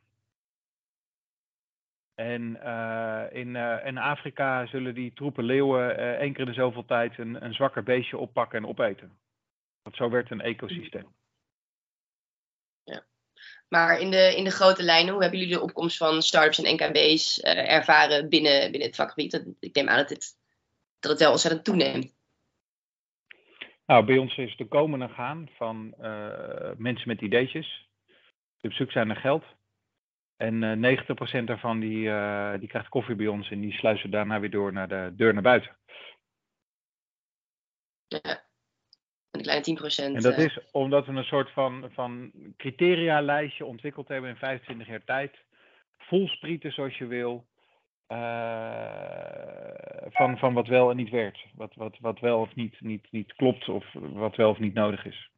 En 2.15 2.63
in, 3.33 3.57
in 3.85 3.99
Afrika 3.99 4.67
zullen 4.67 4.95
die 4.95 5.13
troepen 5.13 5.45
leeuwen 5.45 5.99
eh, 5.99 6.11
één 6.11 6.33
keer 6.33 6.41
in 6.41 6.47
de 6.47 6.53
zoveel 6.53 6.85
tijd 6.85 7.19
een, 7.19 7.45
een 7.45 7.55
zwakker 7.55 7.83
beestje 7.83 8.19
oppakken 8.19 8.59
en 8.59 8.69
opeten. 8.69 9.19
Want 9.83 9.97
zo 9.97 10.11
werkt 10.11 10.31
een 10.31 10.41
ecosysteem. 10.41 11.15
Maar 13.69 14.01
in 14.01 14.11
de, 14.11 14.37
in 14.37 14.45
de 14.45 14.51
grote 14.51 14.83
lijnen, 14.83 15.13
hoe 15.13 15.23
hebben 15.23 15.41
jullie 15.41 15.55
de 15.55 15.63
opkomst 15.63 15.97
van 15.97 16.23
startups 16.23 16.63
en 16.63 16.75
NKB's 16.75 17.41
eh, 17.41 17.73
ervaren 17.73 18.29
binnen, 18.29 18.61
binnen 18.71 18.89
het 18.89 18.97
vakgebied? 18.97 19.31
Dat- 19.31 19.47
Ik 19.61 19.75
neem 19.75 19.89
aan 19.89 19.97
dat 19.97 20.09
het, 20.09 20.37
dat 21.01 21.11
het 21.11 21.21
wel 21.21 21.31
ontzettend 21.31 21.65
toeneemt. 21.65 22.15
Nou, 23.87 24.05
bij 24.05 24.19
ons 24.19 24.37
is 24.37 24.57
de 24.57 24.69
komende 24.69 25.09
gaan 25.09 25.49
van 25.57 25.95
eh, 25.99 26.71
mensen 26.77 27.09
met 27.09 27.21
ideetjes, 27.21 27.89
die 28.61 28.71
op 28.71 28.77
zoek 28.77 28.91
zijn 28.91 29.07
naar 29.07 29.17
geld. 29.17 29.45
En 30.37 30.63
eh 30.63 30.77
90% 31.41 31.45
daarvan 31.45 31.81
die, 31.81 32.11
eh, 32.11 32.59
die 32.59 32.69
krijgt 32.69 32.89
koffie 32.89 33.15
bij 33.15 33.27
ons 33.27 33.51
en 33.51 33.61
die 33.61 33.73
sluizen 33.73 34.11
daarna 34.11 34.41
weer 34.41 34.51
door 34.51 34.73
naar 34.73 34.89
de 34.89 35.13
deur 35.17 35.33
naar 35.33 35.43
buiten. 35.43 35.77
Ja. 38.07 38.45
En 39.47 39.63
de 39.63 39.63
kleine 39.63 40.13
10%. 40.13 40.17
En 40.17 40.23
dat 40.23 40.35
eh, 40.35 40.45
is 40.45 40.59
omdat 40.71 41.07
we 41.07 41.13
een 41.13 41.25
soort 41.25 41.51
van, 41.51 41.91
van 41.93 42.33
criteria-lijstje 42.57 43.65
ontwikkeld 43.65 44.09
hebben 44.09 44.31
in 44.31 44.37
25 44.37 44.87
jaar 44.87 45.05
tijd. 45.05 45.37
Vol 45.99 46.29
sprieten 46.29 46.73
zoals 46.73 46.99
je 46.99 47.07
wil. 47.07 47.47
eh, 48.07 50.09
van, 50.11 50.39
van 50.39 50.55
wat 50.55 50.67
wel 50.67 50.91
en 50.91 50.97
niet 50.97 51.11
werkt. 51.11 51.39
Wat, 51.55 51.75
wat, 51.75 51.97
wat 52.01 52.21
wel 52.21 52.41
of 52.41 52.55
niet, 52.55 52.81
niet, 52.81 53.07
niet 53.11 53.33
klopt 53.33 53.69
of 53.69 53.87
wat 53.93 54.37
wel 54.37 54.51
of 54.51 54.59
niet 54.59 54.75
nodig 54.75 55.05
is. 55.05 55.31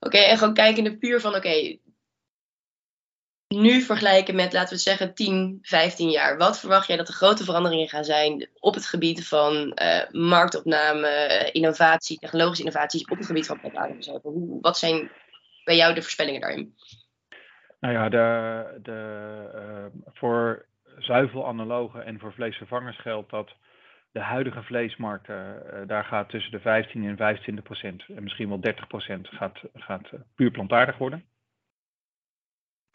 Oké, 0.00 0.18
en 0.18 0.38
gewoon 0.38 0.54
kijkende 0.54 0.98
puur 0.98 1.20
van, 1.20 1.34
oké, 1.34 1.78
nu 3.48 3.80
vergelijken 3.80 4.34
met, 4.34 4.52
laten 4.52 4.74
we 4.74 4.80
zeggen, 4.80 5.14
10, 5.14 5.58
15 5.62 6.10
jaar. 6.10 6.36
Wat 6.36 6.60
verwacht 6.60 6.86
jij 6.86 6.96
dat 6.96 7.06
de 7.06 7.12
grote 7.12 7.44
veranderingen 7.44 7.88
gaan 7.88 8.04
zijn 8.04 8.48
op 8.60 8.74
het 8.74 8.86
gebied 8.86 9.28
van 9.28 9.72
eh, 9.72 10.10
marktopname, 10.10 11.48
innovatie, 11.52 12.18
technologische 12.18 12.64
innovaties 12.64 13.04
op 13.04 13.16
het 13.16 13.26
gebied 13.26 13.46
van 13.46 13.60
plantaardige 13.60 14.02
zuivel? 14.02 14.30
Hoe, 14.30 14.60
wat 14.60 14.78
zijn 14.78 15.10
bij 15.64 15.76
jou 15.76 15.94
de 15.94 16.02
voorspellingen 16.02 16.40
daarin? 16.40 16.74
Nou 17.80 17.94
ja, 17.94 18.08
de, 18.08 18.80
de, 18.82 19.50
eh, 19.54 20.12
voor 20.12 20.66
zuivelanalogen 20.98 22.04
en 22.04 22.18
voor 22.18 22.32
vleesvervangers 22.32 23.00
geldt 23.00 23.30
dat 23.30 23.52
de 24.12 24.20
huidige 24.20 24.62
vleesmarkt, 24.62 25.28
eh, 25.28 25.50
daar 25.86 26.04
gaat 26.04 26.28
tussen 26.28 26.52
de 26.52 26.60
15 26.60 27.04
en 27.04 27.16
25 27.16 27.64
procent 27.64 28.04
en 28.16 28.22
misschien 28.22 28.48
wel 28.48 28.60
30 28.60 28.86
procent 28.86 29.28
gaat, 29.28 29.58
gaat 29.74 30.10
puur 30.34 30.50
plantaardig 30.50 30.98
worden. 30.98 31.24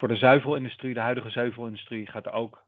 Voor 0.02 0.10
de 0.10 0.16
zuivelindustrie, 0.16 0.94
de 0.94 1.00
huidige 1.00 1.30
zuivelindustrie, 1.30 2.06
gaat 2.06 2.32
ook 2.32 2.66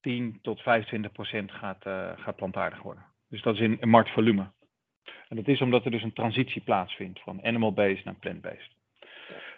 10 0.00 0.38
tot 0.42 0.60
25 0.60 1.12
procent 1.12 1.52
gaat, 1.52 1.86
eh, 1.86 2.12
gaat 2.16 2.36
plantaardig 2.36 2.82
worden. 2.82 3.04
Dus 3.28 3.42
dat 3.42 3.54
is 3.54 3.60
in, 3.60 3.88
marktvolume. 3.88 4.50
En 5.28 5.36
dat 5.36 5.48
is 5.48 5.60
omdat 5.60 5.84
er 5.84 5.90
dus 5.90 6.02
een 6.02 6.12
transitie 6.12 6.62
plaatsvindt 6.62 7.20
van 7.20 7.44
animal-based 7.44 8.04
naar 8.04 8.14
plant-based. 8.14 8.70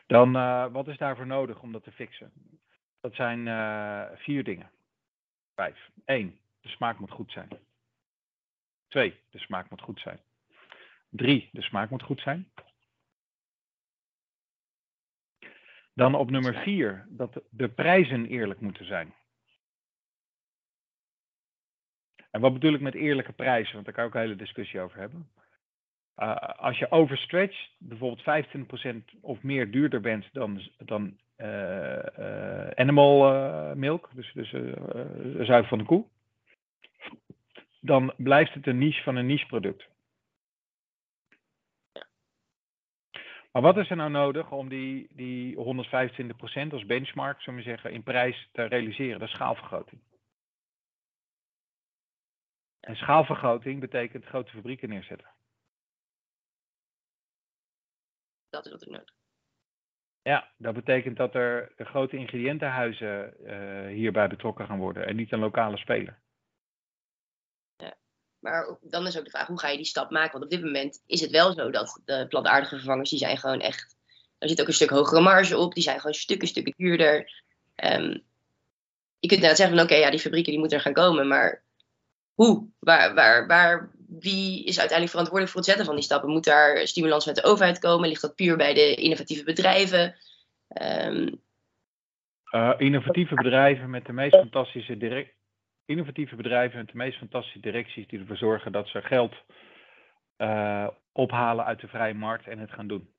Dan, 0.07 0.37
eh, 0.37 0.67
wat 0.73 0.89
is 0.89 0.97
daarvoor 0.97 1.27
nodig 1.27 1.63
om 1.63 1.73
dat 1.73 1.83
te 1.83 1.93
fixen? 1.93 2.33
Dat 3.01 3.15
zijn 3.15 3.49
eh, 3.49 4.05
vier 4.15 4.45
dingen. 4.45 4.71
Vijf. 5.55 5.91
Eén, 6.05 6.39
de 6.61 6.69
smaak 6.69 6.99
moet 6.99 7.13
goed 7.13 7.33
zijn. 7.33 7.49
Twee, 8.89 9.21
de 9.31 9.39
smaak 9.39 9.71
moet 9.71 9.83
goed 9.83 10.01
zijn. 10.01 10.21
Drie, 11.09 11.49
de 11.53 11.63
smaak 11.63 11.91
moet 11.91 12.03
goed 12.03 12.21
zijn. 12.21 12.53
Dan 15.99 16.15
op 16.15 16.31
nummer 16.31 16.55
vier, 16.55 17.07
dat 17.09 17.43
de 17.51 17.69
prijzen 17.69 18.27
eerlijk 18.27 18.61
moeten 18.61 18.87
zijn. 18.87 19.15
En 22.31 22.41
wat 22.41 22.53
bedoel 22.53 22.73
ik 22.73 22.81
met 22.81 22.95
eerlijke 22.95 23.33
prijzen? 23.33 23.73
Want 23.73 23.85
daar 23.85 23.95
kan 23.95 24.05
ik 24.05 24.09
ook 24.09 24.15
een 24.15 24.27
hele 24.27 24.37
discussie 24.37 24.81
over 24.81 24.99
hebben. 24.99 25.29
uh, 26.17 26.37
als 26.37 26.79
je 26.79 26.91
overstretcht, 26.91 27.71
bijvoorbeeld 27.79 28.47
25% 29.17 29.19
of 29.21 29.43
meer 29.43 29.71
duurder 29.71 30.01
bent 30.01 30.29
dan, 30.33 30.61
dan 30.77 31.17
uh, 31.37 32.69
animal 32.75 33.75
milk, 33.75 34.11
dus, 34.15 34.33
dus 34.33 34.51
zuiver 35.47 35.69
van 35.69 35.79
de 35.79 35.85
koe, 35.85 36.05
dan 37.81 38.13
blijft 38.17 38.55
het 38.55 38.67
een 38.67 38.79
niche 38.79 39.03
van 39.03 39.17
een 39.17 39.27
niche 39.27 39.47
product. 39.47 39.89
Maar 43.59 43.75
wat 43.75 43.85
is 43.85 43.91
er 43.91 43.97
nou 43.97 44.11
nodig 44.11 44.51
om 44.51 44.69
die, 44.69 45.09
die 45.11 45.57
125% 45.57 45.61
als 46.73 46.87
benchmark, 46.87 47.41
zullen 47.41 47.59
we 47.59 47.65
zeggen, 47.65 47.93
in 47.93 48.03
prijs 48.03 48.49
te 48.53 48.63
realiseren? 48.63 49.19
Dat 49.19 49.29
is 49.29 49.35
schaalvergroting. 49.35 50.01
En 52.81 52.97
schaalvergroting 52.97 53.81
betekent 53.81 54.25
grote 54.25 54.51
fabrieken 54.51 54.89
neerzetten. 54.89 55.31
Dat 58.51 58.67
is 58.67 58.73
wat 58.73 58.83
er 58.83 58.91
nodig 58.91 59.15
Ja, 60.23 60.51
dat 60.57 60.75
betekent 60.75 61.17
dat 61.17 61.35
er 61.35 61.73
grote 61.77 62.17
ingrediëntenhuizen 62.17 63.35
uh, 63.41 63.87
hierbij 63.95 64.29
betrokken 64.29 64.67
gaan 64.67 64.79
worden 64.79 65.07
en 65.07 65.17
niet 65.17 65.33
een 65.33 65.39
lokale 65.39 65.77
speler. 65.77 66.19
Maar 68.39 68.77
dan 68.81 69.07
is 69.07 69.19
ook 69.19 69.25
de 69.25 69.31
vraag, 69.31 69.47
hoe 69.47 69.59
ga 69.59 69.69
je 69.69 69.77
die 69.77 69.87
stap 69.87 70.11
maken? 70.11 70.33
Want 70.33 70.45
op 70.45 70.51
dit 70.51 70.63
moment 70.63 71.03
is 71.07 71.21
het 71.21 71.31
wel 71.31 71.53
zo 71.53 71.71
dat 71.71 72.01
de 72.05 72.27
plantaardige 72.29 72.77
vervangers, 72.77 73.11
die 73.11 73.19
zijn 73.19 73.39
gewoon 73.39 73.61
echt... 73.61 73.97
Er 74.39 74.49
zit 74.49 74.61
ook 74.61 74.67
een 74.67 74.73
stuk 74.73 74.91
hogere 74.91 75.21
marge 75.21 75.57
op, 75.57 75.75
die 75.75 75.83
zijn 75.83 76.01
gewoon 76.01 76.15
stukken, 76.15 76.49
stukken 76.49 76.75
duurder. 76.77 77.17
Um, 77.85 78.23
je 79.21 79.29
kunt 79.29 79.33
inderdaad 79.33 79.57
zeggen 79.57 79.77
van, 79.77 79.85
oké, 79.85 79.95
ja, 79.95 80.11
die 80.11 80.21
fabrieken 80.21 80.51
die 80.51 80.61
moeten 80.61 80.79
er 80.79 80.85
gaan 80.85 80.93
komen, 80.93 81.29
maar 81.29 81.63
hoe? 82.35 82.69
Waar, 82.79 83.15
waar, 83.15 83.47
waar, 83.47 83.91
wie 84.09 84.65
is 84.65 84.79
uiteindelijk 84.79 85.11
verantwoordelijk 85.11 85.51
voor 85.51 85.61
het 85.61 85.69
zetten 85.69 85.87
van 85.87 85.95
die 85.95 86.05
stappen? 86.05 86.31
Moet 86.31 86.45
daar 86.45 86.87
stimulans 86.87 87.27
met 87.27 87.35
de 87.37 87.45
overheid 87.45 87.79
komen? 87.79 88.09
Ligt 88.09 88.23
dat 88.23 88.35
puur 88.35 88.57
bij 88.57 88.75
de 88.75 88.95
innovatieve 88.95 89.45
bedrijven? 89.45 90.17
Um... 90.83 91.41
Uh, 92.51 92.75
innovatieve 92.77 93.35
bedrijven 93.35 93.91
met 93.91 94.07
de 94.07 94.13
meest 94.13 94.35
fantastische 94.35 94.97
direct, 94.97 95.35
innovatieve 95.89 96.37
bedrijven 96.37 96.79
met 96.79 96.89
de 96.89 96.97
meest 96.97 97.19
fantastische 97.19 97.61
directies 97.61 98.07
die 98.07 98.19
ervoor 98.19 98.37
zorgen 98.37 98.73
dat 98.73 98.89
ze 98.89 99.03
geld 99.03 99.35
uh, 100.37 100.89
ophalen 101.13 101.65
uit 101.65 101.81
de 101.81 101.89
vrije 101.89 102.15
markt 102.15 102.47
en 102.47 102.59
het 102.59 102.71
gaan 102.71 102.89
doen. 102.89 103.15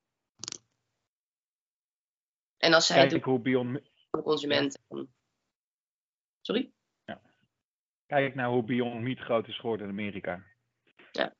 En 2.57 2.74
als 2.74 2.88
zij 2.88 3.07
Kijk 3.07 3.24
hoe 3.24 3.39
Beyond... 3.39 3.80
de 4.09 4.22
consument. 4.22 4.80
Sorry? 6.41 6.72
Ja. 7.05 7.22
Kijk 8.05 8.36
naar 8.36 8.49
hoe 8.49 8.63
Beyond 8.63 9.01
Meat 9.01 9.20
groot 9.20 9.47
is 9.47 9.59
geworden 9.59 9.86
in 9.86 9.91
Amerika. 9.91 10.43
Ja. 11.11 11.36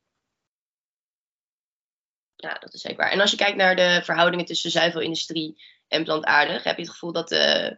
Ja, 2.36 2.53
dat 2.53 2.73
is 2.73 2.82
zeker 2.82 2.97
waar. 2.97 3.11
En 3.11 3.19
als 3.19 3.32
je 3.32 3.38
kijkt 3.38 3.57
naar 3.57 3.75
de 3.75 4.01
verhoudingen 4.03 4.45
tussen 4.45 4.71
zuivelindustrie 4.71 5.63
en 5.88 6.03
plantaardig, 6.03 6.63
heb 6.63 6.75
je 6.75 6.82
het 6.82 6.91
gevoel 6.91 7.11
dat 7.11 7.30
de, 7.30 7.77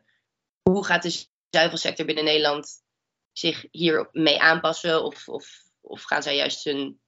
hoe 0.61 0.85
gaat 0.85 1.03
de 1.03 1.27
zuivelsector 1.49 2.05
binnen 2.05 2.23
Nederland 2.23 2.89
zich 3.31 3.65
hier 3.71 4.09
mee 4.11 4.41
aanpassen? 4.41 5.03
Of, 5.03 5.27
of, 5.27 5.45
of 5.81 6.03
gaan 6.03 6.23
zij 6.23 6.35
juist 6.35 6.63
hun. 6.63 6.99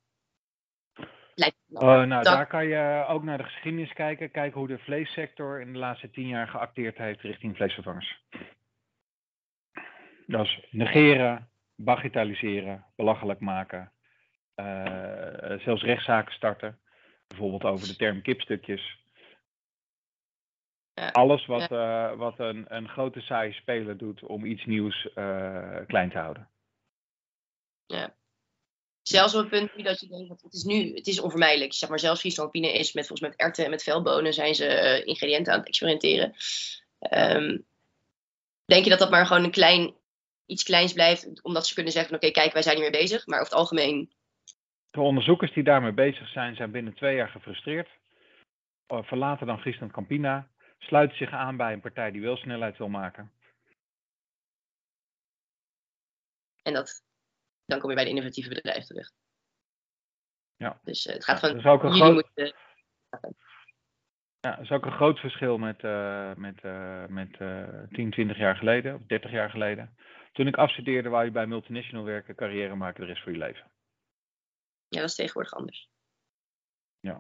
Uh, 1.70 2.04
nou, 2.04 2.24
daar 2.24 2.48
kan 2.48 2.68
je 2.68 3.06
ook 3.08 3.24
naar 3.24 3.38
de 3.38 3.44
geschiedenis 3.44 3.94
kijken. 3.94 4.32
Kijken 4.32 4.60
hoe 4.60 4.68
de 4.68 4.78
vleessector 4.78 5.62
in 5.62 5.74
de 5.74 5.80
laatste 5.80 6.10
tien 6.10 6.28
jaar 6.28 6.48
geacteerd 6.48 6.98
heeft 6.98 7.22
richting 7.22 7.56
vleesvervangers. 7.56 8.24
Dat 10.28 10.46
is 10.46 10.68
negeren, 10.72 11.50
bagatelliseren, 11.76 12.86
belachelijk 12.96 13.40
maken. 13.40 13.92
Uh, 14.56 15.60
zelfs 15.60 15.84
rechtszaken 15.84 16.34
starten. 16.34 16.80
Bijvoorbeeld 17.28 17.64
over 17.64 17.88
de 17.88 17.96
term 17.96 18.22
kipstukjes. 18.22 19.03
Ja. 20.96 21.08
Alles 21.08 21.46
wat, 21.46 21.70
ja. 21.70 22.12
uh, 22.12 22.18
wat 22.18 22.40
een, 22.40 22.66
een 22.68 22.90
grote 22.90 23.22
saaie 23.22 23.54
speler 23.54 23.98
doet 23.98 24.24
om 24.24 24.46
iets 24.46 24.66
nieuws 24.66 25.10
uh, 25.16 25.78
klein 25.88 26.10
te 26.10 26.18
houden. 26.18 26.50
Ja. 27.86 28.16
Zelfs 29.02 29.36
op 29.36 29.40
het 29.42 29.50
punt 29.50 29.76
nu 29.76 29.84
dat 29.84 30.00
je 30.00 30.08
denkt, 30.08 30.42
het 30.42 30.54
is 30.54 30.64
nu, 30.64 30.94
het 30.94 31.08
is 31.08 31.20
onvermijdelijk. 31.20 31.74
Zeg 31.74 31.90
maar, 31.90 32.00
zelfs 32.00 32.20
frieslandpine 32.20 32.74
is 32.74 32.94
met 32.94 33.08
volgens 33.08 33.30
met 33.30 33.40
erwten 33.40 33.64
en 33.64 33.70
met 33.70 33.84
velbonen 33.84 34.34
zijn 34.34 34.56
ze 34.56 34.66
uh, 34.66 35.08
ingrediënten 35.08 35.54
aan 35.54 35.60
het 35.60 35.68
experimenteren. 35.68 36.34
Um, 37.12 37.66
denk 38.66 38.84
je 38.84 38.90
dat 38.90 39.00
dat 39.00 39.10
maar 39.10 39.26
gewoon 39.26 39.44
een 39.44 39.52
klein, 39.52 39.96
iets 40.46 40.64
kleins 40.64 40.94
blijft, 40.94 41.44
omdat 41.44 41.68
ze 41.68 41.74
kunnen 41.74 41.92
zeggen 41.92 42.12
van 42.12 42.20
oké, 42.20 42.28
okay, 42.28 42.44
kijk, 42.44 42.54
wij 42.54 42.64
zijn 42.64 42.76
hiermee 42.76 43.02
bezig. 43.02 43.28
Maar 43.28 43.40
over 43.40 43.52
het 43.52 43.60
algemeen... 43.60 44.14
De 44.92 45.02
onderzoekers 45.02 45.54
die 45.54 45.64
daarmee 45.64 45.94
bezig 45.94 46.28
zijn, 46.28 46.56
zijn 46.56 46.72
binnen 46.72 46.94
twee 46.94 47.16
jaar 47.16 47.30
gefrustreerd. 47.30 47.90
Verlaten 48.88 49.48
dan 49.48 49.60
Friesland 49.60 49.92
Campina 49.92 50.48
sluiten 50.84 51.18
zich 51.18 51.32
aan 51.32 51.58
bij 51.58 51.74
een 51.74 51.82
partij 51.82 52.12
die 52.12 52.22
wel 52.22 52.38
snelheid 52.38 52.78
wil 52.78 52.90
maken. 52.90 53.32
En 56.64 56.74
dat, 56.74 57.04
dan 57.66 57.80
kom 57.80 57.90
je 57.90 57.96
bij 57.96 58.04
de 58.04 58.10
innovatieve 58.10 58.50
bedrijven 58.50 58.86
terecht. 58.86 59.14
Ja. 60.56 60.80
Dus 60.84 61.06
uh, 61.06 61.14
het 61.14 61.24
gaat 61.24 61.40
van, 61.40 61.60
ja, 61.60 61.70
ook 61.70 61.84
een 61.84 61.94
groot... 61.94 62.14
moeten... 62.14 62.56
Ja, 64.40 64.52
dat 64.52 64.60
is 64.60 64.72
ook 64.72 64.86
een 64.86 64.92
groot 64.92 65.20
verschil 65.20 65.58
met, 65.58 65.84
uh, 65.84 66.34
met, 66.36 66.64
uh, 66.64 67.06
met 67.06 67.38
10, 67.90 68.12
20 68.12 68.38
jaar 68.38 68.56
geleden, 68.56 68.96
of 68.96 69.02
30 69.02 69.32
jaar 69.32 69.50
geleden. 69.50 69.98
Toen 70.32 70.48
ik 70.48 70.58
afstudeerde, 70.58 71.10
wou 71.10 71.26
je 71.26 71.32
bij 71.32 71.48
multinational 71.48 72.06
werken, 72.06 72.36
carrière 72.36 72.76
maken 72.76 73.02
de 73.02 73.08
rest 73.08 73.24
van 73.24 73.32
je 73.32 73.38
leven. 73.38 73.72
Ja, 74.88 75.00
dat 75.00 75.10
is 75.10 75.16
tegenwoordig 75.16 75.54
anders. 75.54 75.90
Ja 77.00 77.20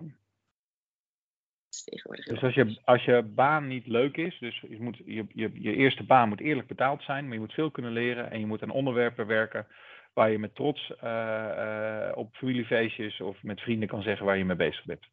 tegenwoordig. 1.81 2.25
Dus 2.25 2.41
als 2.41 2.53
je, 2.53 2.79
als 2.83 3.03
je 3.03 3.21
baan 3.21 3.67
niet 3.67 3.87
leuk 3.87 4.17
is, 4.17 4.37
dus 4.39 4.59
je, 4.59 4.81
moet, 4.81 4.97
je, 4.97 5.25
je, 5.29 5.51
je 5.53 5.75
eerste 5.75 6.03
baan 6.03 6.29
moet 6.29 6.39
eerlijk 6.39 6.67
betaald 6.67 7.03
zijn, 7.03 7.23
maar 7.23 7.33
je 7.33 7.39
moet 7.39 7.53
veel 7.53 7.71
kunnen 7.71 7.91
leren 7.91 8.31
en 8.31 8.39
je 8.39 8.45
moet 8.45 8.61
aan 8.61 8.69
onderwerpen 8.69 9.27
werken 9.27 9.67
waar 10.13 10.31
je 10.31 10.39
met 10.39 10.55
trots 10.55 10.91
uh, 11.03 11.09
uh, 11.57 12.11
op 12.15 12.35
familiefeestjes 12.35 13.21
of 13.21 13.43
met 13.43 13.61
vrienden 13.61 13.87
kan 13.87 14.01
zeggen 14.01 14.25
waar 14.25 14.37
je 14.37 14.45
mee 14.45 14.55
bezig 14.55 14.85
bent. 14.85 15.05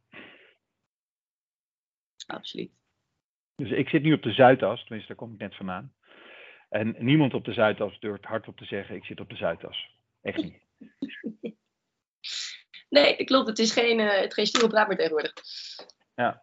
Absoluut. 2.26 2.70
Dus 3.56 3.70
ik 3.70 3.88
zit 3.88 4.02
nu 4.02 4.12
op 4.12 4.22
de 4.22 4.32
Zuidas, 4.32 4.80
tenminste 4.80 5.08
daar 5.08 5.16
kom 5.16 5.32
ik 5.32 5.38
net 5.38 5.56
vandaan. 5.56 5.94
En 6.68 6.96
niemand 6.98 7.34
op 7.34 7.44
de 7.44 7.52
Zuidas 7.52 8.00
durft 8.00 8.24
hardop 8.24 8.56
te 8.56 8.64
zeggen 8.64 8.96
ik 8.96 9.04
zit 9.04 9.20
op 9.20 9.28
de 9.30 9.36
Zuidas. 9.36 9.96
Echt 10.22 10.42
niet. 10.42 10.58
nee, 12.88 13.24
klopt. 13.24 13.48
Het 13.48 13.58
is 13.58 13.72
geen, 13.72 13.98
uh, 13.98 14.10
het 14.10 14.34
geen 14.34 14.46
stoere 14.46 14.68
praat 14.68 14.88
meer 14.88 14.96
tegenwoordig. 14.96 15.32
Ja. 16.20 16.40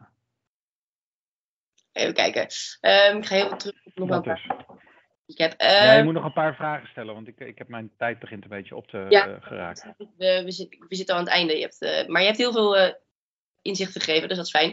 Even 1.91 2.13
kijken. 2.13 2.41
Um, 2.41 3.17
ik 3.17 3.25
ga 3.25 3.35
heel 3.35 3.55
terug 3.55 3.85
op 3.85 3.95
nog 3.95 4.25
een 4.25 4.39
Ik 5.25 5.37
heb, 5.37 5.61
uh, 5.61 5.67
ja, 5.67 5.93
je 5.93 6.03
moet 6.03 6.13
nog 6.13 6.23
een 6.23 6.33
paar 6.33 6.55
vragen 6.55 6.87
stellen, 6.87 7.13
want 7.13 7.27
ik, 7.27 7.39
ik 7.39 7.57
heb 7.57 7.67
mijn 7.67 7.91
tijd 7.97 8.19
begint 8.19 8.43
een 8.43 8.49
beetje 8.49 8.75
op 8.75 8.87
te 8.87 9.05
ja, 9.09 9.27
uh, 9.27 9.35
geraken. 9.39 9.95
We, 9.97 10.41
we, 10.43 10.51
zitten, 10.51 10.85
we 10.87 10.95
zitten 10.95 11.15
al 11.15 11.19
aan 11.19 11.27
het 11.27 11.35
einde. 11.35 11.55
Je 11.55 11.61
hebt, 11.61 11.81
uh, 11.81 12.07
maar 12.07 12.21
je 12.21 12.27
hebt 12.27 12.39
heel 12.39 12.51
veel 12.51 12.95
inzicht 13.61 13.91
gegeven, 13.91 14.27
dus 14.27 14.37
dat 14.37 14.45
is 14.45 14.51
fijn. 14.51 14.69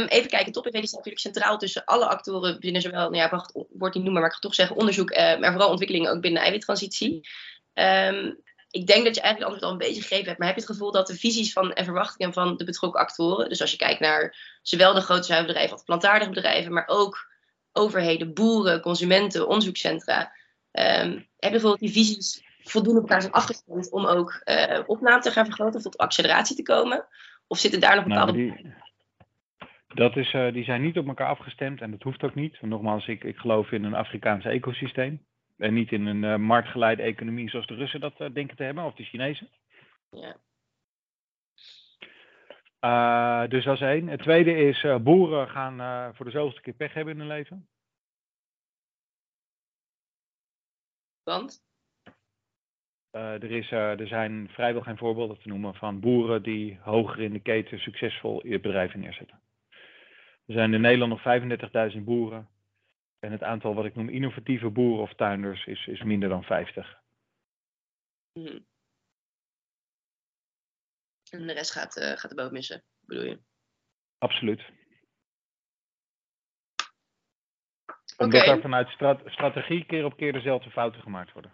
Um, 0.00 0.06
even 0.06 0.30
kijken, 0.30 0.52
topinnovatie 0.52 0.88
staat 0.88 1.04
natuurlijk 1.04 1.34
centraal 1.34 1.58
tussen 1.58 1.84
alle 1.84 2.06
actoren 2.06 2.60
binnen 2.60 2.82
zowel, 2.82 3.10
nou 3.10 3.16
ja, 3.16 3.30
wacht, 3.30 3.52
wordt 3.52 3.94
niet 3.94 4.04
noemen, 4.04 4.12
maar 4.12 4.30
ik 4.30 4.32
ga 4.32 4.40
toch 4.40 4.54
zeggen 4.54 4.76
onderzoek, 4.76 5.14
maar 5.14 5.52
vooral 5.52 5.70
ontwikkelingen 5.70 6.10
ook 6.10 6.20
binnen 6.20 6.40
de 6.40 6.46
eiwittransitie. 6.46 7.28
Um, 7.74 8.44
ik 8.70 8.86
denk 8.86 9.04
dat 9.04 9.14
je 9.14 9.20
eigenlijk 9.20 9.52
antwoord 9.52 9.62
al 9.62 9.70
een 9.70 9.86
beetje 9.86 10.02
gegeven 10.02 10.26
hebt. 10.26 10.38
Maar 10.38 10.48
heb 10.48 10.56
je 10.56 10.62
het 10.62 10.72
gevoel 10.72 10.92
dat 10.92 11.06
de 11.06 11.14
visies 11.14 11.52
van, 11.52 11.72
en 11.72 11.84
verwachtingen 11.84 12.32
van 12.32 12.56
de 12.56 12.64
betrokken 12.64 13.00
actoren, 13.00 13.48
dus 13.48 13.60
als 13.60 13.70
je 13.70 13.76
kijkt 13.76 14.00
naar 14.00 14.36
zowel 14.62 14.94
de 14.94 15.00
grote 15.00 15.22
zuiverbedrijven 15.22 15.72
als 15.72 15.84
plantaardige 15.84 16.30
bedrijven, 16.30 16.72
maar 16.72 16.86
ook 16.86 17.34
overheden, 17.72 18.34
boeren, 18.34 18.80
consumenten, 18.80 19.48
onderzoekscentra, 19.48 20.32
um, 20.72 21.28
heb 21.38 21.50
je 21.50 21.58
het 21.58 21.62
dat 21.62 21.78
die 21.78 21.92
visies 21.92 22.44
voldoende 22.58 23.00
op 23.00 23.06
elkaar 23.06 23.20
zijn 23.20 23.32
afgestemd 23.32 23.90
om 23.90 24.06
ook 24.06 24.42
uh, 24.44 24.80
opname 24.86 25.22
te 25.22 25.30
gaan 25.30 25.44
vergroten 25.44 25.76
of 25.76 25.82
tot 25.82 25.96
acceleratie 25.96 26.56
te 26.56 26.62
komen? 26.62 27.06
Of 27.46 27.58
zitten 27.58 27.80
daar 27.80 27.96
nog 27.96 28.04
bepaalde... 28.04 28.32
Nou, 28.32 28.56
die, 28.56 28.74
dat 29.94 30.16
is, 30.16 30.32
uh, 30.32 30.52
die 30.52 30.64
zijn 30.64 30.82
niet 30.82 30.98
op 30.98 31.08
elkaar 31.08 31.28
afgestemd 31.28 31.80
en 31.80 31.90
dat 31.90 32.02
hoeft 32.02 32.22
ook 32.22 32.34
niet. 32.34 32.62
Nogmaals, 32.62 33.06
ik, 33.06 33.24
ik 33.24 33.36
geloof 33.36 33.72
in 33.72 33.84
een 33.84 33.94
Afrikaans 33.94 34.44
ecosysteem. 34.44 35.26
En 35.56 35.74
niet 35.74 35.92
in 35.92 36.06
een 36.06 36.22
uh, 36.22 36.36
marktgeleide 36.36 37.02
economie 37.02 37.50
zoals 37.50 37.66
de 37.66 37.74
Russen 37.74 38.00
dat 38.00 38.20
uh, 38.20 38.28
denken 38.32 38.56
te 38.56 38.62
hebben, 38.62 38.84
of 38.84 38.94
de 38.94 39.04
Chinezen. 39.04 39.48
Ja. 40.10 40.36
Uh, 42.80 43.48
dus 43.48 43.64
dat 43.64 43.74
is 43.74 43.80
één. 43.80 44.08
Het 44.08 44.22
tweede 44.22 44.56
is, 44.56 44.86
boeren 45.02 45.48
gaan 45.48 46.14
voor 46.14 46.24
de 46.24 46.30
zoveelste 46.30 46.60
keer 46.60 46.74
pech 46.74 46.94
hebben 46.94 47.14
in 47.14 47.20
hun 47.20 47.28
leven. 47.28 47.68
Want? 51.22 51.64
er, 53.10 53.50
is, 53.50 53.70
er 53.70 54.06
zijn 54.06 54.48
vrijwel 54.48 54.82
geen 54.82 54.96
voorbeelden 54.96 55.38
te 55.38 55.48
noemen 55.48 55.74
van 55.74 56.00
boeren 56.00 56.42
die 56.42 56.78
hoger 56.80 57.20
in 57.20 57.32
de 57.32 57.40
keten 57.40 57.78
succesvol 57.78 58.42
bedrijven 58.42 59.00
neerzetten. 59.00 59.40
Er 60.46 60.54
zijn 60.54 60.74
in 60.74 60.80
Nederland 60.80 61.10
nog 61.10 61.92
35.000 61.92 62.00
boeren 62.04 62.48
en 63.18 63.32
het 63.32 63.42
aantal 63.42 63.74
wat 63.74 63.84
ik 63.84 63.94
noem 63.94 64.08
innovatieve 64.08 64.70
boeren 64.70 65.02
of 65.02 65.14
tuinders 65.14 65.66
is, 65.66 65.86
is 65.86 66.02
minder 66.02 66.28
dan 66.28 66.42
50. 66.42 67.00
Hmm. 68.32 68.66
En 71.30 71.46
de 71.46 71.52
rest 71.52 71.72
gaat, 71.72 71.96
uh, 71.96 72.16
gaat 72.16 72.30
de 72.30 72.36
boot 72.36 72.52
missen, 72.52 72.84
bedoel 73.00 73.24
je? 73.24 73.40
Absoluut. 74.18 74.62
Omdat 78.16 78.42
okay. 78.42 78.54
er 78.54 78.60
vanuit 78.60 78.88
strat 78.88 79.22
strategie 79.26 79.86
keer 79.86 80.04
op 80.04 80.16
keer 80.16 80.32
dezelfde 80.32 80.70
fouten 80.70 81.02
gemaakt 81.02 81.32
worden. 81.32 81.52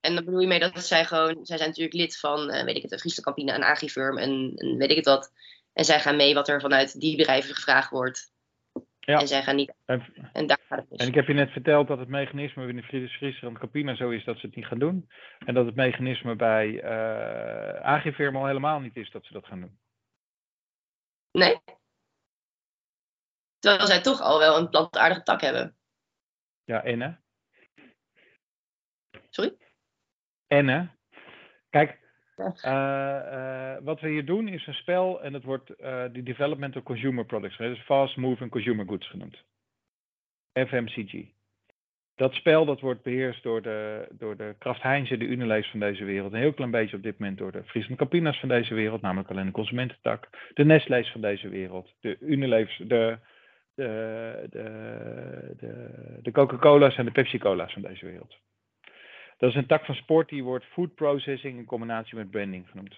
En 0.00 0.14
dan 0.14 0.24
bedoel 0.24 0.40
je 0.40 0.46
mee 0.46 0.58
dat 0.58 0.84
zij 0.84 1.04
gewoon, 1.04 1.46
zij 1.46 1.56
zijn 1.56 1.68
natuurlijk 1.68 1.96
lid 1.96 2.18
van, 2.18 2.54
uh, 2.54 2.64
weet 2.64 2.76
ik 2.76 2.82
het, 2.82 2.90
de 2.90 2.98
Friesland 2.98 3.26
Campine, 3.26 3.52
een 3.52 3.62
agrifirm 3.62 4.18
en, 4.18 4.52
en 4.54 4.76
weet 4.76 4.90
ik 4.90 4.96
het 4.96 5.04
wat. 5.04 5.32
En 5.72 5.84
zij 5.84 6.00
gaan 6.00 6.16
mee 6.16 6.34
wat 6.34 6.48
er 6.48 6.60
vanuit 6.60 7.00
die 7.00 7.16
bedrijven 7.16 7.54
gevraagd 7.54 7.90
wordt. 7.90 8.31
Ja. 9.04 9.20
En 9.20 9.28
zij 9.28 9.42
gaan 9.42 9.56
niet. 9.56 9.74
En, 9.84 10.30
en, 10.32 10.46
daar 10.46 10.58
gaat 10.68 10.78
het 10.78 10.90
mis. 10.90 11.00
En 11.00 11.08
ik 11.08 11.14
heb 11.14 11.26
je 11.26 11.32
net 11.32 11.50
verteld 11.50 11.88
dat 11.88 11.98
het 11.98 12.08
mechanisme 12.08 12.66
binnen 12.66 12.84
Friesland 12.84 13.58
Campina 13.58 13.94
zo 13.94 14.10
is 14.10 14.24
dat 14.24 14.38
ze 14.38 14.46
het 14.46 14.56
niet 14.56 14.66
gaan 14.66 14.78
doen. 14.78 15.10
En 15.46 15.54
dat 15.54 15.66
het 15.66 15.74
mechanisme 15.74 16.36
bij 16.36 16.68
uh, 16.68 17.80
Agrifirm 17.80 18.36
al 18.36 18.46
helemaal 18.46 18.80
niet 18.80 18.96
is 18.96 19.10
dat 19.10 19.24
ze 19.24 19.32
dat 19.32 19.46
gaan 19.46 19.60
doen. 19.60 19.78
Nee. 21.32 21.60
Terwijl 23.58 23.86
zij 23.86 24.00
toch 24.00 24.20
al 24.20 24.38
wel 24.38 24.58
een 24.58 24.68
plantaardige 24.68 25.22
tak 25.22 25.40
hebben. 25.40 25.76
Ja, 26.64 26.84
en 26.84 27.00
hè? 27.00 27.12
Sorry? 29.28 29.56
En 30.46 30.68
hè? 30.68 30.86
Kijk, 31.70 32.01
wat 33.82 34.00
we 34.00 34.08
hier 34.08 34.24
doen 34.24 34.48
is 34.48 34.66
een 34.66 34.74
spel 34.74 35.22
en 35.22 35.32
het 35.34 35.44
wordt 35.44 35.70
uh, 35.70 36.04
de 36.12 36.22
Development 36.22 36.76
of 36.76 36.82
Consumer 36.82 37.24
Products, 37.24 37.56
dus 37.56 37.80
Fast 37.80 38.16
Moving 38.16 38.50
Consumer 38.50 38.86
Goods 38.86 39.08
genoemd. 39.08 39.44
FMCG. 40.52 41.24
Dat 42.14 42.34
spel 42.34 42.64
dat 42.64 42.80
wordt 42.80 43.02
beheerst 43.02 43.42
door 43.42 43.62
de, 43.62 44.08
door 44.10 44.36
de 44.36 44.54
Kraft 44.58 44.82
Heinze, 44.82 45.16
de 45.16 45.24
Unilever 45.24 45.70
van 45.70 45.80
deze 45.80 46.04
wereld. 46.04 46.32
Een 46.32 46.38
heel 46.38 46.52
klein 46.52 46.70
beetje 46.70 46.96
op 46.96 47.02
dit 47.02 47.18
moment 47.18 47.38
door 47.38 47.52
de 47.52 47.64
Friesland 47.64 47.98
Campina's 47.98 48.40
van 48.40 48.48
deze 48.48 48.74
wereld, 48.74 49.00
namelijk 49.00 49.30
alleen 49.30 49.46
de 49.46 49.52
consumententak. 49.52 50.28
De 50.54 50.64
Nestle's 50.64 51.10
van 51.10 51.20
deze 51.20 51.48
wereld. 51.48 51.94
De 52.00 52.16
Unilevers, 52.20 52.76
de, 52.76 53.18
de, 53.74 54.46
de, 55.56 56.18
de 56.22 56.30
Coca-Cola's 56.32 56.96
en 56.96 57.04
de 57.04 57.10
Pepsi-Cola's 57.10 57.72
van 57.72 57.82
deze 57.82 58.06
wereld. 58.06 58.36
Dat 59.42 59.50
is 59.50 59.56
een 59.56 59.66
tak 59.66 59.84
van 59.84 59.94
sport 59.94 60.28
die 60.28 60.44
wordt 60.44 60.64
food 60.64 60.94
processing 60.94 61.58
in 61.58 61.64
combinatie 61.64 62.16
met 62.16 62.30
branding 62.30 62.68
genoemd. 62.68 62.96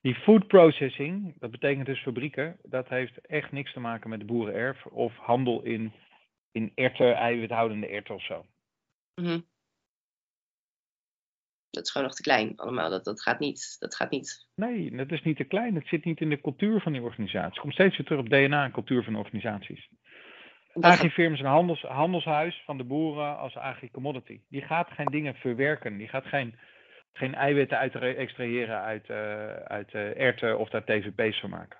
Die 0.00 0.14
food 0.14 0.46
processing, 0.46 1.34
dat 1.38 1.50
betekent 1.50 1.86
dus 1.86 2.02
fabrieken, 2.02 2.58
dat 2.62 2.88
heeft 2.88 3.26
echt 3.26 3.52
niks 3.52 3.72
te 3.72 3.80
maken 3.80 4.10
met 4.10 4.18
de 4.18 4.24
boerenerf 4.24 4.86
of 4.86 5.16
handel 5.16 5.62
in, 5.62 5.92
in 6.52 6.72
erten, 6.74 7.14
eiwithoudende 7.16 7.86
erten 7.86 8.14
of 8.14 8.24
zo. 8.24 8.46
Mm 9.14 9.46
Dat 11.70 11.84
is 11.84 11.90
gewoon 11.90 12.06
nog 12.06 12.16
te 12.16 12.22
klein 12.22 12.56
allemaal. 12.56 12.90
Dat, 12.90 13.04
dat, 13.04 13.22
gaat 13.22 13.38
niet, 13.38 13.76
dat 13.78 13.94
gaat 13.94 14.10
niet. 14.10 14.48
Nee, 14.54 14.96
dat 14.96 15.12
is 15.12 15.22
niet 15.22 15.36
te 15.36 15.44
klein. 15.44 15.74
Het 15.74 15.86
zit 15.86 16.04
niet 16.04 16.20
in 16.20 16.28
de 16.28 16.40
cultuur 16.40 16.80
van 16.80 16.92
die 16.92 17.02
organisatie. 17.02 17.50
Het 17.50 17.58
komt 17.58 17.72
steeds 17.72 17.96
weer 17.96 18.06
terug 18.06 18.20
op 18.20 18.28
DNA 18.28 18.64
en 18.64 18.72
cultuur 18.72 19.04
van 19.04 19.16
organisaties. 19.16 19.88
Agrifirm 20.80 21.32
is 21.32 21.40
een 21.40 21.46
handels, 21.46 21.82
handelshuis 21.82 22.62
van 22.64 22.76
de 22.76 22.84
boeren 22.84 23.38
als 23.38 23.56
agri-commodity. 23.56 24.40
Die 24.48 24.62
gaat 24.62 24.90
geen 24.90 25.06
dingen 25.06 25.34
verwerken. 25.34 25.96
Die 25.96 26.08
gaat 26.08 26.26
geen, 26.26 26.58
geen 27.12 27.34
eiwitten 27.34 27.78
uit, 27.78 27.94
extraheren 27.94 28.80
uit, 28.80 29.08
uh, 29.08 29.54
uit 29.54 29.92
uh, 29.92 30.20
erten 30.20 30.58
of 30.58 30.68
daar 30.68 30.84
tvp's 30.84 31.40
van 31.40 31.50
maken. 31.50 31.78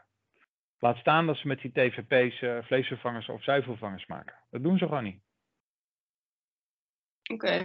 Laat 0.79 0.97
staan 0.97 1.27
dat 1.27 1.37
ze 1.37 1.47
met 1.47 1.61
die 1.61 1.73
tvp's 1.73 2.41
uh, 2.41 2.57
eh, 2.57 2.65
vleesvervangers 2.65 3.29
of 3.29 3.43
zuivelvervangers 3.43 4.07
maken. 4.07 4.37
Dat 4.51 4.63
doen 4.63 4.79
ze 4.79 4.87
gewoon 4.87 5.05
niet. 5.05 5.23
Oké. 7.33 7.47
Okay. 7.47 7.65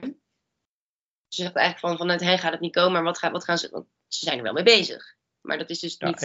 Ze 1.28 1.42
zegt 1.42 1.56
eigenlijk 1.56 1.88
van 1.88 1.98
vanuit 1.98 2.22
hen 2.22 2.40
gaat 2.40 2.52
het 2.52 2.62
niet 2.62 2.76
komen, 2.76 2.92
maar 2.92 3.04
wat, 3.04 3.18
gaat, 3.18 3.32
wat 3.32 3.44
gaan 3.44 3.58
ze... 3.58 3.70
Want 3.70 3.88
ze 4.08 4.26
zijn 4.26 4.38
er 4.38 4.44
wel 4.44 4.54
mee 4.54 4.64
bezig. 4.64 5.16
Maar 5.42 5.58
dat 5.58 5.70
is 5.70 5.80
dus 5.80 5.96
ja, 5.98 6.08
niet... 6.08 6.22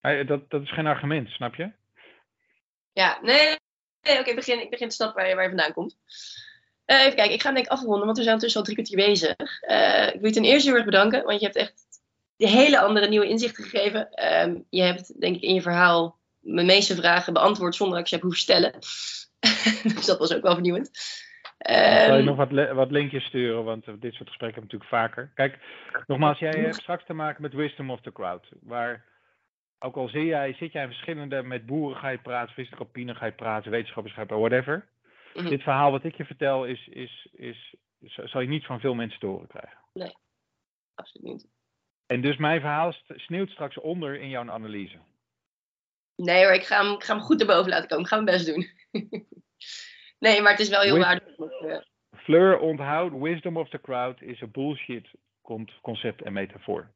En, 0.00 0.26
dat, 0.26 0.50
dat 0.50 0.62
is 0.62 0.72
geen 0.72 0.86
argument, 0.86 1.28
snap 1.28 1.54
je? 1.54 1.72
Ja, 2.92 3.20
nee, 3.22 3.56
Nee, 4.04 4.18
oké, 4.18 4.34
begin, 4.34 4.60
ik 4.60 4.70
begin 4.70 4.88
te 4.88 4.94
snappen 4.94 5.20
waar 5.20 5.28
je, 5.28 5.34
waar 5.34 5.44
je 5.44 5.50
vandaan 5.50 5.72
komt. 5.72 5.96
Uh, 6.86 7.00
even 7.00 7.14
kijken, 7.14 7.34
ik 7.34 7.40
ga 7.40 7.46
hem 7.46 7.54
denk 7.54 7.66
ik 7.66 7.72
afronden, 7.72 8.04
want 8.04 8.16
we 8.16 8.22
zijn 8.22 8.34
ondertussen 8.34 8.60
al 8.60 8.66
drie 8.66 8.76
kwartier 8.76 9.06
bezig. 9.06 9.62
Uh, 9.62 10.06
ik 10.06 10.20
wil 10.20 10.28
je 10.28 10.34
ten 10.34 10.44
eerste 10.44 10.68
heel 10.68 10.76
erg 10.76 10.84
bedanken, 10.84 11.24
want 11.24 11.40
je 11.40 11.46
hebt 11.46 11.58
echt 11.58 11.84
de 12.36 12.48
hele 12.48 12.78
andere 12.78 13.08
nieuwe 13.08 13.28
inzichten 13.28 13.64
gegeven. 13.64 14.08
Uh, 14.14 14.54
je 14.70 14.82
hebt 14.82 15.20
denk 15.20 15.36
ik 15.36 15.42
in 15.42 15.54
je 15.54 15.62
verhaal 15.62 16.18
mijn 16.40 16.66
meeste 16.66 16.96
vragen 16.96 17.32
beantwoord 17.32 17.74
zonder 17.74 17.94
dat 17.94 18.02
ik 18.04 18.08
ze 18.08 18.14
heb 18.14 18.24
hoeven 18.24 18.40
stellen. 18.40 18.72
dus 19.96 20.06
dat 20.06 20.18
was 20.18 20.34
ook 20.34 20.42
wel 20.42 20.52
vernieuwend. 20.52 20.90
Um, 21.68 21.74
ik 21.74 22.06
zal 22.06 22.16
je 22.16 22.22
nog 22.22 22.36
wat, 22.36 22.72
wat 22.72 22.90
linkjes 22.90 23.24
sturen, 23.24 23.64
want 23.64 23.84
dit 23.84 24.14
soort 24.14 24.28
gesprekken 24.28 24.60
hebben 24.60 24.80
we 24.80 24.86
natuurlijk 24.86 24.90
vaker. 24.90 25.30
Kijk, 25.34 25.58
nogmaals, 26.06 26.38
jij 26.38 26.50
hebt 26.50 26.74
straks 26.74 27.04
te 27.04 27.12
maken 27.12 27.42
met 27.42 27.52
Wisdom 27.52 27.90
of 27.90 28.00
the 28.00 28.12
Crowd. 28.12 28.48
Waar 28.60 29.04
ook 29.84 29.96
al 29.96 30.08
zie 30.08 30.24
jij, 30.24 30.54
zit 30.54 30.72
jij 30.72 30.82
in 30.82 30.88
verschillende, 30.88 31.42
met 31.42 31.66
boeren 31.66 31.96
ga 31.96 32.08
je 32.08 32.18
praten, 32.18 32.54
visseropine 32.54 33.14
ga 33.14 33.26
je 33.26 33.32
praten, 33.32 33.70
wetenschappers 33.70 34.14
ga 34.14 34.20
je 34.20 34.26
praten, 34.26 34.48
whatever. 34.48 34.88
Mhm. 35.34 35.48
Dit 35.48 35.62
verhaal 35.62 35.90
wat 35.90 36.04
ik 36.04 36.14
je 36.14 36.24
vertel, 36.24 36.64
is, 36.64 36.88
is, 36.88 37.28
is, 37.32 37.74
zal 38.00 38.40
je 38.40 38.48
niet 38.48 38.66
van 38.66 38.80
veel 38.80 38.94
mensen 38.94 39.20
te 39.20 39.26
horen 39.26 39.48
krijgen. 39.48 39.78
Nee, 39.92 40.16
absoluut 40.94 41.32
niet. 41.32 41.48
En 42.06 42.20
dus 42.20 42.36
mijn 42.36 42.60
verhaal 42.60 42.92
sneeuwt 43.08 43.50
straks 43.50 43.78
onder 43.78 44.20
in 44.20 44.28
jouw 44.28 44.50
analyse. 44.50 44.98
Nee 46.16 46.44
hoor, 46.44 46.54
ik 46.54 46.64
ga 46.64 46.84
hem, 46.84 46.94
ik 46.94 47.04
ga 47.04 47.14
hem 47.14 47.22
goed 47.22 47.40
erboven 47.40 47.70
laten 47.70 47.88
komen. 47.88 48.04
Ik 48.04 48.10
ga 48.10 48.20
mijn 48.20 48.36
best 48.36 48.46
doen. 48.46 48.68
nee, 50.24 50.42
maar 50.42 50.50
het 50.50 50.60
is 50.60 50.68
wel 50.68 50.80
heel 50.80 50.98
waardevol. 50.98 51.50
Fleur 52.16 52.58
onthoud, 52.58 53.12
wisdom 53.12 53.56
of 53.56 53.68
the 53.68 53.80
crowd 53.80 54.22
is 54.22 54.40
een 54.40 54.50
bullshit 54.50 55.08
concept 55.82 56.22
en 56.22 56.32
metafoor. 56.32 56.92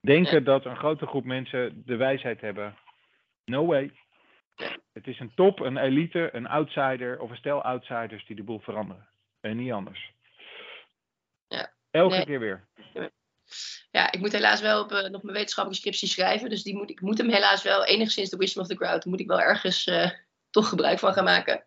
Denken 0.00 0.44
dat 0.44 0.64
een 0.64 0.76
grote 0.76 1.06
groep 1.06 1.24
mensen 1.24 1.82
de 1.86 1.96
wijsheid 1.96 2.40
hebben. 2.40 2.76
No 3.44 3.66
way. 3.66 3.92
Het 4.92 5.06
is 5.06 5.20
een 5.20 5.34
top, 5.34 5.60
een 5.60 5.76
elite, 5.76 6.28
een 6.32 6.46
outsider 6.46 7.20
of 7.20 7.30
een 7.30 7.36
stel 7.36 7.62
outsiders 7.62 8.26
die 8.26 8.36
de 8.36 8.42
boel 8.42 8.60
veranderen. 8.60 9.08
En 9.40 9.56
niet 9.56 9.72
anders. 9.72 10.12
Ja. 11.46 11.72
Elke 11.90 12.24
keer 12.24 12.40
weer. 12.40 12.68
Ja, 13.90 14.12
ik 14.12 14.20
moet 14.20 14.32
helaas 14.32 14.60
wel 14.60 14.82
op, 14.82 14.92
uh, 14.92 15.08
nog 15.08 15.22
mijn 15.22 15.36
wetenschappelijke 15.36 15.80
scriptie 15.80 16.08
schrijven. 16.08 16.50
Dus 16.50 16.62
die 16.62 16.76
moet, 16.76 16.90
ik 16.90 17.00
moet 17.00 17.18
hem 17.18 17.30
helaas 17.30 17.62
wel 17.62 17.84
enigszins 17.84 18.30
de 18.30 18.36
wisdom 18.36 18.62
of 18.62 18.68
the 18.68 18.76
crowd. 18.76 19.04
moet 19.04 19.20
ik 19.20 19.26
wel 19.26 19.40
ergens 19.40 19.86
uh, 19.86 20.10
toch 20.50 20.68
gebruik 20.68 20.98
van 20.98 21.12
gaan 21.12 21.24
maken. 21.24 21.64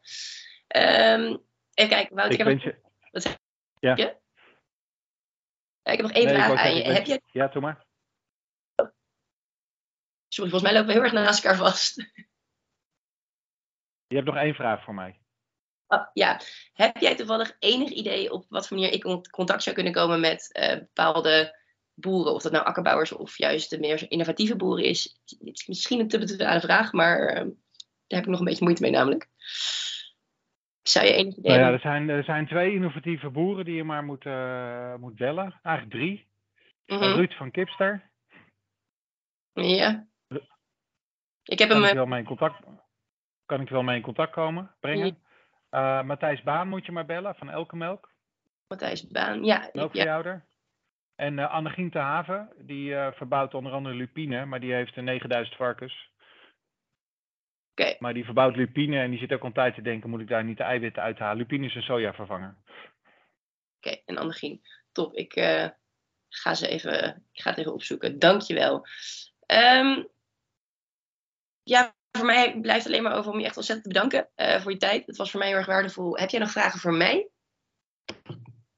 Um, 0.76 1.44
even 1.74 1.92
kijken, 1.92 2.16
Wout, 2.16 2.34
ik, 2.34 2.40
ik 2.40 2.48
heb... 2.48 2.60
Je... 2.60 2.76
Wat 3.12 3.40
ja. 3.80 3.96
je? 3.96 4.16
Ja, 5.84 5.92
ik 5.92 5.98
heb 5.98 6.02
nog 6.02 6.12
één 6.12 6.26
nee, 6.26 6.36
vraag 6.36 6.60
aan 6.60 6.76
je. 6.76 6.84
Heb 6.84 7.06
je... 7.06 7.22
Ja, 7.32 7.48
doe 7.48 7.62
maar. 7.62 7.83
Sorry, 10.34 10.50
volgens 10.50 10.72
mij 10.72 10.80
lopen 10.80 10.88
we 10.88 10.94
heel 10.94 11.12
erg 11.12 11.26
naast 11.26 11.44
elkaar 11.44 11.60
vast. 11.60 12.12
Je 14.08 14.16
hebt 14.16 14.26
nog 14.26 14.36
één 14.36 14.56
vraag 14.56 14.84
voor 14.84 14.94
mij. 14.94 15.20
Oh, 15.88 16.08
ja, 16.14 16.40
heb 16.74 16.98
jij 16.98 17.16
toevallig 17.16 17.56
enig 17.60 17.90
idee 17.90 18.32
op 18.32 18.46
wat 18.50 18.68
voor 18.68 18.78
manier 18.78 18.94
ik 18.94 19.04
in 19.04 19.30
contact 19.30 19.64
zou 19.64 19.76
kunnen 19.76 19.94
komen 19.94 20.20
met 20.20 20.60
uh, 20.60 20.80
bepaalde 20.80 21.60
boeren? 21.94 22.34
Of 22.34 22.42
dat 22.42 22.52
nou 22.52 22.66
akkerbouwers 22.66 23.12
of 23.12 23.38
juist 23.38 23.70
de 23.70 23.80
meer 23.80 24.12
innovatieve 24.12 24.56
boeren 24.56 24.86
is? 24.86 25.20
Het 25.26 25.60
is 25.60 25.68
misschien 25.68 26.00
een 26.00 26.08
te 26.08 26.20
betwale 26.20 26.60
vraag, 26.60 26.92
maar 26.92 27.20
uh, 27.20 27.36
daar 27.36 27.46
heb 28.08 28.24
ik 28.24 28.28
nog 28.28 28.40
een 28.40 28.46
beetje 28.46 28.64
moeite 28.64 28.82
mee 28.82 28.92
namelijk. 28.92 29.30
Zou 30.82 31.06
je 31.06 31.14
enig 31.14 31.36
idee 31.36 31.52
nou 31.52 31.64
ja, 31.64 31.72
er 31.72 31.80
zijn, 31.80 32.10
er 32.10 32.24
zijn 32.24 32.48
twee 32.48 32.74
innovatieve 32.74 33.30
boeren 33.30 33.66
die 33.66 33.76
je 33.76 33.84
maar 33.84 34.04
moet, 34.04 34.26
uh, 34.26 34.96
moet 34.96 35.16
bellen. 35.16 35.60
Eigenlijk 35.62 35.96
drie. 35.96 36.28
Mm 36.86 36.98
-hmm. 36.98 37.14
Ruud 37.14 37.34
van 37.34 37.52
Kipster. 37.52 38.12
Ja. 39.54 40.12
Ik 41.44 41.60
heb 41.60 41.70
kan 41.70 41.82
hem. 41.82 41.90
Ik 41.90 41.96
wel 41.96 42.06
mee 42.06 42.20
in 42.20 42.26
contact, 42.26 42.64
kan 43.46 43.62
ik 43.62 43.70
wel 43.70 43.84
mee 43.84 43.96
in 43.96 44.02
contact 44.02 44.32
komen, 44.32 44.76
brengen? 44.80 45.22
Ja. 45.70 46.00
Uh, 46.00 46.08
Matthijs 46.08 46.44
Baan 46.44 46.68
moet 46.68 46.86
je 46.86 46.92
maar 46.92 47.06
bellen 47.06 47.36
van 47.36 47.50
Elke 47.50 47.76
Melk. 47.76 48.12
Matthijs 48.68 49.08
Baan, 49.08 49.44
ja. 49.44 49.70
Melkveehouder. 49.74 50.34
Ja. 50.34 50.52
En 51.16 51.38
uh, 51.38 51.52
Annegien 51.52 51.90
te 51.90 51.98
Haven, 51.98 52.54
die 52.58 52.90
uh, 52.90 53.12
verbouwt 53.12 53.54
onder 53.54 53.72
andere 53.72 53.96
lupine, 53.96 54.46
maar 54.46 54.60
die 54.60 54.74
heeft 54.74 54.96
9000 54.96 55.56
varkens. 55.56 56.12
Oké. 57.72 57.82
Okay. 57.82 57.96
Maar 58.00 58.14
die 58.14 58.26
verbouwt 58.26 58.56
lupine 58.56 59.00
en 59.00 59.10
die 59.10 59.20
zit 59.20 59.34
ook 59.34 59.44
altijd 59.44 59.76
te 59.76 59.82
denken, 59.82 60.10
moet 60.10 60.22
ik 60.22 60.28
daar 60.28 60.44
niet 60.44 60.58
de 60.58 60.64
eiwitten 60.64 61.04
uithalen? 61.04 61.38
Lupine 61.38 61.66
is 61.66 61.76
een 61.76 61.82
sojavervanger. 61.82 62.58
Oké, 62.58 62.78
okay. 63.78 64.02
en 64.06 64.18
Annegien, 64.18 64.62
top. 64.92 65.16
Ik 65.16 65.34
ga 66.30 66.54
ze 66.54 66.68
even, 66.68 67.26
ik 67.32 67.42
ga 67.42 67.50
het 67.50 67.60
even 67.60 67.74
opzoeken. 67.74 68.20
Dankjewel. 68.20 68.86
Um, 69.48 70.08
ja, 71.64 71.96
voor 72.12 72.26
mij 72.26 72.60
blijft 72.62 72.86
alleen 72.86 73.04
maar 73.04 73.16
over 73.16 73.32
om 73.32 73.40
je 73.40 73.46
echt 73.46 73.58
ontzettend 73.58 73.88
te 73.88 73.94
bedanken 73.94 74.30
uh, 74.36 74.62
voor 74.62 74.72
je 74.72 74.78
tijd. 74.78 75.06
Het 75.06 75.18
was 75.18 75.32
voor 75.32 75.40
mij 75.40 75.50
heel 75.50 75.58
erg 75.58 75.68
waardevol. 75.68 76.18
Heb 76.18 76.30
jij 76.30 76.40
nog 76.40 76.52
vragen 76.52 76.80
voor 76.80 76.94
mij? 76.94 77.28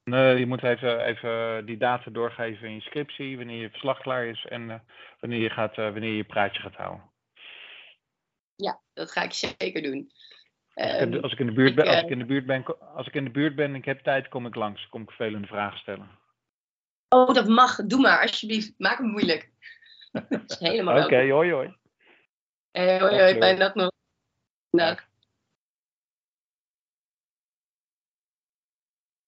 Nee, 0.04 0.40
je 0.40 0.46
moet 0.46 0.64
even, 0.64 1.06
even 1.06 1.66
die 1.66 1.78
data 1.78 2.12
doorgeven 2.12 2.68
in 2.68 2.74
je 2.74 2.82
scriptie, 2.82 3.38
wanneer 3.38 3.62
je 3.62 3.70
verslag 3.70 4.00
klaar 4.00 4.26
is 4.26 4.46
en 4.50 4.62
uh, 4.62 4.76
wanneer, 5.20 5.40
je 5.40 5.50
gaat, 5.50 5.78
uh, 5.78 5.92
wanneer 5.92 6.10
je 6.10 6.16
je 6.16 6.24
praatje 6.24 6.62
gaat 6.62 6.76
houden. 6.76 7.12
Ja, 8.56 8.82
dat 8.94 9.12
ga 9.12 9.24
ik 9.24 9.34
zeker 9.34 9.82
doen. 9.82 10.12
Als 11.22 11.32
ik, 11.32 11.40
in 11.40 11.46
de 11.46 11.54
buurt 11.54 11.76
ben, 11.76 11.88
als 11.88 12.02
ik 12.02 12.10
in 12.10 12.20
de 12.20 12.26
buurt 12.26 12.46
ben, 12.46 12.94
als 12.96 13.08
ik 13.08 13.14
in 13.14 13.24
de 13.24 13.30
buurt 13.30 13.56
ben 13.56 13.66
en 13.66 13.76
ik 13.76 13.86
heb 13.86 14.00
tijd, 14.00 14.28
kom 14.28 14.46
ik 14.46 14.56
langs. 14.56 14.90
Kom 14.90 15.02
ik 15.02 15.08
vervelende 15.08 15.48
vragen 15.48 15.80
stellen. 15.80 16.10
Oh, 17.10 17.34
dat 17.34 17.48
mag. 17.48 17.76
Doe 17.76 18.02
maar, 18.02 18.22
alsjeblieft. 18.22 18.74
Maak 18.78 18.98
het 18.98 19.08
moeilijk. 19.08 19.52
dat 20.30 20.44
is 20.52 20.60
helemaal 20.60 21.04
Oké, 21.04 21.30
hoi 21.30 21.52
hoi. 21.52 21.76
Hey, 22.76 23.00
hoi 23.00 23.20
hoi, 23.20 23.36
fijn 23.38 23.60
dag 23.60 23.76
nog. 23.76 23.92
Dag. 24.70 25.08